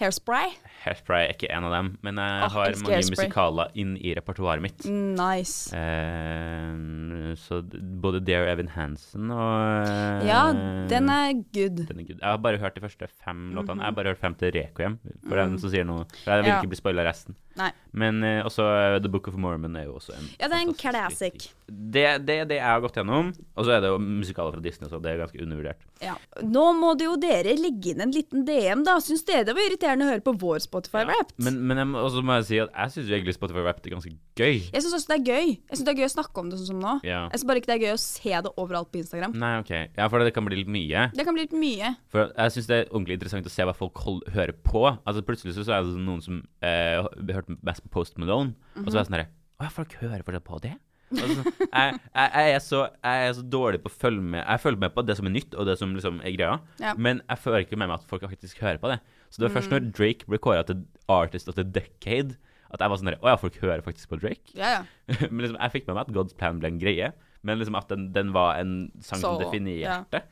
Hairspray? 0.01 0.51
Hairspray 0.83 1.29
er 1.29 1.33
ikke 1.37 1.47
en 1.55 1.65
av 1.69 1.71
dem, 1.71 1.89
men 2.03 2.17
jeg 2.19 2.43
oh, 2.43 2.49
har 2.51 2.73
mange 2.83 2.95
Hairspray. 2.97 3.13
musikaler 3.15 3.69
inn 3.79 3.93
i 4.03 4.11
repertoaret 4.19 4.61
mitt. 4.65 4.83
Nice. 4.91 5.71
Eh, 5.71 7.35
så 7.39 7.61
både 8.03 8.21
Dare 8.27 8.51
Evan 8.53 8.69
Hansen 8.75 9.31
og 9.31 9.87
eh, 9.87 10.27
Ja, 10.27 10.43
den 10.91 11.09
er 11.15 11.33
good. 11.55 11.85
den 11.87 12.01
er 12.03 12.09
good. 12.09 12.19
Jeg 12.21 12.27
har 12.27 12.43
bare 12.43 12.59
hørt 12.59 12.75
de 12.75 12.83
første 12.83 13.07
fem 13.25 13.53
låtene. 13.55 13.81
Jeg 13.83 13.91
har 13.93 13.97
bare 14.01 14.13
hørt 14.15 14.23
fem 14.23 14.35
til 14.35 14.53
Requiem, 14.59 14.99
for 15.29 15.37
den 15.37 15.55
Mhm. 15.55 15.59
som 15.63 15.71
sier 15.71 15.85
noe. 15.87 16.05
For 16.25 16.31
jeg 16.33 16.43
vil 16.45 16.51
Ja. 16.53 16.59
ikke 16.61 16.69
bli 16.75 16.77
spoila 16.83 17.07
resten. 17.09 17.37
Nei. 17.59 17.71
Men 17.95 18.19
uh, 18.25 18.43
også 18.49 18.65
uh, 18.67 18.97
The 19.03 19.11
Book 19.11 19.29
of 19.31 19.37
Mormon 19.39 19.77
er 19.79 19.87
jo 19.87 19.99
også 20.01 20.17
en 20.17 20.27
Ja, 20.41 20.49
det 20.49 20.57
er 20.57 20.65
en 20.65 20.75
classic. 20.75 21.51
Det, 21.65 22.05
det 22.27 22.39
det 22.51 22.59
jeg 22.59 22.67
har 22.67 22.83
gått 22.83 22.99
gjennom. 22.99 23.31
Og 23.55 23.67
så 23.67 23.77
er 23.77 23.85
det 23.85 23.93
jo 23.93 24.01
musikaler 24.03 24.57
fra 24.57 24.63
Disney, 24.65 24.91
så 24.91 24.99
det 25.03 25.13
er 25.13 25.23
ganske 25.23 25.41
undervurdert. 25.41 25.85
Ja. 26.03 26.17
Nå 26.43 26.65
må 26.77 26.93
det 26.99 27.07
jo 27.07 27.15
dere 27.21 27.55
legge 27.57 27.95
inn 27.95 28.03
en 28.05 28.13
liten 28.15 28.45
DM, 28.49 28.83
da. 28.87 28.99
Syns 29.03 29.25
dere 29.29 29.47
det 29.47 29.55
var 29.57 29.69
irriterende 29.69 30.09
å 30.09 30.11
høre 30.13 30.25
på 30.27 30.35
vår 30.43 30.65
Spotify 30.67 31.05
Wrapped? 31.07 31.37
Men, 31.45 31.61
men 31.69 31.81
jeg 31.81 32.03
også 32.03 32.25
må 32.27 32.39
jeg 32.41 32.49
si 32.51 32.61
at 32.65 32.75
jeg 32.75 32.95
syns 32.97 33.13
egentlig 33.13 33.37
Spotify 33.39 33.65
Rap 33.65 33.81
er 33.81 33.95
ganske 33.95 34.13
gøy. 34.35 34.59
Jeg 34.75 34.85
syns 34.85 34.99
også 34.99 35.13
det 35.13 35.19
er 35.21 35.25
gøy. 35.31 35.55
Jeg 35.55 35.79
synes 35.79 35.87
det 35.87 35.95
er 35.95 36.03
gøy 36.03 36.09
å 36.09 36.15
snakke 36.17 36.43
om 36.43 36.51
det 36.51 36.61
sånn 36.61 36.71
som 36.75 36.83
nå. 36.83 36.97
Ja. 37.07 37.23
Jeg 37.31 37.41
syns 37.41 37.49
bare 37.51 37.63
ikke 37.63 37.71
det 37.71 37.77
er 37.79 37.85
gøy 37.87 37.95
å 37.95 38.03
se 38.03 38.35
det 38.47 38.55
overalt 38.61 38.91
på 38.93 39.01
Instagram. 39.01 39.39
Nei, 39.41 39.53
OK. 39.63 39.73
Ja, 39.95 40.09
for 40.11 40.25
det 40.25 40.35
kan 40.37 40.49
bli 40.49 40.61
litt 40.61 40.73
mye. 40.75 41.09
Det 41.15 41.27
kan 41.27 41.37
bli 41.37 41.47
litt 41.47 41.57
mye. 41.57 41.95
For 42.13 42.33
jeg 42.33 42.57
syns 42.57 42.71
det 42.71 42.81
er 42.81 42.91
ordentlig 42.91 43.19
interessant 43.21 43.49
å 43.49 43.55
se 43.55 43.69
hva 43.69 43.77
folk 43.77 44.03
hold, 44.05 44.25
hører 44.35 44.55
på. 44.67 44.85
Altså 45.05 45.25
Plutselig 45.25 45.57
så 45.57 45.65
er 45.73 45.87
det 45.87 46.03
noen 46.05 46.21
som 46.25 46.43
eh, 46.65 47.01
hørte 47.45 47.61
mest 47.71 47.85
på 47.85 47.93
Post 47.95 48.19
Malone, 48.19 48.55
og 48.81 48.89
så 48.89 48.97
var 48.97 49.01
jeg 49.05 49.11
sånn 49.11 49.19
herre 49.21 49.31
Å 49.61 49.67
ja, 49.69 49.71
folk 49.71 49.95
hører 50.01 50.25
fortsatt 50.27 50.47
på 50.49 50.59
det? 50.65 50.75
Altså, 51.15 51.45
jeg, 51.61 51.99
jeg, 52.01 52.31
jeg, 52.35 52.55
er 52.57 52.63
så, 52.65 52.79
jeg 53.05 53.27
er 53.29 53.35
så 53.37 53.43
dårlig 53.47 53.79
på 53.85 53.91
å 53.93 53.95
følge 53.95 54.25
med 54.33 54.41
Jeg 54.41 54.63
følger 54.65 54.81
med 54.83 54.95
på 54.97 55.03
det 55.07 55.15
som 55.19 55.29
er 55.29 55.35
nytt, 55.37 55.53
og 55.55 55.69
det 55.69 55.77
som 55.79 55.93
liksom 55.95 56.17
er 56.25 56.33
greia, 56.35 56.57
Ja. 56.81 56.95
men 56.99 57.21
jeg 57.29 57.39
føler 57.45 57.63
ikke 57.67 57.79
med 57.79 57.91
meg 57.93 58.01
at 58.01 58.09
folk 58.11 58.25
faktisk 58.27 58.63
hører 58.65 58.81
på 58.83 58.91
det. 58.91 58.97
Så 59.31 59.39
det 59.39 59.47
var 59.47 59.55
først 59.59 59.71
når 59.75 59.87
Drake 59.95 60.27
ble 60.31 60.41
kåra 60.43 60.65
til 60.67 60.81
Artist 61.13 61.49
of 61.53 61.59
the 61.59 61.63
Decade, 61.77 62.35
at 62.75 62.83
jeg 62.83 62.91
var 62.91 62.99
sånn 62.99 63.13
Å 63.15 63.31
ja, 63.31 63.37
folk 63.39 63.61
hører 63.63 63.85
faktisk 63.87 64.11
på 64.11 64.19
Drake? 64.25 64.57
Ja, 64.59 64.73
ja. 64.81 64.81
men 65.31 65.45
liksom, 65.45 65.61
jeg 65.61 65.75
fikk 65.77 65.87
med 65.87 65.99
meg 66.01 66.09
at 66.09 66.17
God's 66.17 66.35
Plan 66.41 66.59
ble 66.59 66.73
en 66.73 66.81
greie, 66.83 67.13
men 67.45 67.61
liksom 67.61 67.79
at 67.79 67.93
den, 67.93 68.09
den 68.17 68.33
var 68.35 68.59
en 68.59 68.75
sang 69.05 69.21
som 69.23 69.39
definerte, 69.39 70.25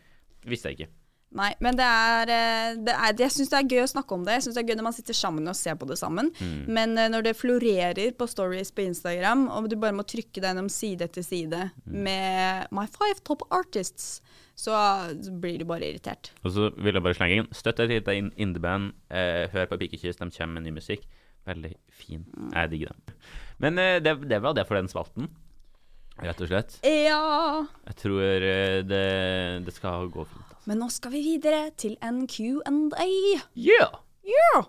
visste 0.48 0.72
jeg 0.72 0.80
ikke. 0.80 0.90
Nei, 1.34 1.50
men 1.64 1.76
det 1.78 1.84
er, 1.88 2.28
eh, 2.28 2.74
det 2.84 2.92
er 2.92 3.14
Jeg 3.22 3.32
syns 3.32 3.48
det 3.48 3.58
er 3.62 3.68
gøy 3.72 3.82
å 3.86 3.90
snakke 3.92 4.12
om 4.18 4.24
det. 4.26 4.34
Jeg 4.36 4.42
synes 4.46 4.54
det 4.58 4.62
er 4.64 4.68
gøy 4.72 4.76
når 4.80 4.86
man 4.90 4.96
sitter 4.98 5.16
sammen 5.16 5.48
og 5.48 5.56
ser 5.56 5.74
på 5.80 5.86
det 5.88 5.96
sammen. 5.96 6.28
Mm. 6.40 6.66
Men 6.76 6.98
eh, 7.00 7.08
når 7.08 7.22
det 7.24 7.36
florerer 7.40 8.12
på 8.18 8.28
stories 8.28 8.70
på 8.76 8.84
Instagram, 8.84 9.46
og 9.48 9.70
du 9.72 9.76
bare 9.80 9.96
må 9.96 10.04
trykke 10.04 10.34
deg 10.42 10.50
gjennom 10.50 10.68
side 10.70 11.08
etter 11.08 11.24
side 11.24 11.62
Mm. 11.86 11.96
med 12.04 12.66
My 12.72 12.84
five 12.86 13.22
top 13.24 13.42
artists, 13.50 14.20
så 14.56 14.74
blir 15.40 15.58
du 15.58 15.64
bare 15.64 15.88
irritert. 15.88 16.30
Og 16.44 16.52
så 16.52 16.68
vil 16.76 16.92
jeg 16.94 17.02
bare 17.02 17.16
slenge 17.16 17.38
inn 17.40 17.48
Støtt 17.56 17.80
et 17.80 17.88
lite 17.88 18.14
in- 18.14 18.32
indieband. 18.36 18.92
Eh, 19.10 19.48
hør 19.52 19.66
på 19.72 19.78
Pikekyss, 19.80 20.16
de 20.20 20.28
kommer 20.30 20.60
med 20.60 20.64
ny 20.68 20.74
musikk. 20.76 21.06
Veldig 21.48 21.72
fin. 21.90 22.26
Jeg 22.52 22.70
digger 22.70 22.92
dem. 22.92 23.16
Men 23.58 23.78
eh, 23.78 23.98
det, 24.04 24.18
det 24.28 24.42
var 24.44 24.52
det 24.54 24.66
for 24.68 24.76
den 24.78 24.86
spalten, 24.92 25.30
rett 26.22 26.40
og 26.44 26.48
slett. 26.52 26.76
Ja 26.84 27.64
Jeg 27.88 27.96
tror 28.04 28.22
eh, 28.22 28.82
det, 28.86 29.64
det 29.66 29.74
skal 29.74 30.06
gå 30.12 30.26
fint. 30.28 30.51
Men 30.68 30.78
nå 30.78 30.88
skal 30.94 31.10
vi 31.16 31.24
videre 31.26 31.70
til 31.78 31.96
en 32.04 32.22
Q&A. 32.30 33.08
Yeah! 33.58 33.98
Ja! 34.22 34.62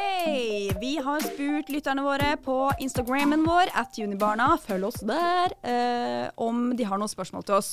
Ok, 0.00 0.76
vi 0.80 0.94
har 1.04 1.20
spurt 1.24 1.68
lytterne 1.72 2.02
våre 2.04 2.30
på 2.40 2.54
Instagrammen 2.80 3.42
vår, 3.44 3.70
at 3.76 3.98
Junibarna, 3.98 4.46
følg 4.60 4.86
oss 4.88 5.00
der, 5.04 5.52
eh, 5.60 6.30
om 6.40 6.70
de 6.76 6.84
har 6.88 7.00
noen 7.00 7.10
spørsmål 7.10 7.44
til 7.44 7.56
oss. 7.58 7.68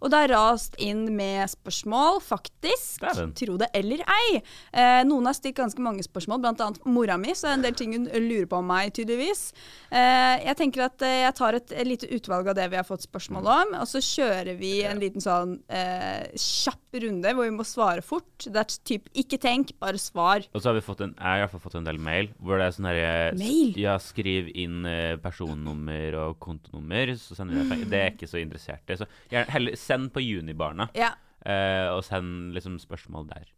Og 0.00 0.10
det 0.10 0.20
har 0.20 0.32
rast 0.34 0.76
inn 0.78 1.16
med 1.16 1.50
spørsmål, 1.50 2.20
faktisk. 2.22 3.00
Dæven. 3.02 3.32
Tro 3.34 3.56
det 3.58 3.68
eller 3.74 4.02
ei. 4.06 4.42
Eh, 4.72 5.02
noen 5.04 5.26
har 5.26 5.34
stilt 5.34 5.56
ganske 5.56 5.82
mange 5.82 6.02
spørsmål, 6.06 6.44
annet 6.52 6.84
mora 6.86 7.16
mi, 7.16 7.34
så 7.34 7.48
det 7.48 7.50
er 7.50 7.58
en 7.58 7.66
del 7.66 7.74
ting 7.74 7.94
hun 7.94 8.06
lurer 8.06 8.46
på 8.46 8.58
om 8.58 8.66
meg, 8.66 8.92
tydeligvis. 8.94 9.52
Eh, 9.90 10.46
jeg 10.46 10.56
tenker 10.56 10.86
at 10.86 11.02
eh, 11.02 11.22
jeg 11.26 11.34
tar 11.34 11.54
et, 11.54 11.72
et 11.72 11.86
lite 11.86 12.10
utvalg 12.14 12.46
av 12.46 12.54
det 12.54 12.68
vi 12.70 12.78
har 12.78 12.86
fått 12.86 13.02
spørsmål 13.02 13.46
om, 13.46 13.74
og 13.80 13.90
så 13.90 13.98
kjører 13.98 14.54
vi 14.58 14.82
en 14.86 15.02
liten 15.02 15.20
sånn 15.20 15.58
eh, 15.68 16.30
kjapp 16.36 16.78
runde 17.02 17.34
hvor 17.34 17.48
vi 17.48 17.56
må 17.56 17.64
svare 17.66 18.02
fort. 18.02 18.46
Det 18.46 18.58
er 18.58 18.78
typ 18.84 19.08
ikke 19.14 19.38
tenk, 19.38 19.74
bare 19.80 19.98
svar. 19.98 20.46
Og 20.52 20.60
så 20.62 20.70
har 20.70 20.78
vi 20.78 20.84
fått 20.84 21.00
en, 21.00 21.16
jeg 21.18 21.46
har 21.46 21.48
fall 21.48 21.71
fått 21.72 21.80
en 21.80 21.88
del 21.88 21.98
mail 22.02 22.28
hvor 22.38 22.60
det 22.60 22.66
er 22.68 22.74
sånn 22.76 22.88
herre 22.90 23.12
Mail? 23.40 23.72
Ja, 23.80 23.96
skriv 24.02 24.50
inn 24.54 24.84
eh, 24.88 25.16
personnummer 25.22 26.18
og 26.26 26.38
kontonummer, 26.42 27.14
så 27.18 27.36
sender 27.38 27.58
deg 27.62 27.72
penger. 27.72 27.88
Det 27.92 27.98
er 27.98 28.06
jeg 28.10 28.16
ikke 28.18 28.30
så 28.30 28.40
interessert 28.42 28.92
i. 28.92 28.98
Så 29.00 29.08
gjerne, 29.32 29.48
heller 29.56 29.80
send 29.80 30.12
på 30.14 30.22
Junibarna, 30.24 30.88
Ja. 30.98 31.10
uh, 31.46 31.96
og 31.96 32.04
send 32.06 32.52
liksom 32.56 32.78
spørsmål 32.82 33.28
der. 33.32 33.50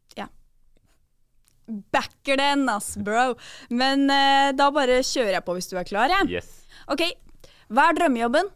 Backer 1.65 2.37
den, 2.37 2.67
ass, 2.69 2.91
bro. 3.01 3.39
Men 3.73 4.03
uh, 4.13 4.51
da 4.53 4.67
bare 4.75 4.99
kjører 5.01 5.39
jeg 5.39 5.45
på 5.47 5.55
hvis 5.57 5.71
du 5.71 5.79
er 5.81 5.87
klar, 5.89 6.13
jeg. 6.13 6.29
Yes. 6.37 6.51
OK. 6.93 7.07
Hva 7.73 7.87
er 7.89 7.97
drømmejobben? 7.97 8.51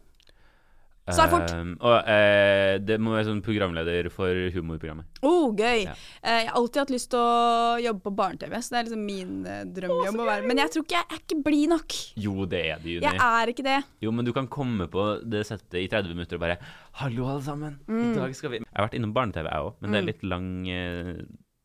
Svar 1.15 1.31
fort. 1.31 1.53
Um, 1.55 1.71
og 1.79 1.95
uh, 2.05 2.75
det 2.83 2.97
må 3.01 3.13
være 3.15 3.27
sånn 3.29 3.41
programleder 3.45 4.09
for 4.13 4.51
humorprogrammet. 4.53 5.07
Oh, 5.25 5.49
gøy. 5.55 5.85
Ja. 5.87 5.95
Uh, 6.21 6.35
jeg 6.35 6.49
har 6.49 6.59
alltid 6.59 6.81
hatt 6.83 6.93
lyst 6.93 7.09
til 7.13 7.23
å 7.23 7.79
jobbe 7.83 8.03
på 8.05 8.13
barne-TV, 8.19 8.55
så 8.61 8.75
det 8.75 8.79
er 8.79 8.87
liksom 8.89 9.03
min 9.07 9.33
uh, 9.47 9.61
drømmejobb 9.77 10.21
være. 10.29 10.47
Men 10.51 10.63
jeg 10.63 10.73
tror 10.75 10.85
ikke 10.87 10.97
jeg 10.97 11.07
er 11.09 11.23
ikke 11.23 11.39
blid 11.49 11.73
nok. 11.73 11.97
Jo, 12.27 12.35
det 12.51 12.61
er 12.61 12.83
det, 12.83 12.95
Juni. 12.95 13.07
Jeg 13.07 13.23
er 13.29 13.53
ikke 13.53 13.67
det. 13.67 13.79
Jo, 14.05 14.13
men 14.15 14.29
du 14.29 14.33
kan 14.35 14.49
komme 14.51 14.89
på 14.91 15.07
det 15.25 15.43
settet 15.49 15.81
i 15.81 15.87
30 15.91 16.15
minutter 16.15 16.39
og 16.39 16.45
bare 16.45 16.59
'Hallo, 16.99 17.27
alle 17.31 17.43
sammen. 17.45 17.79
Mm. 17.87 18.11
I 18.11 18.15
dag 18.17 18.35
skal 18.35 18.53
vi 18.53 18.61
Jeg 18.63 18.71
har 18.75 18.89
vært 18.89 18.97
innom 18.99 19.15
barne-TV, 19.15 19.47
jeg 19.49 19.67
òg, 19.69 19.75
men 19.79 19.93
det 19.93 20.01
er 20.01 20.09
litt 20.11 20.23
lang 20.27 20.47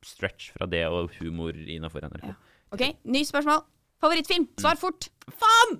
stretch 0.04 0.52
fra 0.56 0.68
det 0.68 0.84
og 0.88 1.12
humor 1.20 1.56
innafor 1.56 2.04
NRK. 2.04 2.28
Ja. 2.28 2.36
OK, 2.74 2.84
ny 3.04 3.24
spørsmål. 3.24 3.64
Favorittfilm? 4.04 4.48
Mm. 4.50 4.60
Svar 4.60 4.76
fort. 4.80 5.08
Faen! 5.32 5.78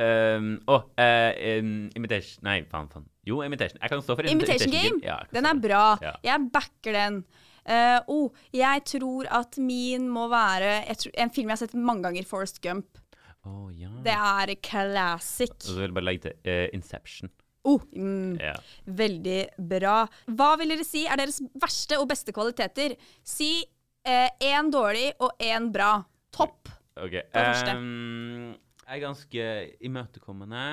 Eh, 0.00 0.36
um, 0.38 0.54
å, 0.70 0.78
uh, 0.96 1.30
um, 1.60 1.72
Imitation 1.98 2.46
Nei, 2.46 2.62
faen, 2.70 2.88
faen. 2.92 3.06
Jo, 3.28 3.42
Imitation. 3.44 3.80
Jeg 3.82 3.92
kan 3.92 4.02
stå 4.04 4.16
for 4.16 4.28
Imitation 4.30 4.72
Game? 4.72 5.00
Ja, 5.04 5.20
Den 5.32 5.48
er 5.48 5.60
bra. 5.60 5.84
Ja. 6.02 6.14
Jeg 6.24 6.48
backer 6.54 6.96
den. 6.96 7.20
Uh, 7.68 7.98
oh, 8.08 8.46
jeg 8.56 8.84
tror 8.88 9.28
at 9.36 9.58
min 9.60 10.06
må 10.10 10.24
være 10.32 10.80
tror, 10.96 11.12
En 11.20 11.30
film 11.30 11.50
jeg 11.50 11.58
har 11.58 11.60
sett 11.60 11.76
mange 11.76 12.06
ganger, 12.08 12.24
Forest 12.28 12.62
Gump. 12.64 13.02
Oh, 13.44 13.68
ja. 13.72 13.92
Det 14.04 14.16
er 14.16 14.54
classic. 14.64 15.52
Og 15.60 15.68
så 15.68 15.76
vil 15.76 15.88
jeg 15.90 15.98
bare 15.98 16.08
legge 16.08 16.24
til 16.30 16.48
uh, 16.48 16.66
Inception. 16.76 17.32
Oh, 17.68 17.84
mm, 17.92 18.40
Ja. 18.40 18.54
Veldig 18.88 19.40
bra. 19.68 19.98
Hva 20.32 20.54
vil 20.56 20.72
dere 20.72 20.86
si 20.88 21.04
er 21.04 21.20
deres 21.20 21.42
verste 21.60 22.00
og 22.00 22.08
beste 22.08 22.32
kvaliteter? 22.32 22.96
Si 23.20 23.52
én 24.00 24.70
dårlig 24.72 25.10
og 25.20 25.36
én 25.44 25.66
bra. 25.68 25.98
Topp. 26.32 26.70
OK. 26.96 27.16
første. 27.32 27.74
ehm, 27.74 28.54
er 28.90 29.04
ganske 29.04 29.46
imøtekommende. 29.86 30.64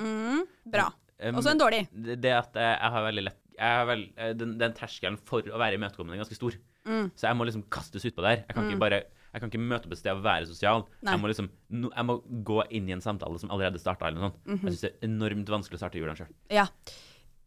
Mm, 0.00 0.42
bra. 0.72 0.88
Um, 1.20 1.36
Også 1.36 1.52
en 1.52 1.60
dårlig. 1.60 1.84
Det, 1.92 2.32
at 2.32 2.56
jeg, 2.56 2.74
jeg 2.74 2.92
har 2.96 3.06
veldig 3.06 3.24
lett 3.28 3.40
har 3.60 3.86
vel, 3.88 4.06
eh, 4.16 4.34
den, 4.36 4.54
den 4.60 4.74
terskelen 4.76 5.18
for 5.28 5.44
å 5.44 5.60
være 5.60 5.76
imøtekommende 5.78 6.16
er 6.16 6.22
ganske 6.22 6.38
stor. 6.38 6.56
Mm. 6.88 7.10
Så 7.12 7.28
jeg 7.28 7.36
må 7.36 7.46
liksom 7.46 7.66
kastes 7.72 8.06
utpå 8.08 8.24
der. 8.24 8.44
Jeg 8.46 8.56
kan 8.56 8.68
ikke 8.68 8.80
bare 8.80 9.02
jeg 9.30 9.42
kan 9.44 9.50
ikke 9.52 9.62
møte 9.62 9.86
opp 9.86 9.92
et 9.94 10.00
sted 10.00 10.16
og 10.16 10.24
være 10.24 10.48
sosial. 10.48 10.82
Nei. 11.04 11.12
Jeg 11.14 11.22
må 11.22 11.30
liksom 11.30 11.50
jeg 11.70 12.06
må 12.08 12.16
gå 12.46 12.64
inn 12.74 12.88
i 12.90 12.96
en 12.96 13.04
samtale 13.04 13.38
som 13.38 13.52
allerede 13.52 13.78
starta. 13.78 14.08
eller 14.08 14.18
noe 14.18 14.30
sånt. 14.30 14.40
Mhm. 14.48 14.64
Jeg 14.64 14.74
syns 14.74 14.82
det 14.86 14.90
er 14.90 15.06
enormt 15.06 15.52
vanskelig 15.54 15.78
å 15.78 15.82
starte 15.84 16.00
jula 16.00 16.16
sjøl. 16.18 16.32
Ja. 16.50 16.66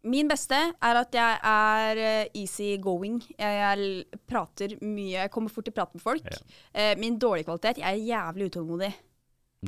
Min 0.04 0.28
beste 0.28 0.58
er 0.84 1.00
at 1.00 1.16
jeg 1.16 1.40
er 1.48 2.00
eh, 2.04 2.32
easy 2.36 2.78
going. 2.84 3.22
Jeg, 3.40 4.06
prater 4.28 4.76
mye, 4.82 5.24
jeg 5.24 5.32
kommer 5.32 5.52
fort 5.52 5.68
i 5.68 5.76
prat 5.76 5.94
med 5.96 6.04
folk. 6.04 6.28
Ja. 6.28 6.40
Eh, 6.74 6.94
min 7.00 7.16
dårlige 7.20 7.48
kvalitet, 7.48 7.80
jeg 7.80 7.88
er 7.88 8.04
jævlig 8.04 8.52
utålmodig. 8.52 8.92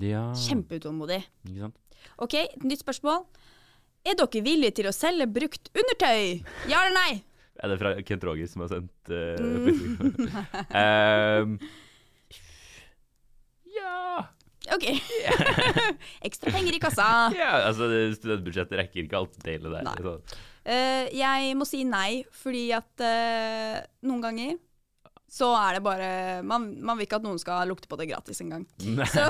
Ja, 0.04 0.34
Kjempeutålmodig. 0.36 1.22
ikke 1.48 1.62
sant? 1.68 1.78
Ok, 2.22 2.34
nytt 2.64 2.82
spørsmål. 2.84 3.20
Er 4.06 4.14
dere 4.20 4.42
villige 4.46 4.76
til 4.82 4.88
å 4.90 4.94
selge 4.94 5.26
brukt 5.32 5.72
undertøy? 5.74 6.42
Ja 6.72 6.78
eller 6.84 6.96
nei? 6.98 7.12
Er 7.64 7.68
det 7.72 7.78
fra 7.80 7.94
Kent 8.04 8.24
Roger 8.28 8.48
som 8.52 8.62
har 8.66 8.70
sendt 8.74 9.04
uh, 9.16 9.40
um, 10.76 11.50
Ja 13.78 13.96
Ok. 14.76 14.86
Ekstra 16.28 16.52
penger 16.52 16.74
i 16.76 16.82
kassa. 16.84 17.08
Ja, 17.38 17.52
altså 17.70 17.84
Studentbudsjettet 18.18 18.76
rekker 18.82 19.00
ikke 19.06 19.20
alt 19.22 19.36
deilig 19.46 19.70
der. 19.72 19.86
Uh, 20.04 20.20
Eh, 20.66 21.12
jeg 21.14 21.52
må 21.54 21.62
si 21.70 21.84
nei, 21.86 22.24
fordi 22.34 22.72
at 22.74 22.90
uh, 23.06 23.76
noen 24.10 24.24
ganger 24.24 24.56
så 25.32 25.48
er 25.58 25.74
det 25.78 25.84
bare 25.84 26.10
man, 26.46 26.68
man 26.86 26.98
vil 27.00 27.08
ikke 27.08 27.18
at 27.18 27.24
noen 27.26 27.40
skal 27.42 27.68
lukte 27.68 27.90
på 27.92 27.98
det 28.00 28.08
gratis 28.12 28.40
engang. 28.44 28.66
Så, 29.16 29.26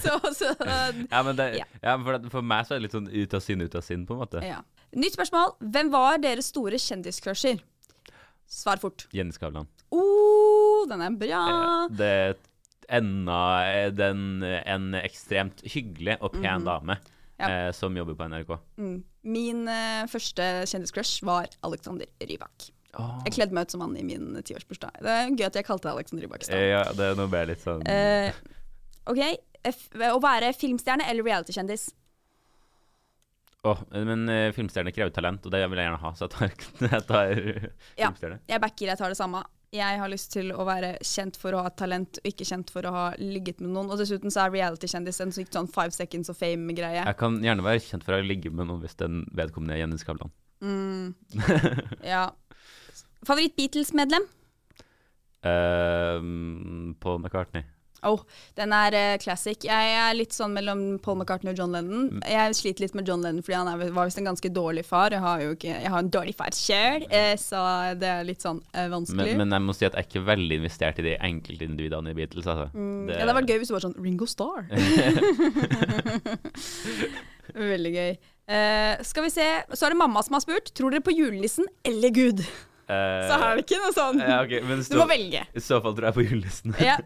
så, 0.00 0.18
så 0.34 0.52
Ja, 1.12 1.22
men 1.26 1.36
det, 1.36 1.48
Ja. 1.58 1.64
ja. 1.82 1.96
for, 2.04 2.20
for 2.30 2.42
meg 2.46 2.66
så 2.68 2.74
er 2.76 2.78
det 2.80 2.86
litt 2.88 2.96
sånn 2.96 3.10
ut 3.10 3.34
av 3.34 3.42
sinn, 3.44 3.60
ut 3.66 3.74
av 3.74 3.82
sinn, 3.84 4.06
på 4.08 4.14
en 4.16 4.22
måte. 4.24 4.44
ja. 4.46 4.60
Nytt 4.96 5.18
spørsmål. 5.18 5.50
Hvem 5.60 5.90
var 5.92 6.16
deres 6.22 6.46
store 6.48 6.78
kjendiscrusher? 6.80 7.58
Svar 8.48 8.80
fort. 8.80 9.04
Jenny 9.12 9.34
Skavlan. 9.36 9.66
Oh, 9.92 10.86
den 10.88 11.02
er 11.04 11.12
bra. 11.20 11.42
Det 11.92 12.08
er 12.08 12.38
enda 12.96 13.90
den, 13.92 14.22
en 14.46 14.94
ekstremt 14.96 15.60
hyggelig 15.74 16.16
og 16.24 16.32
pen 16.38 16.64
dame 16.64 16.96
Mhm. 16.96 17.14
Ja. 17.38 17.48
eh, 17.68 17.72
som 17.76 17.94
jobber 17.94 18.16
på 18.18 18.24
NRK. 18.32 18.48
Mm. 18.80 18.96
Min 19.28 19.68
eh, 19.68 20.06
første 20.10 20.64
kjendiscrush 20.66 21.20
var 21.22 21.46
Alexander 21.62 22.08
Rybak. 22.24 22.70
Jeg 22.96 23.34
kledde 23.36 23.54
meg 23.54 23.68
ut 23.68 23.74
som 23.74 23.82
han 23.84 23.96
i 24.00 24.02
min 24.06 24.30
tiårsbursdag. 24.42 25.02
Det 25.04 25.12
er 25.12 25.28
gøy 25.36 25.46
at 25.50 25.58
jeg 25.60 25.66
kalte 25.68 25.88
deg 25.88 25.98
Alexander 25.98 26.24
Rybak. 26.24 26.46
Eh, 26.48 26.64
ja, 26.72 26.82
det 26.96 27.10
er 27.10 27.18
noe 27.18 27.28
mer 27.30 27.50
litt 27.50 27.60
sånn 27.62 27.84
Eh, 27.86 28.32
OK. 29.12 29.20
F 29.68 29.84
å 30.08 30.18
være 30.22 30.52
filmstjerne 30.56 31.06
eller 31.10 31.26
realitykjendis? 31.26 31.88
Åh, 33.66 33.80
men 34.06 34.22
uh, 34.30 34.48
filmstjerne 34.54 34.92
krever 34.94 35.10
talent, 35.12 35.44
og 35.44 35.52
det 35.52 35.60
vil 35.66 35.80
jeg 35.80 35.88
gjerne 35.88 36.00
ha, 36.00 36.12
så 36.14 36.28
jeg 36.28 36.34
tar, 36.36 36.52
jeg 36.94 37.06
tar 37.08 37.32
Ja. 37.98 38.08
filmstjerne. 38.08 38.40
Jeg 38.48 38.62
backer, 38.62 38.92
jeg 38.92 39.00
tar 39.00 39.12
det 39.12 39.18
samme. 39.18 39.42
Jeg 39.74 39.98
har 40.00 40.08
lyst 40.08 40.30
til 40.32 40.48
å 40.54 40.64
være 40.64 40.94
kjent 41.04 41.36
for 41.36 41.52
å 41.52 41.60
ha 41.66 41.72
talent, 41.76 42.20
og 42.22 42.28
ikke 42.30 42.46
kjent 42.48 42.70
for 42.72 42.86
å 42.88 42.92
ha 42.94 43.06
ligget 43.20 43.58
med 43.60 43.74
noen. 43.74 43.90
Og 43.92 43.98
dessuten 44.00 44.32
så 44.32 44.46
er 44.46 44.54
realitykjendis 44.54 45.18
en 45.26 45.34
sånn 45.36 45.68
five 45.74 45.92
seconds 45.92 46.30
of 46.32 46.38
fame-greie. 46.40 47.02
Jeg 47.04 47.18
kan 47.20 47.36
gjerne 47.44 47.66
være 47.66 47.82
kjent 47.84 48.06
for 48.06 48.16
å 48.16 48.22
ligge 48.24 48.48
med 48.54 48.70
noen 48.70 48.80
hvis 48.86 48.96
den 49.02 49.26
vedkommende 49.36 49.76
er 49.76 49.82
Jenny 49.82 50.00
Skavlan. 50.00 50.32
Mm. 50.64 51.12
Ja. 52.14 52.30
Favoritt-Beatles-medlem? 53.26 54.26
Uh, 55.46 56.92
Paul 57.00 57.20
McCartney. 57.22 57.62
Oh, 58.06 58.20
den 58.54 58.70
er 58.70 58.94
uh, 58.94 59.16
classic. 59.18 59.64
Jeg 59.66 59.94
er 59.98 60.12
litt 60.14 60.30
sånn 60.30 60.52
mellom 60.54 61.00
Paul 61.02 61.16
McCartney 61.18 61.50
og 61.50 61.58
John 61.58 61.72
Lennon. 61.74 62.20
Jeg 62.30 62.54
sliter 62.54 62.84
litt 62.84 62.94
med 62.94 63.08
John 63.10 63.24
Lennon 63.26 63.42
fordi 63.42 63.56
han 63.58 63.70
er, 63.72 63.80
var 63.94 64.06
visst 64.06 64.20
en 64.22 64.28
ganske 64.28 64.50
dårlig 64.54 64.84
far. 64.86 65.10
Jeg 65.16 65.22
har 65.24 65.42
jo 65.42 65.56
ikke, 65.56 65.72
jeg 65.82 65.90
har 65.90 66.04
en 66.04 66.12
dårlig 66.14 66.36
far 66.38 66.54
sjøl, 66.54 67.08
uh, 67.10 67.32
så 67.42 67.58
det 67.98 68.06
er 68.12 68.22
litt 68.28 68.44
sånn 68.46 68.60
uh, 68.70 68.84
vanskelig. 68.94 69.32
Men, 69.34 69.42
men 69.42 69.56
jeg 69.58 69.66
må 69.66 69.74
si 69.74 69.88
at 69.88 69.98
jeg 69.98 70.04
er 70.04 70.08
ikke 70.12 70.22
veldig 70.30 70.60
investert 70.62 71.02
i 71.02 71.08
de 71.08 71.16
enkeltindividene 71.30 72.14
i 72.14 72.18
Beatles. 72.20 72.46
Altså. 72.46 72.68
Mm, 72.74 73.08
Det- 73.10 73.18
Ja, 73.18 73.20
det 73.24 73.26
hadde 73.26 73.38
vært 73.40 73.50
gøy 73.50 73.58
hvis 73.64 73.72
du 73.72 73.74
var 73.74 73.86
sånn 73.88 73.98
Ringo 74.06 74.30
Starr. 74.30 74.62
Veldig 77.58 77.92
gøy. 77.94 78.10
Eh, 78.48 79.02
skal 79.04 79.24
vi 79.26 79.30
se, 79.32 79.46
Så 79.74 79.86
er 79.86 79.94
det 79.94 80.00
mamma 80.00 80.22
som 80.24 80.36
har 80.38 80.44
spurt. 80.44 80.70
Tror 80.76 80.92
dere 80.94 81.04
på 81.04 81.14
julenissen 81.16 81.66
eller 81.86 82.12
Gud? 82.14 82.44
Eh, 82.88 83.28
Så 83.28 83.36
er 83.36 83.58
det 83.58 83.64
ikke 83.66 83.80
noe 83.82 83.92
sånn. 83.96 84.20
ja, 84.24 84.40
okay, 84.44 84.62
men 84.64 84.80
Du 84.88 84.96
må 84.96 85.06
velge. 85.10 85.44
I 85.54 85.60
så 85.60 85.80
fall 85.84 85.94
tror 85.96 86.08
jeg 86.08 86.16
på 86.16 86.24
julenissen. 86.24 86.74
Ja. 86.80 86.96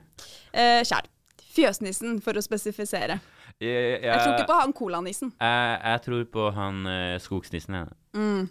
Uh, 0.54 0.80
Kjær. 0.88 1.08
Fjøsnissen, 1.52 2.16
for 2.24 2.38
å 2.38 2.40
spesifisere. 2.40 3.18
jeg, 3.60 3.98
Jeg 4.00 4.20
tror 4.22 4.32
ikke 4.38 4.48
på 4.48 4.60
han 4.62 4.72
colanissen. 4.72 5.32
jeg, 5.36 5.80
jeg 5.84 6.02
tror 6.06 6.22
på 6.32 6.46
han 6.56 6.86
uh, 6.88 7.18
skogsnissen. 7.20 7.76
Jeg. 7.76 8.48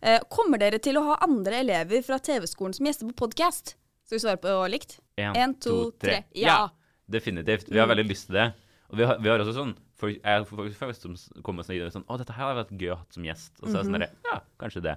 Eh, 0.00 0.20
kommer 0.30 0.60
dere 0.62 0.78
til 0.82 0.98
å 0.98 1.04
ha 1.08 1.18
andre 1.26 1.58
elever 1.64 2.02
fra 2.06 2.18
TV-skolen 2.22 2.74
som 2.76 2.86
gjester 2.86 3.08
på 3.10 3.16
podkast? 3.26 3.74
Skal 4.06 4.18
vi 4.18 4.22
svare 4.22 4.40
på 4.42 4.52
likt? 4.70 4.98
En, 5.18 5.54
to, 5.58 5.90
tre. 6.00 6.20
Ja. 6.38 6.68
Definitivt. 7.10 7.68
Vi 7.70 7.80
har 7.80 7.88
veldig 7.90 8.06
lyst 8.06 8.28
til 8.28 8.38
det. 8.38 8.48
Og 8.92 9.00
vi 9.00 9.08
har, 9.08 9.18
vi 9.18 9.30
har 9.30 9.42
også 9.42 9.56
sånn 9.56 9.74
folk, 9.98 10.18
jeg, 10.22 10.46
folk, 10.48 10.72
folk 10.78 10.96
som 10.98 11.14
kommer 11.46 11.66
sier 11.66 11.90
sånn 11.94 12.04
Å, 12.08 12.16
dette 12.20 12.34
her 12.36 12.46
har 12.50 12.58
vært 12.60 12.74
gøy 12.78 12.92
å 12.94 12.98
ha 13.00 13.06
som 13.14 13.26
gjest. 13.26 13.54
Og 13.60 13.68
så 13.68 13.74
er 13.74 13.78
det 13.82 13.86
sånn 13.88 13.96
derre 13.98 14.10
Ja, 14.28 14.38
kanskje 14.62 14.82
det. 14.84 14.96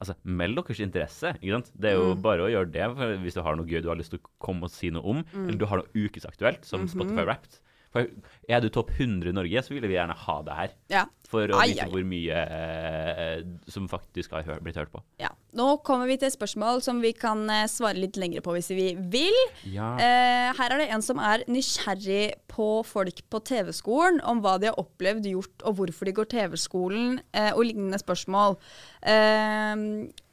Altså, 0.00 0.16
meld 0.24 0.60
deres 0.60 0.80
interesse, 0.84 1.34
ikke 1.40 1.56
sant. 1.58 1.72
Det 1.76 1.90
er 1.92 1.98
jo 2.00 2.14
bare 2.24 2.46
å 2.46 2.52
gjøre 2.52 2.72
det 2.74 2.86
for 2.96 3.16
hvis 3.24 3.36
du 3.36 3.42
har 3.46 3.58
noe 3.60 3.68
gøy 3.68 3.82
du 3.84 3.90
har 3.92 4.00
lyst 4.00 4.14
til 4.14 4.20
å 4.22 4.30
komme 4.42 4.68
og 4.68 4.72
si 4.74 4.90
noe 4.94 5.02
om, 5.14 5.24
eller 5.44 5.58
du 5.60 5.66
har 5.70 5.82
noe 5.82 5.92
ukesaktuelt, 6.06 6.64
som 6.68 6.88
Spotify 6.88 7.26
Wrapped. 7.28 7.60
For 7.90 8.06
er 8.46 8.60
du 8.62 8.68
topp 8.70 8.92
100 8.94 9.32
i 9.32 9.34
Norge, 9.34 9.62
så 9.66 9.74
ville 9.74 9.88
vi 9.90 9.96
gjerne 9.96 10.14
ha 10.14 10.36
det 10.46 10.56
her. 10.60 10.74
Ja. 10.92 11.04
For 11.30 11.46
å 11.54 11.60
Ai, 11.62 11.68
vise 11.70 11.84
ai. 11.84 11.90
hvor 11.92 12.02
mye 12.10 12.38
eh, 12.42 13.42
som 13.70 13.84
faktisk 13.90 14.32
har 14.34 14.60
blitt 14.64 14.80
hørt 14.80 14.90
på. 14.94 15.02
ja. 15.22 15.30
Nå 15.50 15.64
kommer 15.82 16.06
vi 16.06 16.14
til 16.14 16.30
spørsmål 16.30 16.78
som 16.78 17.00
vi 17.02 17.10
kan 17.18 17.40
eh, 17.50 17.64
svare 17.66 17.98
litt 17.98 18.14
lengre 18.20 18.38
på 18.44 18.52
hvis 18.54 18.68
vi 18.70 18.92
vil. 19.10 19.34
Ja. 19.66 19.88
Eh, 19.98 20.52
her 20.54 20.74
er 20.76 20.78
det 20.84 20.86
en 20.94 21.02
som 21.02 21.18
er 21.18 21.42
nysgjerrig 21.50 22.36
på 22.50 22.68
folk 22.86 23.18
på 23.34 23.40
TV-skolen, 23.50 24.20
om 24.30 24.38
hva 24.44 24.56
de 24.62 24.68
har 24.70 24.78
opplevd, 24.78 25.26
gjort, 25.26 25.64
og 25.66 25.80
hvorfor 25.80 26.06
de 26.06 26.14
går 26.20 26.30
TV-skolen, 26.30 27.18
eh, 27.34 27.50
og 27.50 27.64
lignende 27.66 27.98
spørsmål. 27.98 28.58
Eh, 29.02 29.82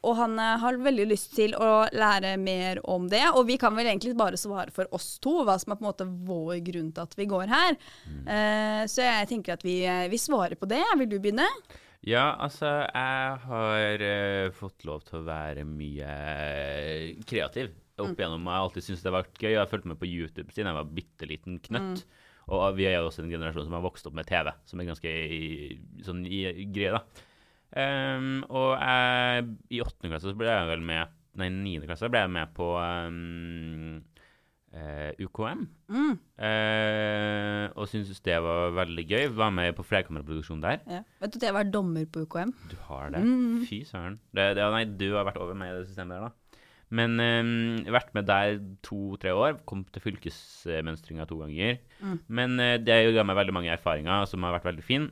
og 0.06 0.14
han 0.20 0.36
eh, 0.38 0.54
har 0.62 0.78
veldig 0.86 1.06
lyst 1.10 1.32
til 1.34 1.54
å 1.58 1.88
lære 1.90 2.36
mer 2.38 2.78
om 2.86 3.08
det, 3.10 3.24
og 3.34 3.48
vi 3.50 3.56
kan 3.60 3.74
vel 3.74 3.88
egentlig 3.90 4.14
bare 4.18 4.38
svare 4.38 4.70
for 4.74 4.86
oss 4.94 5.16
to, 5.24 5.40
hva 5.46 5.58
som 5.58 5.74
er 5.74 5.80
på 5.80 5.84
en 5.84 5.90
måte 5.90 6.06
vår 6.30 6.60
grunn 6.68 6.92
til 6.94 7.08
at 7.08 7.18
vi 7.18 7.26
går 7.30 7.50
her. 7.50 7.74
Eh, 8.22 8.84
så 8.90 9.02
jeg 9.06 9.30
tenker 9.34 9.56
at 9.58 9.66
vi, 9.66 9.80
vi 10.14 10.20
svarer 10.22 10.54
på 10.58 10.70
det. 10.70 10.84
Vil 10.96 11.10
du 11.10 11.18
begynne? 11.20 11.46
Ja, 12.06 12.36
altså, 12.38 12.70
jeg 12.86 13.40
har 13.44 14.04
uh, 14.06 14.54
fått 14.56 14.86
lov 14.88 15.02
til 15.08 15.18
å 15.18 15.26
være 15.26 15.66
mye 15.66 16.08
eh, 16.08 17.18
kreativ 17.28 17.74
opp 17.98 18.14
igjennom. 18.14 18.46
Jeg 18.46 18.54
har 18.54 18.64
alltid 18.64 18.86
syntes 18.86 19.02
det 19.02 19.10
har 19.10 19.18
vært 19.18 19.40
gøy. 19.42 19.50
Jeg 19.50 19.60
har 19.60 19.70
fulgt 19.70 19.88
med 19.90 19.98
på 20.00 20.08
YouTube 20.08 20.54
siden 20.54 20.70
jeg 20.70 20.78
var 20.78 20.92
bitte 21.00 21.28
liten 21.28 21.58
knøtt. 21.64 22.04
Og 22.54 22.78
vi 22.78 22.86
er 22.88 22.96
jo 22.96 23.08
også 23.10 23.24
en 23.24 23.32
generasjon 23.32 23.66
som 23.66 23.74
har 23.76 23.84
vokst 23.84 24.06
opp 24.08 24.14
med 24.16 24.28
TV, 24.28 24.48
som 24.70 24.80
er 24.80 24.88
ganske 24.88 25.14
sånn 26.06 26.22
greie, 26.24 26.94
da. 26.94 27.02
Um, 27.68 28.38
og 28.48 28.70
jeg, 28.80 29.48
i 29.76 29.82
åttende 29.84 30.08
klasse 30.14 30.30
så 30.30 30.38
ble 30.38 30.48
jeg 30.48 30.68
vel 30.70 30.84
med 30.88 31.10
Nei, 31.38 31.50
niende 31.52 31.86
klasse 31.86 32.08
ble 32.10 32.22
jeg 32.24 32.32
med 32.34 32.54
på 32.56 32.66
ehm, 32.80 33.98
eh, 34.74 35.12
UKM. 35.22 35.64
Eh, 35.88 37.64
og 37.74 37.88
syntes 37.90 38.20
det 38.24 38.38
var 38.44 38.74
veldig 38.76 39.04
gøy. 39.08 39.28
Var 39.38 39.54
med 39.54 39.76
på 39.78 39.86
flerkameraproduksjon 39.86 40.64
der. 40.64 40.82
Ja. 40.88 41.04
Vet 41.22 41.34
du 41.34 41.40
at 41.40 41.48
jeg 41.48 41.56
var 41.56 41.70
dommer 41.72 42.08
på 42.10 42.26
UKM? 42.26 42.52
Du 42.70 42.76
har 42.88 43.14
det? 43.14 43.22
Fy 43.68 43.82
søren. 43.88 44.20
Det, 44.34 44.50
det, 44.58 44.68
nei, 44.74 44.84
du 44.98 45.08
har 45.16 45.28
vært 45.28 45.40
over 45.42 45.58
meg 45.58 45.72
i 45.72 45.78
det 45.80 45.88
systemet 45.90 46.18
der, 46.18 46.28
da. 46.28 46.48
Men 46.88 47.20
um, 47.20 47.88
vært 47.92 48.14
med 48.16 48.28
der 48.30 48.58
to-tre 48.86 49.34
år. 49.36 49.58
Kom 49.68 49.84
til 49.92 50.04
fylkesmønstringa 50.06 51.26
to 51.28 51.42
ganger. 51.42 51.80
Men 52.32 52.56
eh, 52.64 52.78
det 52.80 53.02
ga 53.12 53.26
meg 53.28 53.36
veldig 53.42 53.56
mange 53.58 53.74
erfaringer 53.74 54.28
som 54.30 54.46
har 54.46 54.56
vært 54.56 54.70
veldig 54.70 54.86
fine. 54.86 55.10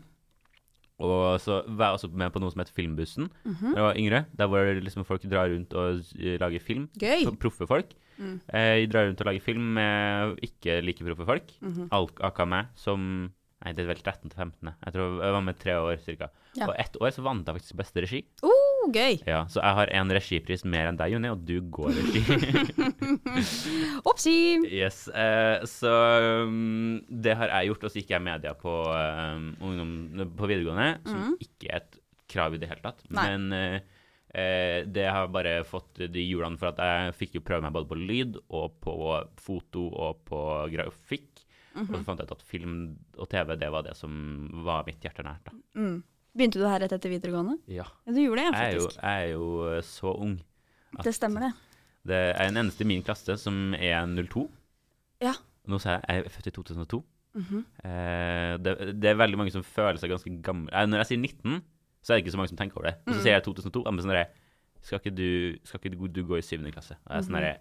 Og 0.99 1.37
så 1.45 1.59
var 1.69 1.91
jeg 1.91 1.99
også 1.99 2.09
med 2.17 2.33
på 2.33 2.41
noe 2.41 2.53
som 2.55 2.63
het 2.63 2.71
Filmbussen 2.73 3.27
da 3.45 3.77
jeg 3.77 3.85
var 3.85 3.99
yngre. 4.01 4.21
Der 4.39 4.49
hvor 4.49 4.65
liksom 4.81 5.05
folk 5.05 5.23
drar 5.29 5.51
rundt 5.53 5.75
og 5.77 6.01
eh, 6.19 6.39
lager 6.41 6.63
film. 6.65 6.89
Gøy. 6.99 7.27
Proffe 7.43 7.67
folk. 7.69 7.93
Eh, 8.49 8.81
de 8.81 8.87
drar 8.89 9.09
rundt 9.11 9.21
og 9.21 9.29
lager 9.29 9.45
film 9.45 9.75
med 9.77 10.39
ikke 10.47 10.79
like 10.81 11.05
proffe 11.05 11.27
folk. 11.29 11.53
Alk 11.93 12.23
Akkurat 12.25 12.49
meg 12.49 12.71
som 12.81 13.33
Nei, 13.65 13.73
det 13.73 13.87
er 13.87 13.89
vel 13.89 14.03
13 14.03 14.29
til 14.31 14.37
15. 14.37 14.69
Jeg 14.85 14.93
tror 14.95 15.15
jeg 15.25 15.33
var 15.35 15.43
med 15.43 15.57
tre 15.59 15.73
år 15.81 15.97
cirka. 16.05 16.27
Ja. 16.59 16.67
Og 16.69 16.75
ett 16.79 16.97
år 17.01 17.11
så 17.17 17.23
vant 17.25 17.47
jeg 17.49 17.57
faktisk 17.57 17.79
beste 17.81 18.03
regi. 18.05 18.21
Oh, 18.45 18.66
Oh, 18.87 18.93
gøy. 18.95 19.19
Ja, 19.27 19.41
Så 19.51 19.59
jeg 19.59 19.75
har 19.81 19.91
en 19.99 20.15
regipris 20.15 20.63
mer 20.63 20.93
enn 20.93 20.99
deg, 21.01 21.11
Juni, 21.11 21.31
og 21.33 21.43
du 21.43 21.57
går 21.75 21.91
regi. 21.97 22.21
Opsi! 24.11 24.37
yes, 24.71 25.09
eh, 25.11 25.65
så 25.67 25.93
um, 26.47 27.01
det 27.11 27.35
har 27.41 27.51
jeg 27.51 27.73
gjort, 27.73 27.87
og 27.89 27.93
så 27.93 27.99
gikk 27.99 28.15
jeg 28.15 28.25
media 28.29 28.55
på, 28.59 28.77
um, 28.95 29.51
ungdom, 29.67 29.93
på 30.39 30.51
videregående, 30.53 31.03
som 31.03 31.35
ikke 31.43 31.73
er 31.73 31.83
et 31.83 32.01
krav 32.31 32.55
i 32.55 32.63
det 32.63 32.71
hele 32.71 32.85
tatt. 32.85 33.03
Nei. 33.11 33.27
Men 33.27 33.59
uh, 33.59 34.01
eh, 34.31 34.79
det 34.87 35.11
har 35.11 35.35
bare 35.35 35.59
fått 35.67 36.05
de 36.07 36.29
hjulene 36.29 36.61
for 36.61 36.71
at 36.71 36.83
jeg 36.87 37.19
fikk 37.25 37.41
jo 37.41 37.47
prøve 37.49 37.67
meg 37.67 37.75
både 37.75 37.91
på 37.91 37.99
lyd 37.99 38.39
og 38.47 38.79
på 38.87 38.97
foto 39.43 39.89
og 39.91 40.23
på 40.31 40.45
grafikk. 40.77 41.33
Og 41.77 41.91
så 41.91 42.07
fant 42.07 42.23
jeg 42.23 42.31
ut 42.31 42.39
at 42.39 42.47
film 42.49 42.77
og 43.21 43.27
TV, 43.29 43.51
det 43.61 43.67
var 43.69 43.83
det 43.85 43.99
som 43.99 44.13
var 44.65 44.87
mitt 44.87 45.03
hjerte 45.03 45.27
nært. 45.27 45.51
da. 45.51 45.59
Mm. 45.77 45.99
Begynte 46.37 46.61
du 46.61 46.67
her 46.69 46.81
rett 46.85 46.93
etter 46.93 47.09
videregående? 47.13 47.57
Ja. 47.73 47.87
Ja, 48.07 48.13
du 48.13 48.21
gjorde 48.21 48.43
det, 48.43 48.53
Jeg 48.53 48.61
er, 48.61 48.75
jo, 48.77 48.85
faktisk. 48.87 49.03
jeg 49.03 49.23
er 49.23 49.33
jo 49.33 49.47
eh, 49.73 49.83
så 49.89 50.13
ung. 50.21 50.35
Det 51.03 51.15
stemmer, 51.17 51.41
det. 51.47 51.53
Det 52.07 52.19
er 52.37 52.49
en 52.51 52.57
eneste 52.63 52.85
i 52.85 52.89
min 52.89 53.03
klasse 53.03 53.37
som 53.41 53.75
er 53.75 54.07
02. 54.07 54.45
Ja. 55.25 55.33
Nå 55.67 55.79
sa 55.83 55.97
jeg 55.97 56.05
jeg 56.09 56.25
er 56.27 56.35
født 56.37 56.47
i 56.47 56.55
2002. 56.59 57.01
Mhm. 57.37 57.65
eh, 57.85 58.57
det, 58.65 58.75
det 59.01 59.11
er 59.11 59.19
veldig 59.21 59.37
mange 59.41 59.53
som 59.53 59.65
føler 59.67 59.99
seg 60.01 60.13
ganske 60.13 60.31
gamle. 60.45 60.71
Eh, 60.73 60.87
når 60.89 61.03
jeg 61.03 61.07
sier 61.11 61.19
19, 61.25 61.63
så 62.03 62.13
er 62.13 62.17
det 62.21 62.25
ikke 62.25 62.33
så 62.37 62.41
mange 62.41 62.53
som 62.53 62.61
tenker 62.61 62.79
over 62.79 62.91
det. 62.91 62.95
Og 63.07 63.13
Mm. 63.13 63.15
så 63.17 63.23
sier 63.25 63.33
jeg 63.35 63.45
2002, 63.45 63.81
og 63.83 63.87
de 63.93 63.99
er 63.99 64.03
sånn 64.07 64.27
skal 64.87 65.01
ikke, 65.01 65.15
du, 65.17 65.59
skal 65.67 65.81
ikke 65.81 65.97
du, 65.97 66.07
du 66.09 66.23
gå 66.29 66.37
i 66.39 66.45
syvende 66.47 66.71
klasse? 66.73 66.95
Og 67.07 67.11
jeg 67.11 67.19
er 67.19 67.27
sånn 67.27 67.35
mm 67.35 67.41
derre 67.41 67.57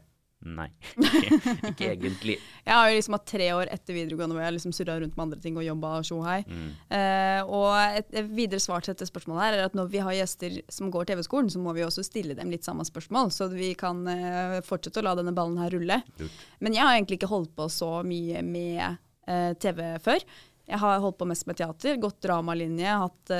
Nei, 0.45 0.67
ikke, 1.01 1.71
ikke 1.71 1.87
egentlig. 1.95 2.35
Jeg 2.65 2.75
har 2.77 2.89
jo 2.91 2.97
liksom 2.99 3.15
hatt 3.15 3.25
tre 3.31 3.47
år 3.55 3.69
etter 3.73 3.95
videregående 3.95 4.35
hvor 4.35 4.43
jeg 4.43 4.53
liksom 4.53 4.75
surra 4.77 4.97
rundt 5.01 5.15
med 5.17 5.23
andre 5.23 5.39
ting 5.41 5.57
og 5.57 5.65
jobba 5.65 5.93
og 5.97 6.05
tjo 6.05 6.19
hei. 6.25 6.37
Mm. 6.45 6.67
Uh, 6.91 7.53
og 7.57 7.69
et, 7.97 8.11
et 8.21 8.29
videre 8.29 8.61
svar 8.61 8.85
til 8.85 8.93
dette 8.93 9.07
spørsmålet 9.09 9.41
her 9.41 9.57
er 9.57 9.69
at 9.69 9.77
når 9.77 9.89
vi 9.93 10.03
har 10.05 10.17
gjester 10.19 10.59
som 10.71 10.91
går 10.93 11.09
TV-skolen, 11.09 11.49
så 11.49 11.61
må 11.63 11.73
vi 11.77 11.85
også 11.85 12.05
stille 12.05 12.37
dem 12.37 12.53
litt 12.53 12.67
samme 12.67 12.85
spørsmål, 12.85 13.33
så 13.33 13.49
vi 13.53 13.71
kan 13.79 14.03
uh, 14.05 14.59
fortsette 14.65 15.01
å 15.01 15.07
la 15.07 15.15
denne 15.17 15.33
ballen 15.35 15.57
her 15.61 15.73
rulle. 15.73 16.01
Lurt. 16.21 16.45
Men 16.61 16.77
jeg 16.77 16.85
har 16.85 16.93
egentlig 16.93 17.21
ikke 17.21 17.31
holdt 17.33 17.55
på 17.57 17.69
så 17.73 17.91
mye 18.05 18.45
med 18.45 18.83
uh, 18.85 19.51
TV 19.57 19.81
før. 20.05 20.29
Jeg 20.69 20.81
har 20.81 21.01
holdt 21.01 21.17
på 21.17 21.29
mest 21.29 21.49
med 21.49 21.57
teater, 21.57 21.97
gått 22.01 22.21
dramalinje, 22.25 22.93
hatt 23.01 23.33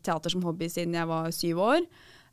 teater 0.00 0.32
som 0.32 0.44
hobby 0.46 0.68
siden 0.72 0.96
jeg 0.96 1.08
var 1.08 1.28
syv 1.36 1.60
år. 1.60 1.84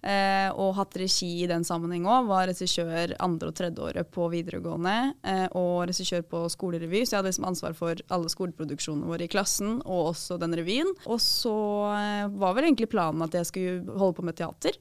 Eh, 0.06 0.50
og 0.54 0.76
hatt 0.78 0.94
regi 1.02 1.30
i 1.42 1.48
den 1.50 1.64
sammenheng 1.66 2.06
òg. 2.06 2.28
Var 2.30 2.50
regissør 2.52 3.16
andre 3.24 3.50
og 3.50 3.56
tredjeåret 3.58 4.12
på 4.14 4.28
videregående. 4.32 4.96
Eh, 5.26 5.48
og 5.58 5.88
regissør 5.90 6.22
på 6.30 6.44
skolerevy, 6.54 7.02
så 7.02 7.16
jeg 7.16 7.20
hadde 7.20 7.32
liksom 7.32 7.48
ansvar 7.50 7.74
for 7.78 8.04
alle 8.14 8.30
skoleproduksjonene 8.32 9.10
våre 9.10 9.26
i 9.26 9.32
klassen, 9.32 9.80
og 9.86 10.14
også 10.14 10.38
den 10.42 10.54
revyen. 10.60 10.94
Og 11.10 11.18
så 11.24 11.56
eh, 11.98 12.28
var 12.30 12.54
vel 12.56 12.70
egentlig 12.70 12.92
planen 12.94 13.26
at 13.26 13.40
jeg 13.40 13.50
skulle 13.50 13.98
holde 13.98 14.20
på 14.20 14.28
med 14.30 14.38
teater. 14.38 14.78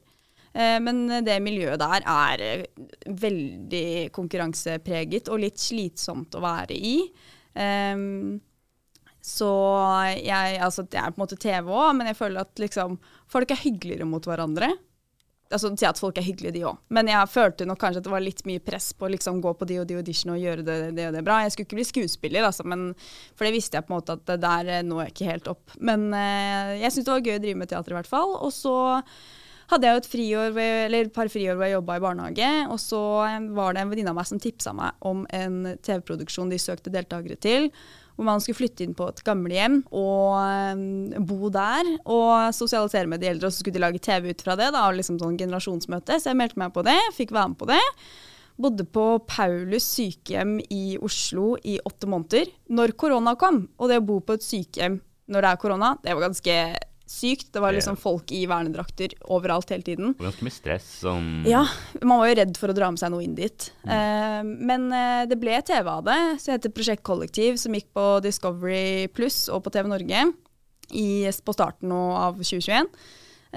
Eh, 0.53 0.77
Men 0.85 1.07
det 1.25 1.39
miljøet 1.43 1.81
der 1.81 2.05
er 2.07 2.45
eh, 2.45 2.67
veldig 3.09 4.13
konkurransepreget 4.15 5.33
og 5.33 5.41
litt 5.43 5.57
slitsomt 5.59 6.37
å 6.37 6.45
være 6.45 6.77
i. 6.77 6.99
Ehm, 7.57 8.37
så 9.27 9.49
jeg, 10.21 10.59
altså 10.63 10.85
det 10.87 11.01
er 11.01 11.11
på 11.11 11.17
en 11.19 11.25
måte 11.25 11.39
TV 11.41 11.67
òg, 11.73 11.95
men 11.97 12.07
jeg 12.07 12.19
føler 12.21 12.45
at 12.45 12.61
liksom 12.61 12.99
folk 13.27 13.51
er 13.51 13.65
hyggeligere 13.65 14.07
mot 14.07 14.23
hverandre. 14.23 14.69
Altså 15.53 15.71
si 15.79 15.87
at 15.87 15.99
folk 15.99 16.17
er 16.19 16.25
hyggelige, 16.25 16.55
de 16.57 16.63
òg. 16.67 16.79
Men 16.93 17.07
jeg 17.11 17.31
følte 17.31 17.67
nok 17.67 17.79
kanskje 17.81 18.01
at 18.01 18.07
det 18.07 18.13
var 18.13 18.23
litt 18.23 18.43
mye 18.49 18.63
press 18.63 18.89
på 18.97 19.07
å 19.07 19.11
liksom 19.13 19.39
gå 19.43 19.53
på 19.55 19.67
de 19.69 19.79
og 19.81 19.87
de 19.89 19.97
auditionene 19.99 20.35
og 20.35 20.43
gjøre 20.43 20.65
det, 20.67 20.77
det 20.97 21.07
og 21.09 21.17
det 21.17 21.23
bra. 21.27 21.39
Jeg 21.45 21.55
skulle 21.55 21.69
ikke 21.69 21.79
bli 21.79 21.87
skuespiller, 21.87 22.47
altså, 22.49 22.65
men, 22.67 22.89
for 23.37 23.47
det 23.47 23.55
visste 23.55 23.79
jeg 23.79 23.87
på 23.87 23.93
en 23.93 23.99
måte 24.01 24.17
at 24.17 24.25
det 24.27 24.39
der 24.43 24.71
eh, 24.75 24.85
når 24.85 25.05
jeg 25.05 25.15
ikke 25.15 25.31
helt 25.31 25.51
opp. 25.53 25.75
Men 25.79 26.07
eh, 26.11 26.77
jeg 26.83 26.93
syns 26.93 27.07
det 27.07 27.15
var 27.15 27.27
gøy 27.27 27.37
å 27.37 27.43
drive 27.45 27.61
med 27.61 27.71
teater 27.71 27.95
i 27.95 27.99
hvert 27.99 28.11
fall. 28.11 28.35
Og 28.37 28.51
så 28.55 28.75
hadde 29.71 29.87
jeg 29.87 30.01
et 30.01 30.09
friår, 30.11 30.59
et 30.95 31.13
par 31.15 31.31
friår 31.31 31.55
hvor 31.57 31.67
jeg 31.67 31.75
jobba 31.75 31.97
i 31.97 32.03
barnehage. 32.03 32.51
Og 32.73 32.81
så 32.83 33.03
eh, 33.27 33.47
var 33.55 33.75
det 33.75 33.83
en 33.85 33.93
venninne 33.93 34.11
av 34.11 34.19
meg 34.19 34.29
som 34.29 34.41
tipsa 34.43 34.75
meg 34.75 35.07
om 35.07 35.23
en 35.35 35.61
TV-produksjon 35.75 36.51
de 36.51 36.59
søkte 36.61 36.93
deltakere 36.93 37.39
til. 37.39 37.71
Hvor 38.17 38.25
man 38.25 38.41
skulle 38.41 38.57
flytte 38.57 38.81
inn 38.81 38.95
på 38.97 39.11
et 39.11 39.21
gamlehjem 39.25 39.83
og 39.93 40.39
eh, 40.41 41.19
bo 41.21 41.51
der. 41.53 41.91
Og 42.09 42.55
sosialisere 42.57 43.09
med 43.09 43.21
de 43.21 43.29
eldre, 43.29 43.49
og 43.49 43.53
så 43.53 43.61
skulle 43.61 43.77
de 43.77 43.83
lage 43.83 44.01
TV 44.01 44.31
ut 44.31 44.41
fra 44.41 44.57
det. 44.57 44.71
da, 44.73 44.87
og 44.87 44.97
liksom 44.97 45.19
sånn 45.21 45.37
generasjonsmøte. 45.37 46.17
Så 46.17 46.31
jeg 46.31 46.39
meldte 46.39 46.61
meg 46.63 46.73
på 46.73 46.85
det, 46.87 46.97
fikk 47.17 47.35
være 47.37 47.53
med 47.53 47.61
på 47.61 47.69
det. 47.69 47.83
Bodde 48.57 48.87
på 48.89 49.05
Paulus 49.29 49.85
sykehjem 49.93 50.57
i 50.73 50.97
Oslo 51.05 51.51
i 51.61 51.77
åtte 51.85 52.09
måneder 52.09 52.49
når 52.73 52.95
korona 52.97 53.35
kom. 53.37 53.67
Og 53.77 53.91
det 53.91 54.01
å 54.01 54.07
bo 54.07 54.17
på 54.25 54.37
et 54.39 54.45
sykehjem 54.45 54.97
når 55.29 55.43
det 55.43 55.49
er 55.51 55.59
korona, 55.61 55.89
det 56.01 56.15
var 56.15 56.29
ganske 56.29 56.53
sykt. 57.11 57.49
Det 57.55 57.61
var 57.63 57.75
liksom 57.75 57.97
folk 57.99 58.31
i 58.35 58.43
vernedrakter 58.49 59.15
overalt 59.33 59.71
hele 59.73 59.85
tiden. 59.85 60.15
Og 60.15 60.25
ganske 60.27 60.47
mye 60.47 60.55
stress. 60.55 60.87
Sånn 61.03 61.29
Ja, 61.49 61.63
man 62.01 62.21
var 62.21 62.31
jo 62.31 62.39
redd 62.41 62.57
for 62.59 62.73
å 62.73 62.77
dra 62.77 62.89
med 62.93 63.01
seg 63.01 63.13
noe 63.13 63.25
inn 63.25 63.37
dit. 63.37 63.69
Eh, 63.87 64.41
men 64.43 64.89
uh, 64.93 65.23
det 65.29 65.39
ble 65.41 65.59
TV 65.65 65.91
av 65.91 66.03
det, 66.07 66.19
så 66.39 66.51
det 66.51 66.57
heter 66.57 66.75
Prosjekt 66.75 67.05
Kollektiv, 67.07 67.61
som 67.61 67.75
gikk 67.77 67.89
på 67.95 68.07
Discovery 68.25 69.07
Pluss 69.15 69.45
og 69.53 69.63
på 69.65 69.73
TV 69.75 69.89
Norge 69.91 70.27
i, 70.91 71.07
på 71.27 71.55
starten 71.55 71.91
av 71.91 72.39
2021. 72.41 72.91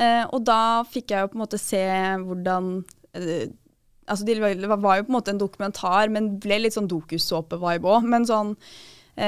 Uh, 0.01 0.25
og 0.31 0.45
da 0.47 0.61
fikk 0.89 1.11
jeg 1.13 1.25
jo 1.25 1.33
på 1.33 1.39
en 1.39 1.43
måte 1.43 1.59
se 1.59 1.83
hvordan 2.23 2.71
eh, 3.19 3.51
Altså 4.11 4.25
det 4.27 4.41
var 4.41 4.51
jo 4.99 5.05
på 5.07 5.13
en 5.13 5.15
måte 5.15 5.31
en 5.31 5.39
dokumentar, 5.39 6.09
men 6.11 6.33
ble 6.43 6.57
litt 6.59 6.75
sånn 6.75 6.89
dokusåpe-vibe 6.91 7.87
òg. 7.87 8.09
Men 8.11 8.25
sånn 8.27 8.57
eh, 8.57 8.81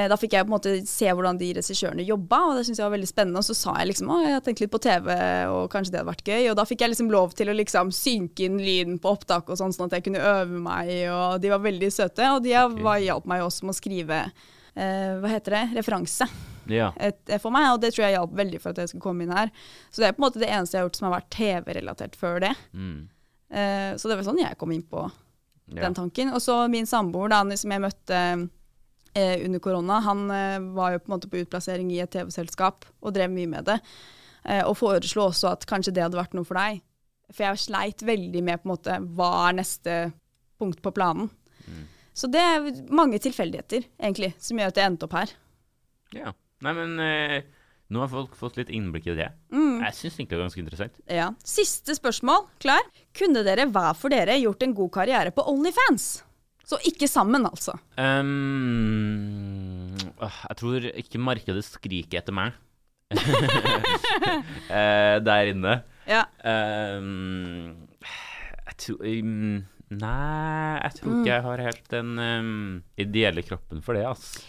da 0.09 0.17
fikk 0.17 0.37
jeg 0.37 0.47
på 0.47 0.49
en 0.49 0.55
måte 0.55 0.71
se 0.89 1.11
hvordan 1.11 1.37
de 1.41 1.51
regissørene 1.59 2.05
jobba, 2.07 2.39
og 2.49 2.55
det 2.57 2.63
syntes 2.65 2.81
jeg 2.81 2.87
var 2.87 2.95
veldig 2.95 3.11
spennende. 3.11 3.43
Og 3.43 3.49
så 3.49 3.57
sa 3.59 3.75
jeg 3.81 3.91
liksom 3.91 4.13
å, 4.15 4.21
jeg 4.23 4.37
har 4.37 4.45
tenkt 4.47 4.63
litt 4.63 4.73
på 4.73 4.81
TV, 4.83 5.11
og 5.53 5.67
kanskje 5.73 5.93
det 5.93 6.01
hadde 6.01 6.13
vært 6.13 6.31
gøy. 6.33 6.47
Og 6.53 6.57
da 6.57 6.65
fikk 6.69 6.85
jeg 6.85 6.93
liksom 6.95 7.13
lov 7.13 7.35
til 7.37 7.53
å 7.53 7.57
liksom 7.59 7.93
synke 7.97 8.47
inn 8.47 8.57
lyden 8.63 8.97
på 9.03 9.13
opptak 9.13 9.51
og 9.53 9.61
sånn, 9.61 9.75
sånn 9.77 9.91
at 9.91 9.99
jeg 9.99 10.07
kunne 10.09 10.23
øve 10.33 10.63
meg, 10.65 10.95
og 11.13 11.43
de 11.43 11.53
var 11.53 11.65
veldig 11.67 11.93
søte. 11.93 12.31
Og 12.37 12.41
de 12.47 12.57
okay. 12.63 13.05
hjalp 13.09 13.29
meg 13.29 13.45
også 13.45 13.69
med 13.69 13.75
å 13.75 13.81
skrive 13.83 14.23
eh, 14.23 15.13
hva 15.21 15.33
heter 15.33 15.59
det, 15.59 15.65
referanse 15.81 16.29
Ja. 16.71 16.93
et, 16.97 17.21
for 17.43 17.53
meg, 17.55 17.73
og 17.75 17.83
det 17.83 17.93
tror 17.95 18.07
jeg 18.07 18.17
hjalp 18.17 18.37
veldig 18.39 18.63
for 18.63 18.73
at 18.73 18.83
jeg 18.83 18.93
skulle 18.93 19.07
komme 19.09 19.27
inn 19.27 19.35
her. 19.35 19.53
Så 19.91 20.03
det 20.03 20.09
er 20.09 20.17
på 20.17 20.23
en 20.23 20.29
måte 20.29 20.43
det 20.43 20.51
eneste 20.53 20.79
jeg 20.79 20.83
har 20.83 20.89
gjort 20.89 21.01
som 21.01 21.09
har 21.09 21.19
vært 21.19 21.35
TV-relatert 21.37 22.17
før 22.19 22.41
det. 22.47 22.55
Mm. 22.73 22.97
Eh, 23.53 23.91
så 23.99 24.09
det 24.09 24.19
var 24.19 24.29
sånn 24.31 24.41
jeg 24.41 24.59
kom 24.61 24.73
inn 24.73 24.85
på 24.89 25.05
ja. 25.05 25.83
den 25.85 25.97
tanken. 25.99 26.33
Og 26.33 26.43
så 26.45 26.63
min 26.73 26.89
samboer, 26.89 27.33
da, 27.35 27.45
som 27.59 27.75
jeg 27.75 27.85
møtte 27.85 28.25
eh, 29.19 29.45
under 29.45 29.63
korona, 29.63 30.01
han 30.05 30.25
eh, 30.31 30.59
var 30.77 30.95
jo 30.95 31.03
på 31.03 31.11
en 31.11 31.15
måte 31.17 31.31
på 31.33 31.43
utplassering 31.43 31.93
i 31.95 32.01
et 32.05 32.13
TV-selskap 32.13 32.87
og 33.01 33.15
drev 33.17 33.33
mye 33.33 33.51
med 33.51 33.69
det. 33.69 33.79
Eh, 34.45 34.63
og 34.67 34.77
foreslo 34.81 35.29
også 35.29 35.53
at 35.53 35.67
kanskje 35.71 35.95
det 35.97 36.05
hadde 36.07 36.21
vært 36.21 36.37
noe 36.39 36.49
for 36.49 36.59
deg. 36.61 36.83
For 37.33 37.47
jeg 37.47 37.65
sleit 37.65 38.05
veldig 38.05 38.43
med 38.45 38.61
på 38.61 38.69
en 38.69 38.75
måte 38.75 38.99
hva 39.17 39.31
er 39.49 39.59
neste 39.63 39.99
punkt 40.61 40.83
på 40.85 40.93
planen. 40.95 41.31
Mm. 41.65 41.87
Så 42.13 42.29
det 42.29 42.43
er 42.45 42.69
mange 42.93 43.21
tilfeldigheter, 43.23 43.87
egentlig, 43.97 44.35
som 44.43 44.61
gjør 44.61 44.73
at 44.73 44.81
jeg 44.81 44.91
endte 44.93 45.09
opp 45.09 45.19
her. 45.21 45.37
ja. 46.19 46.37
Nei, 46.63 46.73
men 46.77 46.93
eh, 47.03 47.41
nå 47.93 48.01
har 48.05 48.11
folk 48.13 48.37
fått 48.39 48.57
litt 48.61 48.71
innblikk 48.73 49.09
i 49.11 49.17
det. 49.19 49.29
Mm. 49.53 49.83
Jeg 49.83 49.97
syns 49.99 50.15
egentlig 50.15 50.31
det 50.31 50.39
var 50.39 50.47
ganske 50.47 50.63
interessant. 50.63 51.01
Ja. 51.11 51.25
Siste 51.45 51.97
spørsmål. 51.99 52.47
Klar? 52.63 52.87
Kunne 53.19 53.43
dere 53.43 53.67
hver 53.69 53.97
for 53.99 54.15
dere 54.15 54.39
gjort 54.41 54.63
en 54.63 54.77
god 54.79 54.93
karriere 54.95 55.33
på 55.35 55.45
Onlyfans? 55.51 56.07
Så 56.69 56.79
ikke 56.89 57.09
sammen, 57.11 57.45
altså. 57.49 57.75
Um, 57.99 59.93
jeg 60.23 60.57
tror 60.61 60.87
ikke 60.93 61.21
markedet 61.23 61.65
skriker 61.67 62.23
etter 62.23 62.37
meg. 62.37 62.59
Eh, 64.73 65.19
der 65.21 65.51
inne. 65.51 65.73
Ja. 66.09 66.23
Um, 66.41 67.75
jeg 68.01 68.77
tror 68.81 69.03
um, 69.05 69.59
Nei, 69.93 70.79
jeg 70.79 70.97
tror 70.97 71.19
ikke 71.19 71.29
jeg 71.29 71.45
har 71.45 71.63
helt 71.67 71.91
den 71.93 72.15
ideelle 72.97 73.45
kroppen 73.45 73.83
for 73.85 73.99
det, 73.99 74.07
altså. 74.09 74.41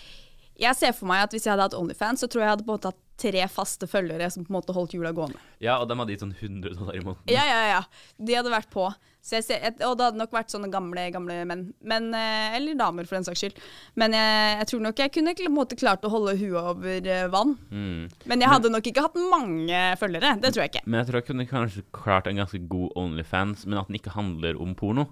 Jeg 0.63 0.77
ser 0.79 0.93
for 0.95 1.09
meg 1.09 1.25
at 1.25 1.33
hvis 1.33 1.47
jeg 1.47 1.51
hadde 1.51 1.65
hatt 1.65 1.75
Onlyfans, 1.75 2.23
så 2.23 2.29
tror 2.29 2.43
jeg 2.43 2.47
jeg 2.47 2.53
hadde 2.53 2.65
på 2.67 2.71
en 2.71 2.77
måte 2.77 2.91
hatt 2.93 3.01
tre 3.23 3.47
faste 3.51 3.87
følgere 3.89 4.29
som 4.31 4.45
på 4.45 4.53
en 4.53 4.57
måte 4.57 4.75
holdt 4.75 4.93
hjula 4.95 5.11
gående. 5.15 5.41
Ja, 5.63 5.79
og 5.81 5.89
de 5.89 5.97
hadde 5.99 6.15
gitt 6.15 6.23
sånn 6.23 6.35
100 6.37 6.77
dollar 6.77 6.97
i 6.97 7.01
måneden. 7.03 7.33
Ja, 7.33 7.43
ja, 7.49 7.61
ja. 7.73 7.81
De 8.17 8.37
hadde 8.37 8.53
vært 8.53 8.71
på. 8.73 8.87
Ser, 9.23 9.39
og 9.87 9.93
det 9.95 10.03
hadde 10.03 10.19
nok 10.19 10.33
vært 10.35 10.51
sånne 10.51 10.67
gamle, 10.67 11.05
gamle 11.15 11.37
menn. 11.47 11.61
Men, 11.87 12.09
eh, 12.13 12.57
eller 12.57 12.75
damer, 12.75 13.05
for 13.07 13.15
den 13.15 13.23
saks 13.23 13.39
skyld. 13.39 13.61
Men 13.95 14.11
jeg, 14.11 14.57
jeg 14.59 14.67
tror 14.67 14.81
nok 14.83 14.99
jeg 14.99 15.13
kunne 15.15 15.33
på 15.37 15.45
en 15.47 15.55
måte 15.55 15.77
klart 15.79 16.03
å 16.03 16.11
holde 16.11 16.33
huet 16.41 16.59
over 16.59 17.07
eh, 17.07 17.27
vann. 17.31 17.53
Mm. 17.71 18.09
Men 18.27 18.43
jeg 18.43 18.51
hadde 18.51 18.71
nok 18.73 18.89
ikke 18.91 19.05
hatt 19.05 19.15
mange 19.31 19.79
følgere. 20.01 20.33
Det 20.43 20.51
tror 20.51 20.65
jeg 20.65 20.73
ikke. 20.73 20.83
Men 20.85 20.99
jeg 20.99 21.07
tror 21.07 21.21
jeg 21.21 21.27
kunne 21.29 21.47
kanskje 21.47 21.83
klart 21.95 22.27
en 22.27 22.41
ganske 22.43 22.59
god 22.67 22.91
Onlyfans, 22.99 23.63
men 23.65 23.79
at 23.79 23.87
den 23.87 23.95
ikke 24.01 24.11
handler 24.17 24.59
om 24.59 24.75
porno. 24.75 25.07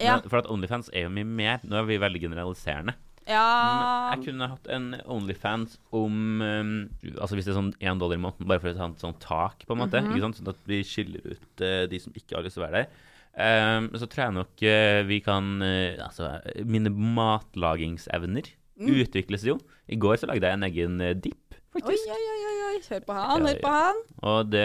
Ja. 0.00 0.16
Men- 0.16 0.30
For 0.32 0.38
at 0.40 0.48
Onlyfans 0.52 0.88
er 0.94 1.04
jo 1.04 1.10
mye 1.12 1.28
mer. 1.28 1.60
Nå 1.64 1.76
er 1.82 1.84
vi 1.92 1.98
veldig 2.00 2.22
generaliserende. 2.24 2.94
ja. 3.28 4.14
Jeg 4.14 4.24
kunne 4.30 4.48
hatt 4.48 4.68
en 4.72 4.94
Onlyfans 5.12 5.76
om 5.92 6.40
um, 6.40 6.72
Altså 7.18 7.34
hvis 7.36 7.44
det 7.44 7.52
er 7.52 7.58
sånn 7.60 7.72
én 7.82 7.98
dollar 8.00 8.16
i 8.16 8.22
måneden, 8.22 8.46
bare 8.48 8.60
for 8.64 8.70
å 8.72 8.76
ta 8.76 8.86
et 8.88 9.02
sånt 9.04 9.20
tak, 9.20 9.66
på 9.66 9.76
en 9.76 9.82
måte. 9.84 10.00
Ikke 10.08 10.24
sant? 10.24 10.40
Sånn 10.40 10.48
at 10.54 10.60
vi 10.64 10.80
skiller 10.86 11.20
ut 11.34 11.60
uh, 11.64 11.84
de 11.90 12.00
som 12.00 12.16
ikke 12.16 12.38
har 12.38 12.44
lyst 12.46 12.56
til 12.56 12.64
å 12.64 12.68
være 12.70 12.84
der. 12.86 13.04
Um, 13.36 13.90
så 14.00 14.06
tror 14.08 14.22
jeg 14.24 14.32
nok 14.32 14.62
uh, 14.64 15.00
vi 15.04 15.18
kan 15.20 15.48
uh, 15.60 15.98
Altså, 16.06 16.30
mine 16.64 16.88
matlagingsevner 16.92 18.52
Mm. 18.76 18.90
utvikles 19.00 19.40
jo. 19.48 19.54
I 19.88 19.96
går 19.96 20.18
så 20.20 20.26
lagde 20.28 20.44
jeg 20.44 20.52
en 20.52 20.64
egen 20.66 20.98
dip 21.00 21.22
dipp, 21.48 21.54
Oi, 21.76 21.80
faktisk. 21.80 22.10
oi, 22.12 22.24
oi, 22.28 22.40
oi, 22.44 22.56
oi. 22.66 22.80
Hør 22.90 23.00
på 23.08 23.14
han, 23.16 23.46
hør 23.48 23.60
på 23.62 23.70
han. 23.72 24.00
Og 24.28 24.50
det 24.52 24.64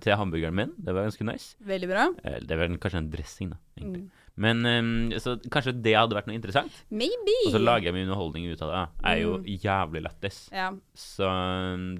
til 0.00 0.16
hamburgeren 0.16 0.56
min, 0.56 0.72
det 0.80 0.94
var 0.96 1.04
ganske 1.10 1.26
nice. 1.28 1.50
Veldig 1.68 1.90
bra. 1.90 2.06
Eh, 2.24 2.38
Det 2.48 2.56
var 2.56 2.72
kanskje 2.80 3.02
en 3.02 3.10
dressing, 3.12 3.50
da. 3.52 3.58
egentlig. 3.76 4.04
Mm. 4.06 4.23
Men 4.36 4.66
um, 4.66 5.12
så 5.22 5.36
kanskje 5.52 5.76
det 5.78 5.92
hadde 5.94 6.16
vært 6.16 6.26
noe 6.26 6.34
interessant. 6.34 6.72
Maybe. 6.90 7.34
Og 7.46 7.52
så 7.54 7.60
lager 7.62 7.86
jeg 7.90 7.94
mye 7.94 8.06
underholdning 8.08 8.48
ut 8.50 8.62
av 8.66 8.72
det. 8.72 8.82
Jeg 9.04 9.12
er 9.12 9.22
jo 9.22 9.34
Mm. 9.38 9.48
jævlig 9.62 10.02
lættis. 10.08 10.38
Ja. 10.50 10.68
Så 10.98 11.28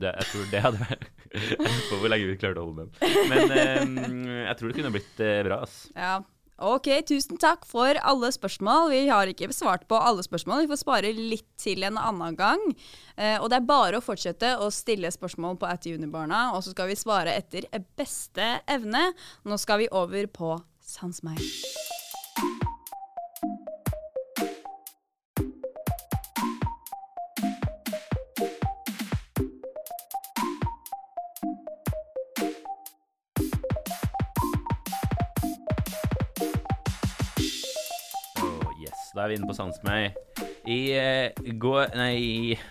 det, 0.02 0.10
jeg 0.18 0.26
tror 0.32 0.50
det 0.50 0.62
hadde 0.64 0.80
vært 0.82 1.08
vet 1.64 1.90
hvor 1.94 2.08
lenge 2.10 2.26
vi 2.32 2.36
klarte 2.42 2.62
å 2.62 2.68
holde 2.68 2.86
den. 2.88 3.28
Men 3.30 3.42
um, 3.54 4.24
jeg 4.48 4.56
tror 4.58 4.70
det 4.72 4.78
kunne 4.80 4.94
blitt 4.96 5.20
uh, 5.22 5.42
bra. 5.46 5.60
ass. 5.62 5.76
Ja. 5.94 6.16
Ok, 6.64 6.86
tusen 7.06 7.34
takk 7.42 7.64
for 7.66 7.98
alle 8.06 8.28
spørsmål. 8.30 8.92
Vi 8.92 9.00
har 9.10 9.26
ikke 9.30 9.48
svart 9.54 9.88
på 9.90 9.98
alle 9.98 10.22
spørsmål. 10.22 10.62
Vi 10.62 10.70
får 10.70 10.82
spare 10.84 11.10
litt 11.16 11.48
til 11.58 11.82
en 11.82 11.98
annen 11.98 12.36
gang. 12.38 12.62
Eh, 13.18 13.40
og 13.42 13.48
det 13.50 13.58
er 13.58 13.66
bare 13.66 13.98
å 13.98 14.04
fortsette 14.06 14.52
å 14.62 14.70
stille 14.70 15.10
spørsmål 15.10 15.58
på 15.58 15.66
at 15.66 15.82
Unibarna, 15.90 16.52
og 16.54 16.62
så 16.62 16.70
skal 16.70 16.92
vi 16.92 16.94
svare 17.00 17.34
etter 17.34 17.66
beste 17.98 18.52
evne. 18.70 19.08
Nå 19.50 19.58
skal 19.58 19.82
vi 19.82 19.90
over 19.90 20.30
på 20.30 20.54
Sans 20.78 21.24
meg. 21.26 21.42
Da 39.14 39.22
er 39.24 39.30
vi 39.30 39.36
inne 39.38 39.46
på 39.46 39.54
Sandsmøy. 39.54 40.08
I 40.66 40.76
uh, 40.96 41.50
går 41.60 41.92
Nei, 41.94 42.14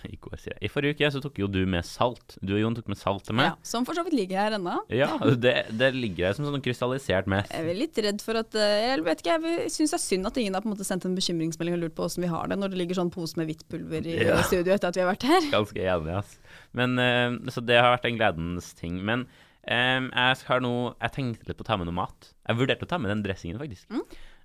i, 0.10 0.16
går, 0.20 0.34
sier 0.42 0.56
jeg. 0.58 0.66
I 0.68 0.70
forrige 0.74 0.98
uke 0.98 1.10
så 1.14 1.22
tok 1.24 1.38
jo 1.40 1.48
du 1.48 1.62
med 1.70 1.86
salt. 1.88 2.36
Du 2.44 2.52
og 2.56 2.60
Jon 2.60 2.76
tok 2.76 2.90
med 2.92 2.98
salt 3.00 3.24
til 3.28 3.38
Ja, 3.38 3.54
meg. 3.54 3.62
som 3.70 3.86
for 3.88 3.96
så 3.96 4.04
vidt 4.04 4.16
ligger 4.18 4.42
her 4.42 4.56
ennå. 4.58 4.74
Ja, 4.92 5.08
det, 5.40 5.54
det 5.80 5.92
ligger 5.96 6.26
der 6.28 6.36
som 6.36 6.48
sånn 6.50 6.64
krystallisert 6.66 7.30
mess. 7.32 7.48
Jeg 7.54 7.70
er 7.72 7.78
litt 7.80 8.02
redd 8.04 8.20
for 8.26 8.42
at 8.42 8.58
eh, 8.60 8.90
Jeg 8.90 9.06
vet 9.06 9.24
ikke, 9.24 9.38
jeg 9.46 9.72
syns 9.78 9.94
det 9.96 10.00
er 10.00 10.04
synd 10.08 10.28
at 10.32 10.42
ingen 10.42 10.58
har 10.58 10.66
på 10.66 10.72
en 10.72 10.76
måte 10.76 10.88
sendt 10.90 11.08
en 11.08 11.16
bekymringsmelding 11.16 11.78
og 11.78 11.86
lurt 11.86 11.96
på 12.02 12.10
åssen 12.10 12.26
vi 12.26 12.34
har 12.34 12.52
det 12.52 12.60
når 12.60 12.74
det 12.74 12.82
ligger 12.82 13.00
sånn 13.00 13.14
pose 13.14 13.40
med 13.40 13.48
hvitt 13.52 13.64
pulver 13.72 14.10
i 14.12 14.18
Ja. 14.26 14.42
studio 14.50 14.74
etter 14.76 14.90
at 14.92 15.00
vi 15.00 15.06
har 15.06 15.14
vært 15.14 15.30
her. 15.30 15.48
Ganske 15.54 15.88
enig, 15.96 16.18
ass. 16.20 16.36
Men, 16.76 16.98
uh, 17.00 17.40
så 17.54 17.64
det 17.64 17.80
har 17.80 17.94
vært 17.96 18.10
en 18.10 18.20
gledens 18.20 18.74
ting. 18.82 19.00
Men 19.06 19.28
um, 19.70 20.10
jeg 20.12 20.44
har 20.50 20.66
noe, 20.66 20.92
Jeg 21.00 21.16
tenkte 21.22 21.48
litt 21.54 21.62
på 21.62 21.64
å 21.64 21.72
ta 21.72 21.78
med 21.80 21.88
noe 21.88 22.02
mat. 22.04 22.34
Jeg 22.50 22.60
vurderte 22.60 22.90
å 22.90 22.92
ta 22.92 23.00
med 23.00 23.14
den 23.14 23.24
dressingen, 23.24 23.62
faktisk. 23.62 23.88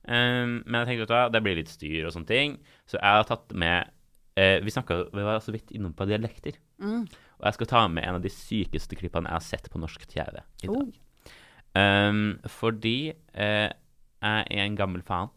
Eh, 0.08 0.44
men 0.64 0.80
jeg 0.80 0.90
tenkte 0.90 1.22
at 1.26 1.34
det 1.34 1.44
blir 1.44 1.58
litt 1.60 1.72
styr 1.72 2.08
og 2.08 2.14
sånne 2.14 2.30
ting, 2.30 2.58
så 2.88 2.96
jeg 2.98 3.20
har 3.20 3.26
tatt 3.28 3.52
med 3.52 3.90
uh, 4.38 4.58
Vi 4.64 4.72
snakket, 4.72 5.10
vi 5.12 5.26
var 5.26 5.42
så 5.44 5.52
vidt 5.54 5.72
innom 5.74 5.92
på 5.96 6.06
dialekter. 6.08 6.56
Mm. 6.80 7.04
Og 7.38 7.46
jeg 7.46 7.58
skal 7.58 7.70
ta 7.70 7.82
med 7.90 8.06
en 8.06 8.18
av 8.18 8.24
de 8.24 8.32
sykeste 8.32 8.98
klippene 8.98 9.30
jeg 9.30 9.38
har 9.38 9.46
sett 9.46 9.68
på 9.70 9.82
norsk 9.82 10.08
TV 10.10 10.40
i 10.64 10.72
Oh. 10.72 10.88
Um, 11.78 12.38
fordi 12.50 13.12
uh, 13.36 13.68
jeg 13.68 14.46
er 14.50 14.64
en 14.64 14.78
gammel 14.78 15.02
faen. 15.06 15.30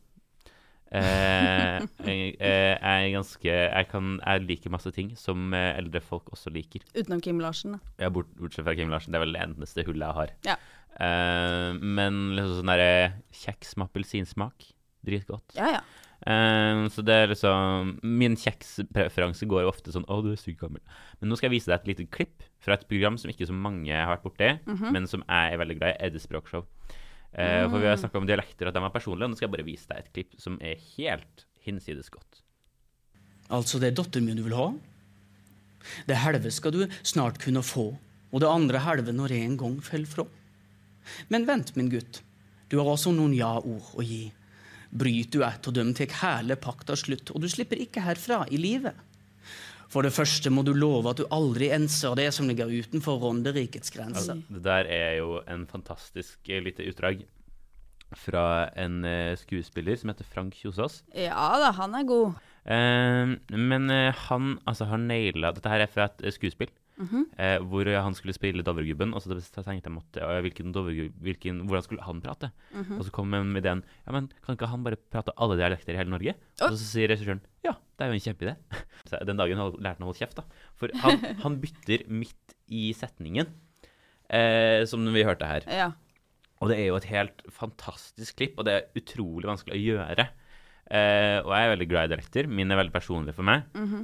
Uh, 0.91 1.79
jeg, 2.07 2.33
eh, 2.43 2.73
jeg 2.75 3.05
er 3.05 3.13
ganske 3.13 3.47
jeg, 3.47 3.85
kan, 3.87 4.17
jeg 4.19 4.41
liker 4.43 4.73
masse 4.73 4.91
ting 4.91 5.13
som 5.15 5.53
eldre 5.55 6.01
folk 6.03 6.31
også 6.33 6.51
liker. 6.51 6.83
Utenom 6.97 7.21
Kim 7.23 7.39
Larsen. 7.39 7.77
da. 7.77 7.93
Ja, 8.05 8.09
bort, 8.11 8.31
bortsett 8.39 8.65
fra 8.65 8.75
Kim 8.75 8.91
Larsen. 8.91 9.13
Det 9.13 9.21
er 9.21 9.25
vel 9.25 9.37
det 9.37 9.43
eneste 9.45 9.85
hullet 9.87 10.07
jeg 10.07 10.19
har. 10.19 10.33
Ja. 10.47 10.57
Eh, 10.99 11.71
men 11.79 12.35
liksom 12.35 12.59
sånn 12.61 12.71
derre 12.73 13.13
kjeks 13.43 13.75
med 13.77 13.87
appelsinsmak. 13.89 14.67
Dritgodt. 15.05 15.55
Ja, 15.57 15.77
ja. 15.79 15.81
Uh, 16.21 16.85
så 16.93 17.01
det 17.01 17.15
er 17.17 17.31
liksom 17.31 17.95
Min 18.05 18.35
kjekspreferanse 18.37 19.47
går 19.49 19.63
jo 19.63 19.71
ofte 19.71 19.89
sånn 19.89 20.03
Å, 20.05 20.19
du 20.21 20.27
er 20.29 20.37
sykt 20.37 20.59
gammel. 20.61 20.83
Men 21.17 21.31
nå 21.31 21.37
skal 21.39 21.47
jeg 21.49 21.55
vise 21.55 21.71
deg 21.71 21.79
et 21.79 21.87
lite 21.89 22.05
klipp 22.13 22.43
fra 22.61 22.75
et 22.77 22.83
program 22.85 23.17
som 23.17 23.31
ikke 23.33 23.47
så 23.49 23.55
mange 23.57 23.89
har 23.89 24.11
vært 24.11 24.27
borti, 24.27 24.51
Mhm. 24.69 24.91
men 24.93 25.07
som 25.09 25.23
jeg 25.25 25.53
er 25.55 25.57
veldig 25.57 25.77
glad 25.79 25.95
i. 25.95 26.05
eddespråkshow 26.05 26.61
mm. 27.33 27.71
For 27.71 27.79
vi 27.79 27.87
har 27.89 27.97
snakka 27.97 28.21
om 28.21 28.27
dialekter, 28.29 28.67
og 28.67 28.69
at 28.69 28.77
de 28.77 28.85
er 28.85 28.93
personlige. 28.93 29.23
Og 29.25 29.31
nå 29.31 29.35
skal 29.39 29.47
jeg 29.49 29.55
bare 29.55 29.65
vise 29.65 29.87
deg 29.89 29.97
et 29.97 30.13
klipp 30.13 30.37
som 30.37 30.59
er 30.61 30.75
helt 30.97 31.45
hinsides 31.65 32.11
godt. 32.13 32.43
Altså, 33.49 33.79
det 33.81 33.89
er 33.89 33.97
datteren 34.03 34.25
min 34.29 34.37
du 34.37 34.43
vil 34.43 34.53
ha. 34.59 34.69
Det 36.05 36.17
halve 36.21 36.51
skal 36.53 36.71
du 36.75 36.85
snart 37.01 37.39
kunne 37.41 37.63
få, 37.65 37.97
og 38.31 38.39
det 38.43 38.47
andre 38.47 38.77
halve 38.85 39.11
når 39.15 39.33
jeg 39.33 39.47
en 39.49 39.57
gang 39.57 39.81
faller 39.81 40.05
fra. 40.05 40.27
Men 41.33 41.47
vent, 41.49 41.73
min 41.75 41.89
gutt, 41.91 42.21
du 42.71 42.77
har 42.79 42.87
også 42.87 43.13
noen 43.15 43.33
ja-ord 43.35 43.95
å 43.99 44.05
gi. 44.05 44.25
Bryter 44.91 45.39
du 45.39 45.45
et 45.47 45.67
av 45.69 45.75
dem, 45.75 45.93
tar 45.95 46.17
hele 46.21 46.57
pakta 46.59 46.97
slutt, 46.99 47.31
og 47.31 47.43
du 47.43 47.49
slipper 47.51 47.79
ikke 47.79 48.03
herfra 48.05 48.43
i 48.51 48.59
livet. 48.59 48.97
For 49.91 50.07
det 50.07 50.13
første 50.15 50.51
må 50.53 50.63
du 50.63 50.71
love 50.71 51.11
at 51.11 51.19
du 51.19 51.25
aldri 51.35 51.67
enser 51.75 52.15
det 52.15 52.29
som 52.35 52.47
ligger 52.47 52.71
utenfor 52.71 53.19
Ronderikets 53.19 53.91
grenser. 53.91 54.39
Det 54.47 54.63
der 54.63 54.87
er 54.87 55.17
jo 55.19 55.41
en 55.51 55.65
fantastisk 55.67 56.47
eh, 56.47 56.63
lite 56.63 56.85
utdrag 56.87 57.25
fra 58.15 58.69
en 58.79 59.03
eh, 59.07 59.33
skuespiller 59.39 59.99
som 59.99 60.11
heter 60.11 60.27
Frank 60.27 60.55
Kjosås. 60.55 61.01
Ja 61.15 61.49
da, 61.59 61.73
han 61.75 61.95
er 61.99 62.07
god. 62.07 62.39
Eh, 62.63 63.35
men 63.57 63.91
eh, 63.91 64.23
han 64.29 64.57
altså, 64.69 64.87
har 64.91 64.99
naila 65.01 65.49
Dette 65.55 65.71
her 65.71 65.83
er 65.83 65.91
fra 65.91 66.07
et 66.07 66.23
eh, 66.99 67.05
-hmm. 67.05 67.23
eh, 67.37 67.59
hvor 67.63 67.85
han 68.03 68.13
skulle 68.13 68.33
spille 68.33 68.63
Dovregubben, 68.63 69.13
og 69.13 69.21
så 69.21 69.29
tenkte 69.63 69.89
jeg 69.89 69.93
måtte, 69.93 70.19
hvilken 70.41 70.73
hvilken, 71.21 71.65
hvordan 71.67 71.83
skulle 71.83 72.03
han 72.03 72.21
prate? 72.21 72.51
Og 72.97 73.03
så 73.05 73.11
kom 73.11 73.33
han 73.33 73.51
med 73.53 73.65
ideen 73.65 73.83
ja, 74.05 74.11
men 74.11 74.29
kan 74.45 74.55
ikke 74.55 74.67
han 74.67 74.83
bare 74.83 74.95
prate 74.95 75.31
alle 75.37 75.57
dialekter 75.57 75.93
i 75.93 75.97
hele 75.97 76.09
Norge? 76.09 76.35
Og 76.61 76.77
så 76.77 76.85
sier 76.85 77.07
regissøren 77.09 77.41
ja, 77.63 77.73
det 77.97 78.05
er 78.05 78.07
jo 78.07 78.13
en 78.13 78.19
kjempeidé. 78.19 78.55
Så 79.09 79.25
Den 79.25 79.37
dagen 79.37 79.57
har- 79.57 79.71
lærte 79.77 79.97
han 79.99 80.03
å 80.03 80.11
holde 80.11 80.19
kjeft, 80.19 80.35
da. 80.37 80.43
For 80.75 80.89
han, 80.93 81.17
han 81.43 81.59
bytter 81.61 82.07
midt 82.09 82.55
i 82.69 82.93
setningen, 82.93 83.47
eh, 84.29 84.85
som 84.85 85.05
vi 85.13 85.23
hørte 85.23 85.45
her. 85.45 85.61
Ja. 85.67 85.91
Og 86.61 86.69
det 86.69 86.77
er 86.79 86.87
jo 86.91 86.95
et 86.95 87.09
helt 87.09 87.41
fantastisk 87.49 88.35
klipp, 88.37 88.57
og 88.57 88.65
det 88.65 88.73
er 88.73 88.99
utrolig 89.01 89.49
vanskelig 89.49 89.77
å 89.77 89.81
gjøre. 89.81 90.27
Eh, 90.91 91.39
og 91.41 91.53
jeg 91.55 91.65
er 91.65 91.71
veldig 91.75 91.87
glad 91.89 92.05
i 92.05 92.11
dialekter. 92.15 92.47
Min 92.51 92.71
er 92.71 92.77
veldig 92.81 92.93
personlig 92.93 93.33
for 93.33 93.43
meg. 93.43 93.63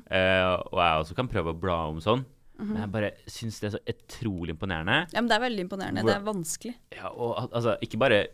eh, 0.09 0.45
og 0.71 0.77
jeg 0.79 1.01
også 1.03 1.15
kan 1.15 1.27
prøve 1.27 1.53
å 1.53 1.59
bla 1.59 1.87
om 1.91 1.99
sånn. 1.99 2.25
Men 2.59 2.77
jeg 2.81 2.91
bare 2.91 3.11
syns 3.29 3.59
det 3.61 3.67
er 3.69 3.73
så 3.77 3.81
utrolig 3.93 4.55
imponerende. 4.55 5.07
ja, 5.13 5.21
men 5.21 5.27
det 5.29 5.35
er 5.37 5.43
veldig 5.45 5.63
imponerende. 5.67 6.03
Det 6.07 6.15
er 6.15 6.23
vanskelig. 6.25 6.75
Ja, 6.95 7.09
og 7.13 7.35
al- 7.37 7.49
altså, 7.53 7.77
ikke 7.85 7.99
bare 8.01 8.27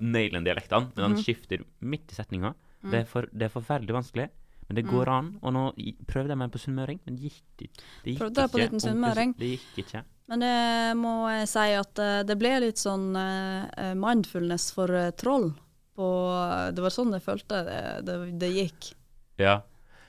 naile 0.00 0.42
dialektene, 0.44 0.92
men 0.94 1.04
han 1.10 1.16
skifter 1.22 1.64
midt 1.80 2.12
i 2.12 2.14
setninga. 2.14 2.54
Det, 2.86 3.00
er 3.00 3.04
for- 3.10 3.26
det 3.32 3.42
er 3.48 3.48
forferdelig 3.50 3.94
vanskelig. 3.96 4.28
Men 4.68 4.74
det 4.76 4.84
går 4.86 5.08
an. 5.08 5.38
Og 5.42 5.52
nå 5.54 5.64
prøvde 6.06 6.28
jeg 6.34 6.38
meg 6.38 6.50
på 6.50 6.58
sunnmøring, 6.58 6.98
men 7.06 7.16
gikk 7.18 7.42
ikke. 7.58 7.82
Det 8.02 8.12
gikk 8.12 8.18
Prøvde 8.18 8.40
jeg 8.42 8.50
på 8.50 8.58
liten 8.58 8.80
sunnmøring? 8.82 9.34
Det 9.38 9.50
gikk 9.58 9.76
ikke. 9.84 10.04
Men 10.28 10.40
det 10.42 10.96
må 10.98 11.12
jeg 11.30 11.48
si 11.48 11.66
at 11.78 11.98
eh, 12.02 12.22
det 12.26 12.36
ble 12.38 12.60
litt 12.60 12.78
sånn 12.82 13.14
uh, 13.14 13.94
mindfulness 13.94 14.72
for 14.74 14.90
uh, 14.90 15.10
troll. 15.14 15.52
På, 15.94 16.08
det 16.74 16.82
var 16.82 16.90
sånn 16.90 17.12
jeg 17.14 17.22
følte 17.22 17.64
det, 17.64 18.04
det, 18.06 18.16
det 18.42 18.50
gikk. 18.56 18.88
Ja. 19.38 19.60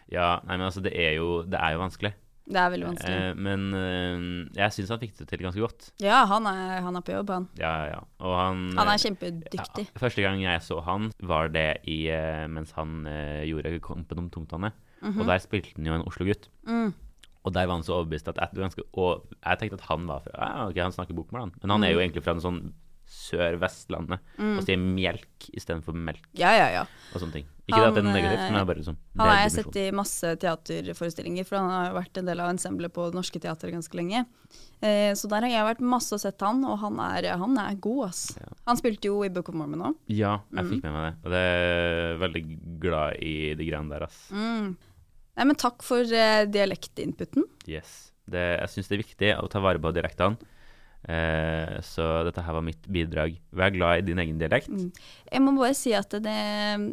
ja. 0.09 0.39
Nei, 0.43 0.57
men 0.57 0.65
altså, 0.67 0.81
det 0.81 0.93
er 0.97 1.13
jo, 1.19 1.43
det 1.45 1.59
er 1.61 1.73
jo 1.77 1.83
vanskelig. 1.85 2.13
Det 2.47 2.59
er 2.61 2.69
veldig 2.71 2.87
vanskelig. 2.87 3.15
Eh, 3.27 3.39
men 3.43 3.63
eh, 3.75 4.27
jeg 4.55 4.75
syns 4.75 4.91
han 4.93 5.01
fikk 5.01 5.17
det 5.19 5.25
til 5.27 5.41
ganske 5.43 5.63
godt. 5.63 5.89
Ja, 6.03 6.21
han 6.29 6.47
er, 6.47 6.77
han 6.85 6.95
er 6.95 7.03
på 7.03 7.11
jobb, 7.11 7.33
han. 7.33 7.47
Ja, 7.59 7.73
ja. 7.89 7.97
Og 8.23 8.35
han 8.39 8.61
Han 8.77 8.87
er 8.87 8.93
eh, 8.95 9.01
kjempedyktig. 9.03 9.87
Ja, 9.89 9.99
første 9.99 10.23
gang 10.23 10.39
jeg 10.43 10.63
så 10.63 10.79
han, 10.85 11.09
var 11.19 11.51
det 11.51 11.67
i, 11.83 12.05
eh, 12.13 12.45
mens 12.51 12.71
han 12.77 13.01
eh, 13.09 13.43
gjorde 13.49 13.75
Kampen 13.83 14.23
om 14.23 14.31
tungtvannet. 14.31 14.77
Og 15.11 15.27
der 15.27 15.43
spilte 15.43 15.75
han 15.75 15.85
jo 15.85 15.93
en 15.99 16.07
Oslo-gutt. 16.07 16.47
Mm. 16.65 16.95
Og 17.45 17.53
der 17.53 17.67
var 17.67 17.77
han 17.77 17.85
så 17.85 17.99
overbevist 17.99 18.31
at 18.31 18.39
jeg, 18.41 18.57
ganske, 18.57 18.83
og 18.97 19.27
jeg 19.35 19.59
tenkte 19.59 19.77
at 19.77 19.85
han 19.91 20.07
var 20.09 20.23
fra 20.25 20.33
ja, 20.47 20.63
ok, 20.71 20.79
han 20.87 20.95
snakker 20.95 21.15
bokmål, 21.19 21.45
han. 21.45 21.53
Men 21.61 21.75
han 21.75 21.85
er 21.85 21.93
jo 21.93 22.01
egentlig 22.01 22.23
fra 22.25 22.33
en 22.35 22.43
sånn 22.43 22.61
Sør-Vestlandet 23.07 24.33
og 24.35 24.65
sier 24.67 24.79
melk 24.81 25.45
istedenfor 25.55 25.95
melk 25.95 26.25
Ja, 26.35 26.51
ja, 26.57 26.65
ja. 26.73 26.81
og 27.13 27.21
sånne 27.21 27.37
ting. 27.37 27.45
Ikke 27.67 27.81
det 27.81 27.87
at 27.89 27.95
det 27.97 27.99
er 27.99 28.05
Han, 28.07 28.13
negativt, 28.15 28.39
eh, 28.39 28.45
men 28.47 28.53
det 28.55 28.61
er 28.61 28.67
bare 28.69 28.79
liksom 28.79 28.97
Han 29.19 29.27
har 29.27 29.37
jeg 29.41 29.51
sett 29.57 29.75
i 29.81 29.85
masse 29.91 30.29
teaterforestillinger, 30.39 31.45
for 31.49 31.57
han 31.59 31.69
har 31.73 31.95
vært 31.97 32.17
en 32.21 32.25
del 32.29 32.39
av 32.39 32.49
ensemblet 32.53 32.93
på 32.95 33.07
Det 33.11 33.17
Norske 33.19 33.41
Teatret 33.43 33.73
ganske 33.75 33.97
lenge. 33.99 34.21
Eh, 34.79 35.11
så 35.19 35.27
der 35.27 35.41
har 35.43 35.51
jeg 35.51 35.67
vært 35.67 35.83
masse 35.83 36.13
og 36.15 36.21
sett 36.23 36.39
han, 36.47 36.63
og 36.63 36.77
han 36.79 36.99
er, 37.03 37.27
han 37.41 37.57
er 37.59 37.75
god, 37.83 38.05
ass. 38.07 38.21
Han 38.69 38.79
spilte 38.79 39.09
jo 39.11 39.19
i 39.27 39.29
Book 39.35 39.49
of 39.51 39.55
Mormon 39.59 39.83
òg. 39.89 39.95
Ja, 40.07 40.37
jeg 40.53 40.63
Mm. 40.63 40.69
fikk 40.71 40.83
med 40.87 40.93
meg 40.95 41.05
det. 41.11 41.15
Og 41.25 41.31
det 41.35 41.43
er 41.43 42.17
veldig 42.23 42.43
glad 42.79 43.15
i 43.21 43.35
de 43.59 43.65
greiene 43.67 43.89
der, 43.91 44.03
ass. 44.07 44.19
Mm. 44.31 44.77
Nei, 45.37 45.45
men 45.45 45.55
takk 45.55 45.83
for 45.83 45.99
eh, 46.01 46.45
dialektinputen. 46.45 47.43
Yes. 47.67 48.11
Det, 48.27 48.59
jeg 48.61 48.69
syns 48.69 48.87
det 48.87 48.95
er 48.97 49.03
viktig 49.03 49.33
å 49.43 49.49
ta 49.51 49.59
vare 49.59 49.79
på 49.79 49.91
dialektene. 49.95 50.37
Eh, 51.07 51.77
så 51.87 52.03
dette 52.27 52.43
her 52.43 52.53
var 52.57 52.65
mitt 52.67 52.83
bidrag. 52.91 53.37
Vær 53.55 53.71
glad 53.71 54.01
i 54.01 54.07
din 54.09 54.19
egen 54.19 54.39
dialekt. 54.41 54.67
Mm. 54.67 54.89
Jeg 55.31 55.41
må 55.45 55.53
bare 55.55 55.75
si 55.77 55.93
at 55.95 56.11
det, 56.11 56.37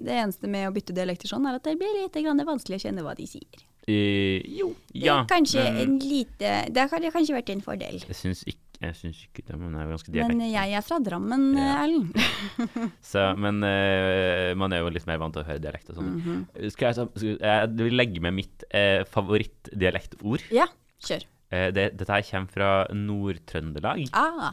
det 0.07 0.19
eneste 0.21 0.51
med 0.51 0.69
å 0.69 0.75
bytte 0.75 0.95
dialekter 0.95 1.31
sånn, 1.31 1.49
er 1.51 1.59
at 1.59 1.67
det 1.67 1.75
blir 1.81 1.97
litt 1.99 2.15
grann 2.23 2.39
vanskelig 2.47 2.79
å 2.79 2.85
kjenne 2.87 3.03
hva 3.07 3.17
de 3.19 3.27
sier. 3.27 3.65
Eh, 3.85 4.41
jo, 4.57 4.71
Det 4.95 5.11
er 5.13 5.27
kanskje 5.29 5.61
men 5.61 5.81
en 5.83 5.99
lite 6.01 6.53
Det 6.73 6.81
har 6.81 7.11
kanskje 7.13 7.35
vært 7.37 7.51
en 7.53 7.61
fordel. 7.61 7.99
jeg 8.01 8.17
syns 8.17 8.41
ikke, 8.49 8.79
jeg 8.81 8.95
syns 8.97 9.19
ikke 9.27 9.43
det, 9.45 9.59
men 9.61 9.75
jeg 9.77 9.83
er 9.85 9.91
ganske 9.93 10.15
Men 10.31 10.41
jeg 10.47 10.73
er 10.79 10.81
fra 10.87 10.99
Drammen, 11.05 11.45
Ja. 11.59 11.75
Erlend. 11.83 12.17
Så, 13.13 13.27
men 13.37 13.61
eh, 13.69 14.55
man 14.57 14.73
er 14.73 14.81
jo 14.81 14.89
litt 14.95 15.05
mer 15.11 15.21
vant 15.21 15.37
til 15.37 15.45
å 15.45 15.49
høre 15.51 15.61
dialekt 15.61 15.91
og 15.93 15.99
sånn. 15.99 16.15
Mhm. 16.17 16.71
Skal 16.73 16.95
jeg 16.95 16.97
skal, 16.97 17.37
Jeg 17.43 17.77
vil 17.83 17.99
legge 18.01 18.25
med 18.25 18.39
mitt 18.39 18.65
eh, 18.71 19.03
favorittdialektord. 19.05 20.47
Ja, 20.55 20.67
kjør. 21.05 21.27
Eh, 21.51 21.71
det, 21.75 21.91
dette 21.99 22.13
her 22.13 22.23
kommer 22.31 22.53
fra 22.53 22.71
Nord-Trøndelag. 22.93 24.09
Ah, 24.13 24.53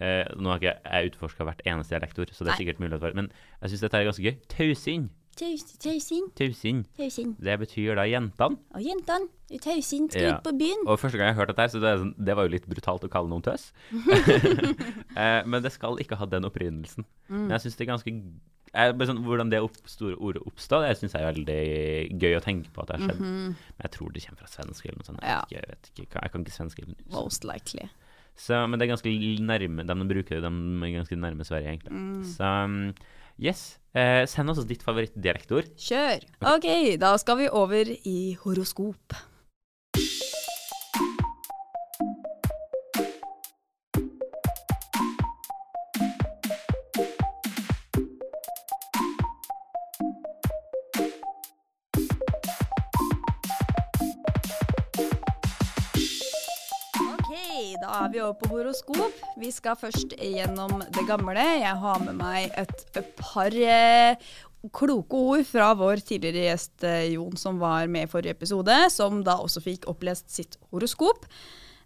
Eh, 0.00 0.24
nå 0.38 0.48
har 0.48 0.60
ikke 0.60 0.76
jeg 0.86 1.10
utforska 1.10 1.44
hvert 1.44 1.62
eneste 1.66 1.92
dialektor, 1.92 2.30
så 2.32 2.44
det 2.44 2.52
er 2.52 2.54
Nei. 2.54 2.58
sikkert 2.62 2.78
mulig 2.80 2.94
å 2.96 3.00
svare. 3.02 3.16
Men 3.18 3.26
jeg 3.60 3.72
syns 3.72 3.82
dette 3.84 3.98
er 3.98 4.06
ganske 4.06 4.22
gøy. 4.24 4.36
Tausinn. 4.48 5.08
Tausinn. 5.36 6.30
Tausinn. 6.38 6.80
tausing. 6.96 7.34
Det 7.40 7.56
betyr 7.60 7.98
da 7.98 8.04
jentene. 8.08 8.58
Og 8.74 8.80
jentene, 8.84 9.28
Tausinn 9.60 10.08
skal 10.10 10.22
Ja. 10.22 10.36
ut 10.38 10.44
på 10.44 10.52
byen. 10.56 10.86
Og 10.86 10.98
første 11.00 11.18
gang 11.18 11.28
jeg 11.34 11.36
hørte 11.36 11.52
dette, 11.52 11.60
her, 11.66 11.68
så 11.68 11.80
det, 11.80 11.98
sånn, 11.98 12.14
det 12.24 12.36
var 12.36 12.46
jo 12.46 12.54
litt 12.54 12.68
brutalt 12.70 13.04
å 13.04 13.10
kalle 13.10 13.28
noen 13.28 13.42
tøs. 13.42 13.72
eh, 15.16 15.42
men 15.44 15.62
det 15.62 15.72
skal 15.72 15.98
ikke 15.98 16.16
ha 16.16 16.26
den 16.26 16.44
opprinnelsen. 16.48 17.04
Men 17.28 17.50
jeg 17.50 17.66
syns 17.66 17.76
det 17.76 17.86
er 17.88 17.92
ganske 17.92 18.14
jeg, 18.74 18.96
sånn, 19.10 19.22
Hvordan 19.26 19.50
det 19.50 19.60
opp, 19.64 19.78
store 19.90 20.16
ordet 20.22 20.42
oppstod, 20.46 20.84
det 20.86 20.96
syns 21.00 21.14
jeg 21.16 21.24
er 21.24 21.32
veldig 21.32 22.20
gøy 22.22 22.36
å 22.38 22.42
tenke 22.44 22.70
på 22.74 22.82
at 22.84 22.90
det 22.92 22.98
har 22.98 23.08
skjedd. 23.08 23.22
Men 23.24 23.56
jeg 23.82 23.90
tror 23.96 24.12
det 24.14 24.22
kommer 24.26 24.42
fra 24.44 24.52
svensk 24.52 24.86
eller 24.86 25.00
noe 25.00 25.08
sånt. 25.08 25.22
Jeg, 25.24 25.30
Ja. 25.30 25.40
jeg, 25.50 25.64
vet 25.72 25.90
ikke, 25.94 26.22
jeg 26.22 26.32
kan 26.34 26.44
ikke 26.46 26.56
svensk 26.58 26.78
eller 26.82 26.94
noe. 26.94 27.10
Most 27.16 27.44
likely. 27.48 27.88
Så, 28.40 28.56
men 28.70 28.78
det 28.78 28.86
er 28.86 28.92
ganske 28.94 29.10
nærme 29.42 29.84
De 29.84 29.94
bruker 30.08 30.40
det, 30.40 30.42
de 30.46 30.86
er 30.86 30.94
ganske 30.94 31.18
nærme 31.18 31.44
Sverige, 31.44 31.74
egentlig. 31.74 32.26
Så 32.36 32.46
um, 32.64 32.94
yes. 33.42 33.64
Eh, 33.92 34.22
send 34.30 34.52
oss 34.52 34.62
ditt 34.70 34.84
favorittdialektord. 34.86 35.72
Kjør. 35.76 36.22
Ok, 36.54 36.68
da 37.02 37.16
skal 37.18 37.40
vi 37.42 37.48
over 37.50 37.90
i 38.06 38.36
horoskop. 38.44 39.16
Er 57.90 58.12
vi 58.12 58.20
over 58.22 58.36
på 58.38 58.50
horoskop. 58.52 59.24
Vi 59.40 59.50
skal 59.54 59.78
først 59.78 60.14
gjennom 60.16 60.80
det 60.94 61.06
gamle. 61.08 61.42
Jeg 61.60 61.74
har 61.82 62.04
med 62.04 62.18
meg 62.18 62.54
et 62.60 63.00
par 63.18 63.54
eh, 63.54 64.30
kloke 64.76 65.22
ord 65.32 65.46
fra 65.48 65.70
vår 65.78 66.02
tidligere 66.04 66.50
gjest 66.50 66.84
eh, 66.86 67.12
Jon, 67.14 67.36
som 67.40 67.60
var 67.62 67.88
med 67.90 68.08
i 68.08 68.10
forrige 68.10 68.36
episode, 68.36 68.76
som 68.92 69.22
da 69.26 69.38
også 69.40 69.62
fikk 69.64 69.88
opplest 69.90 70.30
sitt 70.34 70.58
horoskop. 70.70 71.26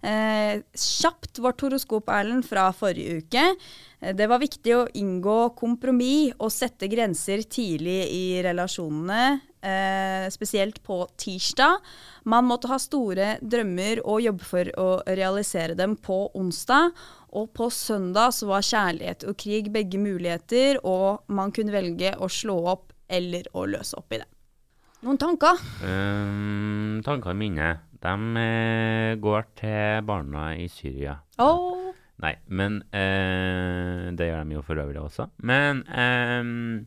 Eh, 0.05 0.61
kjapt 0.77 1.39
vårt 1.41 1.63
horoskop, 1.65 2.11
Erlend, 2.13 2.45
fra 2.45 2.69
forrige 2.77 3.23
uke. 3.23 3.45
Eh, 4.01 4.13
Det 4.15 4.27
var 4.29 4.39
viktig 4.39 4.75
å 4.77 4.89
inngå 4.93 5.55
kompromiss 5.57 6.35
og 6.39 6.53
sette 6.53 6.89
grenser 6.93 7.41
tidlig 7.49 8.11
i 8.13 8.43
relasjonene, 8.45 9.41
eh, 9.63 10.29
spesielt 10.29 10.83
på 10.83 11.09
tirsdag. 11.17 11.81
Man 12.25 12.45
måtte 12.45 12.69
ha 12.69 12.77
store 12.77 13.39
drømmer 13.41 14.03
og 14.05 14.21
jobbe 14.21 14.45
for 14.45 14.65
å 14.77 15.03
realisere 15.07 15.75
dem 15.75 15.97
på 15.97 16.31
onsdag. 16.35 16.93
Og 17.33 17.53
på 17.55 17.71
søndag 17.71 18.33
så 18.33 18.47
var 18.47 18.61
kjærlighet 18.61 19.25
og 19.27 19.37
krig 19.37 19.73
begge 19.73 19.99
muligheter, 19.99 20.79
og 20.85 21.25
man 21.29 21.51
kunne 21.51 21.73
velge 21.73 22.15
å 22.19 22.29
slå 22.29 22.67
opp 22.67 22.93
eller 23.09 23.43
å 23.55 23.67
løse 23.67 23.97
opp 23.97 24.13
i 24.13 24.19
det. 24.19 24.27
Noen 25.03 25.19
tanker? 25.19 25.59
Um, 25.83 27.03
tankene 27.05 27.37
mine 27.37 27.81
de 28.05 28.15
eh, 28.45 29.15
går 29.25 29.47
til 29.59 30.05
barna 30.09 30.51
i 30.61 30.69
Syria. 30.73 31.19
Åh, 31.43 31.81
Nei, 32.23 32.37
men 32.47 32.77
eh, 32.95 34.11
Det 34.15 34.29
gjør 34.29 34.45
de 34.47 34.55
jo 34.55 34.61
for 34.65 34.79
øvrig 34.79 35.01
også. 35.03 35.27
Men 35.43 35.81
ehm, 35.91 36.85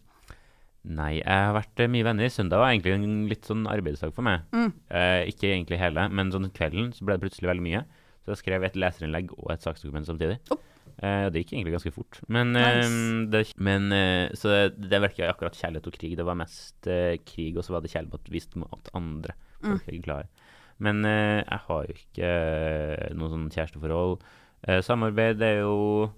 Nei, 0.87 1.17
jeg 1.19 1.27
har 1.27 1.51
vært 1.57 1.81
eh, 1.83 1.89
mye 1.91 2.05
venner. 2.07 2.29
Søndag 2.31 2.61
var 2.61 2.71
egentlig 2.71 2.93
en 2.95 3.17
litt 3.27 3.43
sånn 3.49 3.65
arbeidsdag 3.67 4.13
for 4.15 4.23
meg. 4.23 4.45
Mm. 4.55 4.69
Eh, 4.87 5.23
ikke 5.33 5.49
egentlig 5.51 5.81
hele, 5.81 6.05
men 6.15 6.31
sånn 6.31 6.47
kvelden 6.55 6.93
så 6.95 7.03
ble 7.03 7.17
det 7.17 7.25
plutselig 7.25 7.49
veldig 7.51 7.65
mye. 7.65 7.81
Så 8.23 8.31
jeg 8.31 8.41
skrev 8.45 8.63
et 8.69 8.79
leserinnlegg 8.79 9.33
og 9.35 9.51
et 9.51 9.65
saksdokument 9.67 10.07
samtidig. 10.07 10.37
Oh. 10.55 10.61
Eh, 11.03 11.27
det 11.33 11.43
gikk 11.43 11.57
egentlig 11.57 11.75
ganske 11.75 11.91
fort. 11.97 12.21
Men, 12.31 12.55
Nice. 12.55 12.87
ehm, 12.87 13.27
det, 13.33 13.43
men 13.59 13.91
eh, 13.91 14.31
Så 14.39 14.53
det, 14.53 14.87
det 14.93 15.01
var 15.03 15.11
ikke 15.11 15.27
akkurat 15.33 15.59
kjærlighet 15.59 15.91
og 15.91 15.99
krig. 15.99 16.15
Det 16.21 16.25
var 16.29 16.39
mest 16.39 16.87
eh, 16.87 17.17
krig, 17.27 17.59
og 17.59 17.67
så 17.67 17.75
var 17.75 17.83
det 17.83 17.91
kjærlighet 17.91 18.31
vist 18.31 18.55
mot 18.55 18.93
andre. 18.95 19.35
Folk 19.59 19.91
er 19.91 19.99
glade. 20.05 20.46
Men 20.83 21.03
eh, 21.07 21.41
jeg 21.41 21.61
har 21.67 21.85
jo 21.87 21.97
ikke 21.97 22.31
eh, 22.31 23.11
noe 23.17 23.31
sånn 23.33 23.49
kjæresteforhold. 23.53 24.17
Eh, 24.67 24.81
samarbeid 24.85 25.41
er 25.45 25.61
jo 25.63 26.09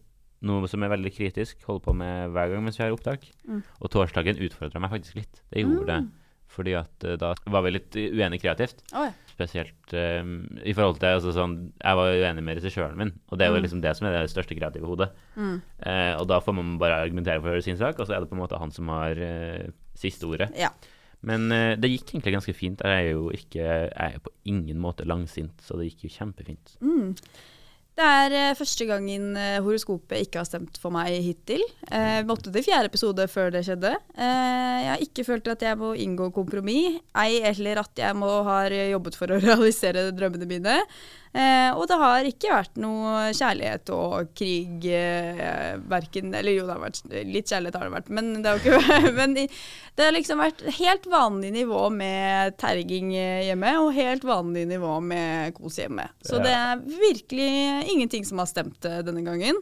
noe 0.47 0.70
som 0.72 0.84
er 0.84 0.93
veldig 0.93 1.12
kritisk. 1.16 1.62
Holder 1.68 1.86
på 1.86 1.95
med 1.99 2.34
hver 2.36 2.53
gang 2.53 2.66
mens 2.66 2.80
vi 2.80 2.86
har 2.86 2.95
opptak. 2.95 3.28
Mm. 3.47 3.62
Og 3.80 3.93
torsdagen 3.93 4.41
utfordra 4.45 4.82
meg 4.84 4.93
faktisk 4.95 5.22
litt. 5.22 5.41
Det 5.51 5.64
gjorde 5.64 5.88
det. 5.91 6.01
Fordi 6.49 6.74
at 6.80 7.03
da 7.22 7.34
var 7.53 7.62
vi 7.66 7.76
litt 7.76 7.95
uenige 7.95 8.41
kreativt. 8.41 8.82
Oi. 8.97 9.10
Spesielt 9.30 9.93
eh, 9.95 10.24
i 10.66 10.74
forhold 10.76 10.97
til 10.99 11.14
altså, 11.14 11.32
sånn, 11.36 11.57
Jeg 11.78 11.99
var 11.99 12.10
uenig 12.12 12.43
med 12.43 12.60
regissøren 12.60 12.97
min, 12.99 13.14
og 13.30 13.39
det 13.39 13.45
er 13.45 13.53
jo 13.53 13.62
liksom 13.64 13.84
det 13.84 13.93
som 13.95 14.10
er 14.10 14.18
det 14.18 14.32
største 14.34 14.57
kreative 14.57 14.89
hodet. 14.89 15.12
Eh, 15.86 16.16
og 16.18 16.26
da 16.32 16.41
får 16.43 16.57
man 16.57 16.74
bare 16.82 16.97
argumentere 17.05 17.43
for 17.45 17.64
sin 17.64 17.80
sak, 17.80 18.01
og 18.01 18.10
så 18.10 18.18
er 18.18 18.26
det 18.26 18.32
på 18.32 18.36
en 18.36 18.41
måte 18.41 18.60
han 18.60 18.74
som 18.76 18.89
har 18.91 19.22
eh, 19.24 19.70
siste 19.99 20.28
ordet. 20.28 20.49
Ja. 20.60 20.74
Men 21.28 21.51
eh, 21.51 21.76
det 21.80 21.91
gikk 21.91 22.13
egentlig 22.13 22.36
ganske 22.38 22.55
fint. 22.55 22.84
Jeg 22.84 23.05
er 23.05 23.13
jo 23.13 23.30
ikke, 23.36 23.63
jeg 23.63 24.15
er 24.15 24.20
på 24.24 24.34
ingen 24.49 24.80
måte 24.82 25.07
langsint, 25.07 25.63
så 25.65 25.80
det 25.80 25.89
gikk 25.89 26.07
jo 26.07 26.15
kjempefint. 26.20 26.78
Det 27.99 28.07
er 28.07 28.34
eh, 28.38 28.55
første 28.55 28.86
gangen 28.88 29.34
eh, 29.36 29.57
horoskopet 29.59 30.22
ikke 30.24 30.39
har 30.39 30.47
stemt 30.47 30.78
for 30.80 30.95
meg 30.95 31.17
hittil. 31.26 31.59
Eh, 31.91 32.22
måtte 32.28 32.53
til 32.53 32.63
fjerde 32.63 32.88
episode 32.88 33.26
før 33.28 33.51
det 33.51 33.65
skjedde. 33.67 33.91
Eh, 34.15 34.78
jeg 34.86 34.91
har 34.93 35.03
ikke 35.03 35.26
følt 35.28 35.49
at 35.51 35.65
jeg 35.67 35.80
må 35.82 35.91
inngå 35.99 36.30
kompromiss, 36.36 37.01
ei 37.20 37.41
eller 37.49 37.82
at 37.84 37.99
jeg 37.99 38.15
må 38.15 38.30
ha 38.47 38.61
jobbet 38.72 39.20
for 39.20 39.36
å 39.36 39.41
realisere 39.49 40.07
drømmene 40.15 40.47
mine. 40.47 40.78
Eh, 41.30 41.69
og 41.77 41.84
det 41.86 41.97
har 42.01 42.25
ikke 42.25 42.49
vært 42.49 42.77
noe 42.82 43.27
kjærlighet 43.38 43.91
og 43.93 44.32
krig 44.34 44.88
eh, 44.89 45.75
verken 45.91 46.32
Eller 46.34 46.55
jo, 46.55 46.63
det 46.65 46.73
har 46.73 46.82
vært 46.82 47.03
litt 47.30 47.51
kjærlighet, 47.51 47.75
har 47.77 47.86
det 47.86 47.93
vært, 47.99 48.09
men 48.17 48.32
det 48.41 48.49
har 48.49 48.57
ikke 48.63 49.11
Men 49.19 49.36
det 49.38 50.07
har 50.07 50.15
liksom 50.15 50.41
vært 50.41 50.63
helt 50.80 51.05
vanlig 51.11 51.51
nivå 51.53 51.84
med 51.93 52.55
terging 52.57 53.11
hjemme, 53.13 53.75
og 53.84 53.91
helt 53.93 54.25
vanlig 54.25 54.63
nivå 54.71 54.95
med 55.05 55.53
kos 55.59 55.77
hjemme. 55.84 56.07
Så 56.25 56.39
Ja. 56.39 56.43
det 56.47 56.55
er 56.55 56.82
virkelig 57.03 57.51
ingenting 57.93 58.25
som 58.25 58.41
har 58.41 58.49
stemt 58.49 58.89
eh, 58.89 59.01
denne 59.05 59.21
gangen. 59.27 59.61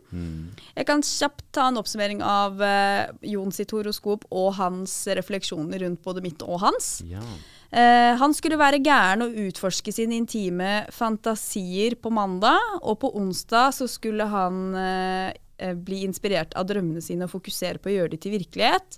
Jeg 0.77 0.87
kan 0.87 1.03
kjapt 1.03 1.43
ta 1.57 1.67
en 1.67 1.81
oppsummering 1.83 2.23
av 2.23 2.63
eh, 2.63 3.11
Jon 3.33 3.51
sitt 3.51 3.75
horoskop 3.75 4.23
og 4.31 4.53
hans 4.61 5.01
refleksjoner 5.19 5.83
rundt 5.83 6.03
både 6.05 6.23
mitt 6.23 6.47
og 6.47 6.61
hans. 6.63 7.01
Ja. 7.11 7.23
Eh, 7.71 8.15
han 8.15 8.33
skulle 8.35 8.57
være 8.59 8.79
gæren 8.79 9.21
og 9.25 9.33
utforske 9.47 9.91
sine 9.91 10.15
intime 10.21 10.85
fantasier 10.95 11.97
på 11.99 12.09
mandag, 12.15 12.59
og 12.79 12.99
på 13.03 13.11
onsdag 13.19 13.73
så 13.75 13.87
skulle 13.91 14.23
han 14.31 14.75
eh, 14.79 15.73
bli 15.75 16.05
inspirert 16.07 16.55
av 16.55 16.69
drømmene 16.69 17.03
sine 17.03 17.27
og 17.27 17.33
fokusere 17.35 17.79
på 17.81 17.89
å 17.91 17.95
gjøre 17.97 18.13
de 18.15 18.19
til 18.23 18.37
virkelighet. 18.37 18.89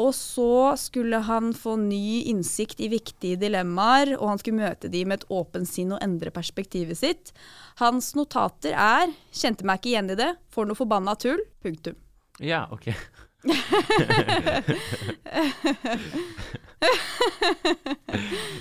Og 0.00 0.14
så 0.14 0.76
skulle 0.78 1.18
han 1.26 1.50
få 1.52 1.74
ny 1.82 2.22
innsikt 2.30 2.80
i 2.80 2.88
viktige 2.92 3.36
dilemmaer, 3.42 4.14
og 4.20 4.28
han 4.30 4.38
skulle 4.40 4.62
møte 4.62 4.88
de 4.88 5.04
med 5.04 5.18
et 5.18 5.28
åpent 5.34 5.68
sinn 5.68 5.92
og 5.92 6.02
endre 6.04 6.30
perspektivet 6.32 6.98
sitt. 7.00 7.32
Hans 7.82 8.14
notater 8.14 8.70
er 8.70 9.10
'kjente 9.34 9.64
meg 9.66 9.78
ikke 9.80 9.90
igjen 9.90 10.10
i 10.14 10.14
det', 10.14 10.36
'for 10.48 10.64
noe 10.64 10.78
forbanna 10.78 11.14
tull', 11.18 11.42
punktum. 11.60 11.96
ja, 12.38 12.68
ok. 12.70 12.94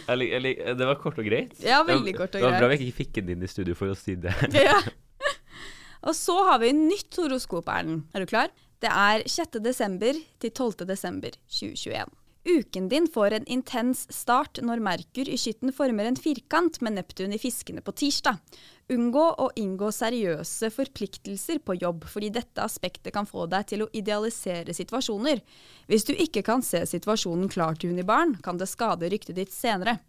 jeg 0.09 0.29
jeg 0.29 0.77
det 0.77 0.87
var 0.87 0.97
kort 0.99 1.19
og 1.21 1.25
greit. 1.27 1.53
Ja, 1.63 1.83
veldig 1.87 2.15
kort 2.17 2.35
og 2.35 2.41
greit. 2.41 2.43
Det 2.43 2.51
var 2.51 2.59
bra 2.59 2.71
vi 2.73 2.79
ikke 2.85 2.97
fikk 3.03 3.13
den 3.19 3.29
inn 3.35 3.43
i 3.45 3.49
studio 3.51 3.75
for 3.77 3.91
å 3.93 3.97
si 3.97 4.15
det. 4.19 4.33
Ja. 4.69 4.79
Og 6.07 6.15
så 6.15 6.35
har 6.47 6.61
vi 6.61 6.71
nytt 6.71 7.15
horoskop, 7.19 7.67
Erlend. 7.67 8.05
Er 8.15 8.23
du 8.23 8.29
klar? 8.29 8.47
Det 8.79 8.87
er 8.87 9.25
6. 9.27 9.59
desember 9.59 10.15
til 10.39 10.51
12. 10.55 10.87
desember 12.43 12.63
2021. 12.63 12.69
Uken 12.69 12.89
din 12.89 13.07
får 13.07 13.31
en 13.31 13.45
intens 13.45 14.07
start 14.11 14.59
når 14.61 14.79
Merkur 14.79 15.29
i 15.29 15.37
skytten 15.37 15.71
former 15.73 16.05
en 16.05 16.15
firkant 16.15 16.81
med 16.81 16.93
Neptun 16.93 17.33
i 17.33 17.39
fiskene 17.39 17.81
på 17.81 17.91
tirsdag. 17.91 18.37
Unngå 18.89 19.35
å 19.37 19.51
inngå 19.55 19.91
seriøse 19.91 20.69
forpliktelser 20.71 21.59
på 21.59 21.75
jobb, 21.75 22.05
fordi 22.07 22.29
dette 22.29 22.61
aspektet 22.61 23.13
kan 23.13 23.25
få 23.25 23.45
deg 23.45 23.67
til 23.67 23.83
å 23.83 23.89
idealisere 23.93 24.73
situasjoner. 24.73 25.41
Hvis 25.87 26.05
du 26.05 26.13
ikke 26.13 26.41
kan 26.41 26.61
se 26.61 26.85
situasjonen 26.85 27.49
klart 27.49 27.83
i 27.83 28.03
barn, 28.03 28.37
kan 28.41 28.57
det 28.57 28.67
skade 28.67 29.09
ryktet 29.09 29.35
ditt 29.35 29.53
senere. 29.53 29.99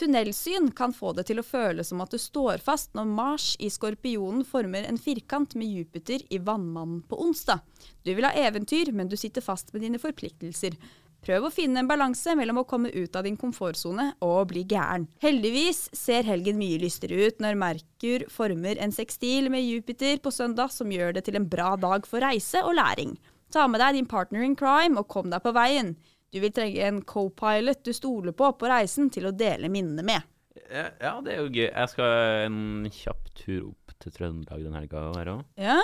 Tunnelsyn 0.00 0.70
kan 0.72 0.94
få 0.96 1.12
det 1.12 1.26
til 1.28 1.40
å 1.40 1.44
føles 1.44 1.90
som 1.90 2.00
at 2.00 2.10
du 2.10 2.18
står 2.18 2.58
fast 2.64 2.94
når 2.94 3.04
Mars 3.04 3.56
i 3.60 3.68
Skorpionen 3.68 4.46
former 4.48 4.86
en 4.88 4.98
firkant 4.98 5.54
med 5.54 5.68
Jupiter 5.68 6.22
i 6.30 6.38
Vannmannen 6.38 7.02
på 7.02 7.18
onsdag. 7.20 7.60
Du 8.02 8.14
vil 8.14 8.24
ha 8.24 8.32
eventyr, 8.32 8.94
men 8.96 9.10
du 9.10 9.16
sitter 9.20 9.44
fast 9.44 9.74
med 9.74 9.84
dine 9.84 10.00
forpliktelser. 10.00 10.78
Prøv 11.20 11.46
å 11.46 11.52
finne 11.52 11.82
en 11.82 11.88
balanse 11.88 12.32
mellom 12.38 12.62
å 12.62 12.66
komme 12.68 12.88
ut 12.94 13.16
av 13.16 13.26
din 13.26 13.36
komfortsone 13.40 14.06
og 14.24 14.52
bli 14.52 14.62
gæren. 14.68 15.04
Heldigvis 15.20 15.88
ser 15.96 16.24
helgen 16.28 16.56
mye 16.60 16.78
lystere 16.80 17.26
ut 17.26 17.42
når 17.44 17.58
Merkur 17.60 18.24
former 18.32 18.80
en 18.80 18.94
sekstil 18.94 19.50
med 19.52 19.66
Jupiter 19.66 20.16
på 20.24 20.32
søndag 20.32 20.72
som 20.72 20.92
gjør 20.92 21.18
det 21.18 21.26
til 21.28 21.36
en 21.36 21.48
bra 21.50 21.74
dag 21.80 22.08
for 22.08 22.24
reise 22.24 22.64
og 22.64 22.78
læring. 22.78 23.18
Ta 23.52 23.66
med 23.68 23.82
deg 23.82 23.98
din 23.98 24.08
partner 24.08 24.46
in 24.46 24.56
crime 24.56 24.96
og 24.96 25.10
kom 25.12 25.28
deg 25.32 25.44
på 25.44 25.52
veien. 25.52 25.94
Du 26.30 26.38
vil 26.40 26.52
trenge 26.54 26.86
en 26.86 27.00
co-pilot 27.02 27.82
du 27.84 27.92
stoler 27.92 28.34
på 28.36 28.52
på 28.56 28.70
reisen 28.70 29.10
til 29.12 29.26
å 29.28 29.34
dele 29.34 29.68
minnene 29.72 30.06
med. 30.06 30.28
Ja, 30.70 31.16
det 31.24 31.34
er 31.34 31.40
jo 31.42 31.50
gøy. 31.50 31.66
Jeg 31.66 31.90
skal 31.90 32.12
en 32.46 32.86
kjapp 32.94 33.28
tur 33.34 33.72
opp 33.72 33.94
til 34.00 34.14
Trøndelag 34.14 34.62
den 34.64 34.78
helga 34.78 35.02
her 35.16 35.34
òg. 35.34 35.44
Ja? 35.60 35.80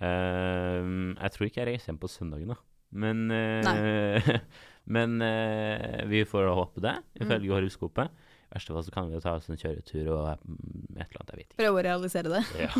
jeg 0.00 1.32
tror 1.34 1.44
ikke 1.44 1.60
jeg 1.60 1.66
reiser 1.68 1.90
hjem 1.90 1.98
på 2.00 2.08
søndagen, 2.08 2.54
da. 2.54 2.56
Men, 2.90 3.30
eh, 3.30 4.30
men 4.90 5.20
eh, 5.22 6.02
vi 6.10 6.24
får 6.28 6.48
håpe 6.56 6.82
det, 6.84 6.96
ifølge 7.22 7.54
horoskopet. 7.54 8.10
I 8.50 8.56
verste 8.56 8.74
fall 8.74 8.82
så 8.82 8.90
kan 8.90 9.06
vi 9.06 9.14
jo 9.14 9.20
ta 9.22 9.36
oss 9.38 9.46
en 9.46 9.58
kjøretur 9.60 10.08
og 10.10 10.40
mm, 10.42 10.96
et 10.98 11.04
eller 11.04 11.20
annet, 11.20 11.28
jeg 11.30 11.38
vet 11.38 11.44
ikke. 11.44 11.58
Prøve 11.60 11.78
å 11.78 11.84
realisere 11.86 12.32
det. 12.32 12.40
Ja. 12.58 12.72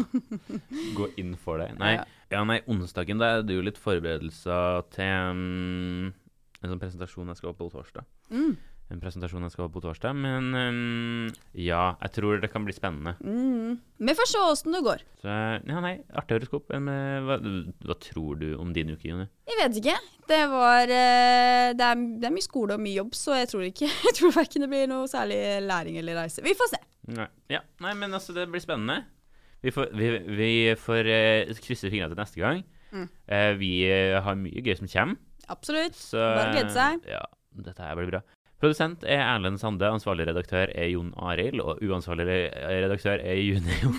Gå 0.99 1.07
inn 1.23 1.37
for 1.39 1.63
det. 1.63 1.69
Nei, 1.79 1.93
Ja. 2.01 2.07
ja, 2.33 2.41
nei 2.49 2.57
onsdagen 2.67 3.23
da 3.23 3.37
er 3.37 3.45
det 3.47 3.55
jo 3.55 3.63
litt 3.63 3.79
forberedelser 3.79 4.83
til 4.97 5.31
um, 5.31 6.11
en 6.61 6.73
sånn 6.75 6.83
presentasjon 6.83 7.31
jeg 7.31 7.39
skal 7.39 7.53
ha 7.53 7.59
på 7.61 7.71
torsdag. 7.73 8.09
Mm. 8.35 8.57
En 8.91 8.99
presentasjon 8.99 9.45
jeg 9.47 9.53
skal 9.55 9.69
ha 9.69 9.71
på 9.71 9.81
torsdag, 9.85 10.17
men 10.19 10.49
um, 10.51 11.27
ja, 11.55 11.93
jeg 12.01 12.15
tror 12.17 12.41
det 12.43 12.49
kan 12.51 12.65
bli 12.67 12.75
spennende. 12.75 13.13
Mm. 13.23 13.77
Vi 14.03 14.15
får 14.19 14.27
se 14.27 14.41
åssen 14.43 14.75
det 14.75 14.81
går. 14.83 15.05
Så 15.23 15.31
ja, 15.31 15.83
nei, 15.85 15.93
artig 16.19 16.41
horoskop. 16.41 16.73
Eh, 16.75 16.89
hva, 17.23 17.37
hva 17.87 17.97
tror 18.03 18.41
du 18.41 18.49
om 18.59 18.73
din 18.75 18.91
uke, 18.91 19.07
Jonny? 19.07 19.29
Jeg 19.47 19.61
vet 19.61 19.79
ikke. 19.79 19.95
Det 20.33 20.41
var 20.51 20.91
eh, 20.91 21.69
det, 21.79 21.87
er, 21.87 22.03
det 22.19 22.27
er 22.27 22.35
mye 22.35 22.47
skole 22.49 22.75
og 22.75 22.83
mye 22.83 22.97
jobb, 22.97 23.15
så 23.15 23.39
jeg 23.39 23.53
tror 23.53 23.63
ikke 23.69 23.93
Jeg 24.09 24.17
tror 24.19 24.35
verken 24.35 24.67
det 24.67 24.71
blir 24.73 24.91
noe 24.91 25.07
særlig 25.11 25.39
læring 25.69 26.01
eller 26.03 26.19
reise. 26.25 26.43
Vi 26.43 26.57
får 26.59 26.73
se. 26.75 26.83
Nei. 27.15 27.29
Ja, 27.55 27.63
nei, 27.87 27.95
men 28.03 28.19
altså, 28.19 28.35
det 28.35 28.49
blir 28.51 28.65
spennende. 28.65 29.05
Vi 29.63 29.71
får, 29.77 29.95
vi, 29.95 30.11
vi 30.35 30.53
får 30.81 31.13
uh, 31.15 31.55
krysse 31.63 31.93
fingrene 31.93 32.11
til 32.17 32.25
neste 32.25 32.43
gang. 32.43 32.67
Mm. 32.91 33.07
Uh, 33.07 33.53
vi 33.61 33.73
har 34.19 34.35
mye 34.41 34.67
gøy 34.67 34.81
som 34.83 34.91
kommer. 34.91 35.23
Absolutt. 35.51 35.95
Så 35.99 36.19
Bare 36.19 36.51
glede 36.57 36.75
seg. 36.75 37.07
Ja, 37.07 37.23
dette 37.55 37.87
her 37.87 37.95
blir 37.99 38.11
bra. 38.17 38.27
Produsent 38.61 39.05
er 39.09 39.23
Erlend 39.25 39.57
Sande, 39.61 39.89
ansvarlig 39.89 40.27
redaktør 40.29 40.69
er 40.77 40.91
Jon 40.93 41.15
Arild, 41.17 41.63
og 41.65 41.79
uansvarlig 41.81 42.27
redaktør 42.29 43.23
er 43.25 43.39
Juni 43.41 43.73
Joen. 43.81 43.97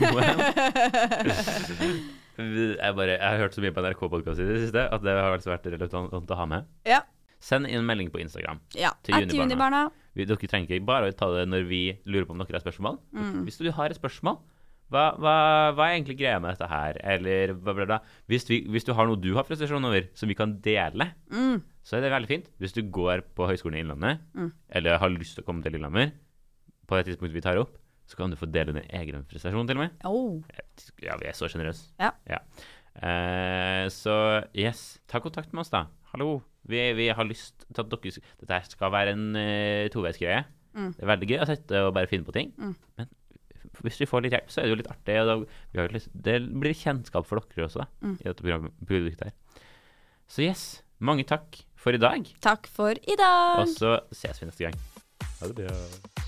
jeg, 2.38 2.94
bare, 2.96 3.16
jeg 3.16 3.26
har 3.26 3.40
hørt 3.42 3.58
så 3.58 3.64
mye 3.64 3.74
på 3.74 3.82
NRK-podkast 3.86 4.44
i 4.44 4.46
det 4.52 4.60
siste 4.68 4.84
at 4.86 5.02
det 5.06 5.16
har 5.18 5.34
altså 5.34 5.50
vært 5.54 5.66
relevant 5.74 6.30
å 6.32 6.38
ha 6.38 6.46
med. 6.54 6.70
Ja. 6.88 7.02
Send 7.42 7.66
inn 7.66 7.80
en 7.82 7.88
melding 7.90 8.12
på 8.14 8.22
Instagram. 8.22 8.62
ja. 8.78 8.94
Til 9.02 9.18
Junibarna. 9.18 9.42
Junibarna. 9.42 9.82
Dere 10.14 10.38
trenger 10.38 10.76
ikke 10.78 10.86
bare 10.92 11.10
å 11.10 11.16
ta 11.18 11.32
det 11.34 11.48
når 11.50 11.66
vi 11.70 11.82
lurer 12.06 12.28
på 12.30 12.36
om 12.36 12.44
dere 12.44 12.60
har 12.60 12.66
spørsmål. 12.66 13.00
Mm. 13.18 13.38
Hvis 13.48 13.58
du 13.64 13.72
har 13.74 13.90
et 13.90 13.98
spørsmål, 13.98 14.38
hva, 14.92 15.04
hva, 15.18 15.34
hva 15.78 15.86
er 15.88 15.96
egentlig 15.98 16.18
greia 16.20 16.40
med 16.44 16.52
dette 16.54 16.68
her? 16.70 16.98
Eller 17.16 17.54
hva 17.56 17.74
blir 17.78 17.88
det? 17.90 17.98
Hvis, 18.32 18.46
vi, 18.50 18.62
hvis 18.72 18.84
du 18.88 18.92
har 18.98 19.08
noe 19.08 19.20
du 19.24 19.30
har 19.38 19.48
frustrasjon 19.48 19.88
over, 19.88 20.10
som 20.20 20.28
vi 20.32 20.36
kan 20.38 20.58
dele, 20.64 21.14
Mm. 21.32 21.62
så 21.82 21.98
er 21.98 22.02
det 22.04 22.12
veldig 22.14 22.30
fint. 22.30 22.50
Hvis 22.62 22.76
du 22.76 22.82
går 22.94 23.24
på 23.36 23.48
Høgskolen 23.50 23.80
i 23.80 23.84
Innlandet, 23.86 24.20
Mm. 24.36 24.52
eller 24.70 24.98
har 25.02 25.10
lyst 25.16 25.36
til 25.40 25.44
å 25.44 25.48
komme 25.48 25.64
til 25.64 25.72
Lillehammer, 25.74 26.12
på 26.88 27.00
et 27.00 27.08
tidspunkt 27.08 27.34
vi 27.34 27.42
tar 27.42 27.58
opp, 27.58 27.78
så 28.06 28.18
kan 28.20 28.30
du 28.30 28.36
få 28.36 28.52
dele 28.52 28.74
din 28.76 28.84
egen 28.92 29.24
frustrasjon 29.24 29.68
til 29.68 29.78
og 29.80 29.86
med. 29.86 29.92
Oh. 30.04 30.42
Ja, 31.02 31.16
vi 31.18 31.28
er 31.32 31.38
så 31.38 31.48
sjenerøse. 31.48 31.88
Ja. 32.00 32.12
Eh, 33.00 33.86
så 33.94 34.16
yes, 34.54 35.00
ta 35.08 35.22
kontakt 35.24 35.54
med 35.54 35.64
oss, 35.64 35.72
da. 35.72 35.86
Hallo. 36.12 36.42
Vi, 36.68 36.78
vi 36.94 37.08
har 37.10 37.26
lyst 37.26 37.64
til 37.74 37.82
at 37.82 37.90
dere 37.90 38.12
Dette 38.44 38.60
skal 38.70 38.92
være 38.94 39.14
en 39.16 39.24
uh, 39.34 39.88
toveisgreie. 39.90 40.44
Mm. 40.76 40.92
Det 40.94 41.02
er 41.04 41.10
veldig 41.10 41.30
gøy 41.32 41.40
å 41.42 41.48
sitte 41.50 41.80
og 41.88 41.94
bare 41.96 42.08
finne 42.12 42.28
på 42.28 42.36
ting. 42.36 42.52
Mm. 42.60 42.76
Men 43.00 43.10
hvis 43.82 44.00
vi 44.02 44.06
får 44.06 44.22
litt 44.26 44.34
hjelp, 44.36 44.50
så 44.52 44.60
er 44.62 44.64
det 44.68 44.72
jo 44.74 44.80
litt 44.82 44.92
artig. 44.92 45.18
Og 45.22 45.28
da, 45.32 45.36
vi 45.72 45.80
har 45.80 45.88
litt, 45.96 46.08
det 46.14 46.38
blir 46.60 46.74
kjennskap 46.78 47.26
for 47.26 47.40
dere 47.40 47.66
også, 47.70 47.80
da, 47.84 47.88
Mm. 48.02 48.18
i 48.20 48.24
dette 48.28 48.44
produktet 48.86 49.24
her. 49.24 49.34
Så 50.28 50.44
yes, 50.46 50.82
mange 51.00 51.24
takk 51.28 51.64
for 51.76 51.94
i 51.94 51.98
dag. 52.02 52.28
Takk 52.42 52.68
for 52.68 52.92
i 52.92 53.16
dag. 53.16 53.60
Og 53.64 53.68
så 53.68 54.00
ses 54.12 54.40
vi 54.42 54.46
neste 54.52 54.68
gang. 54.68 54.76
Ha 55.42 55.48
det 55.48 55.56
bra. 55.56 56.21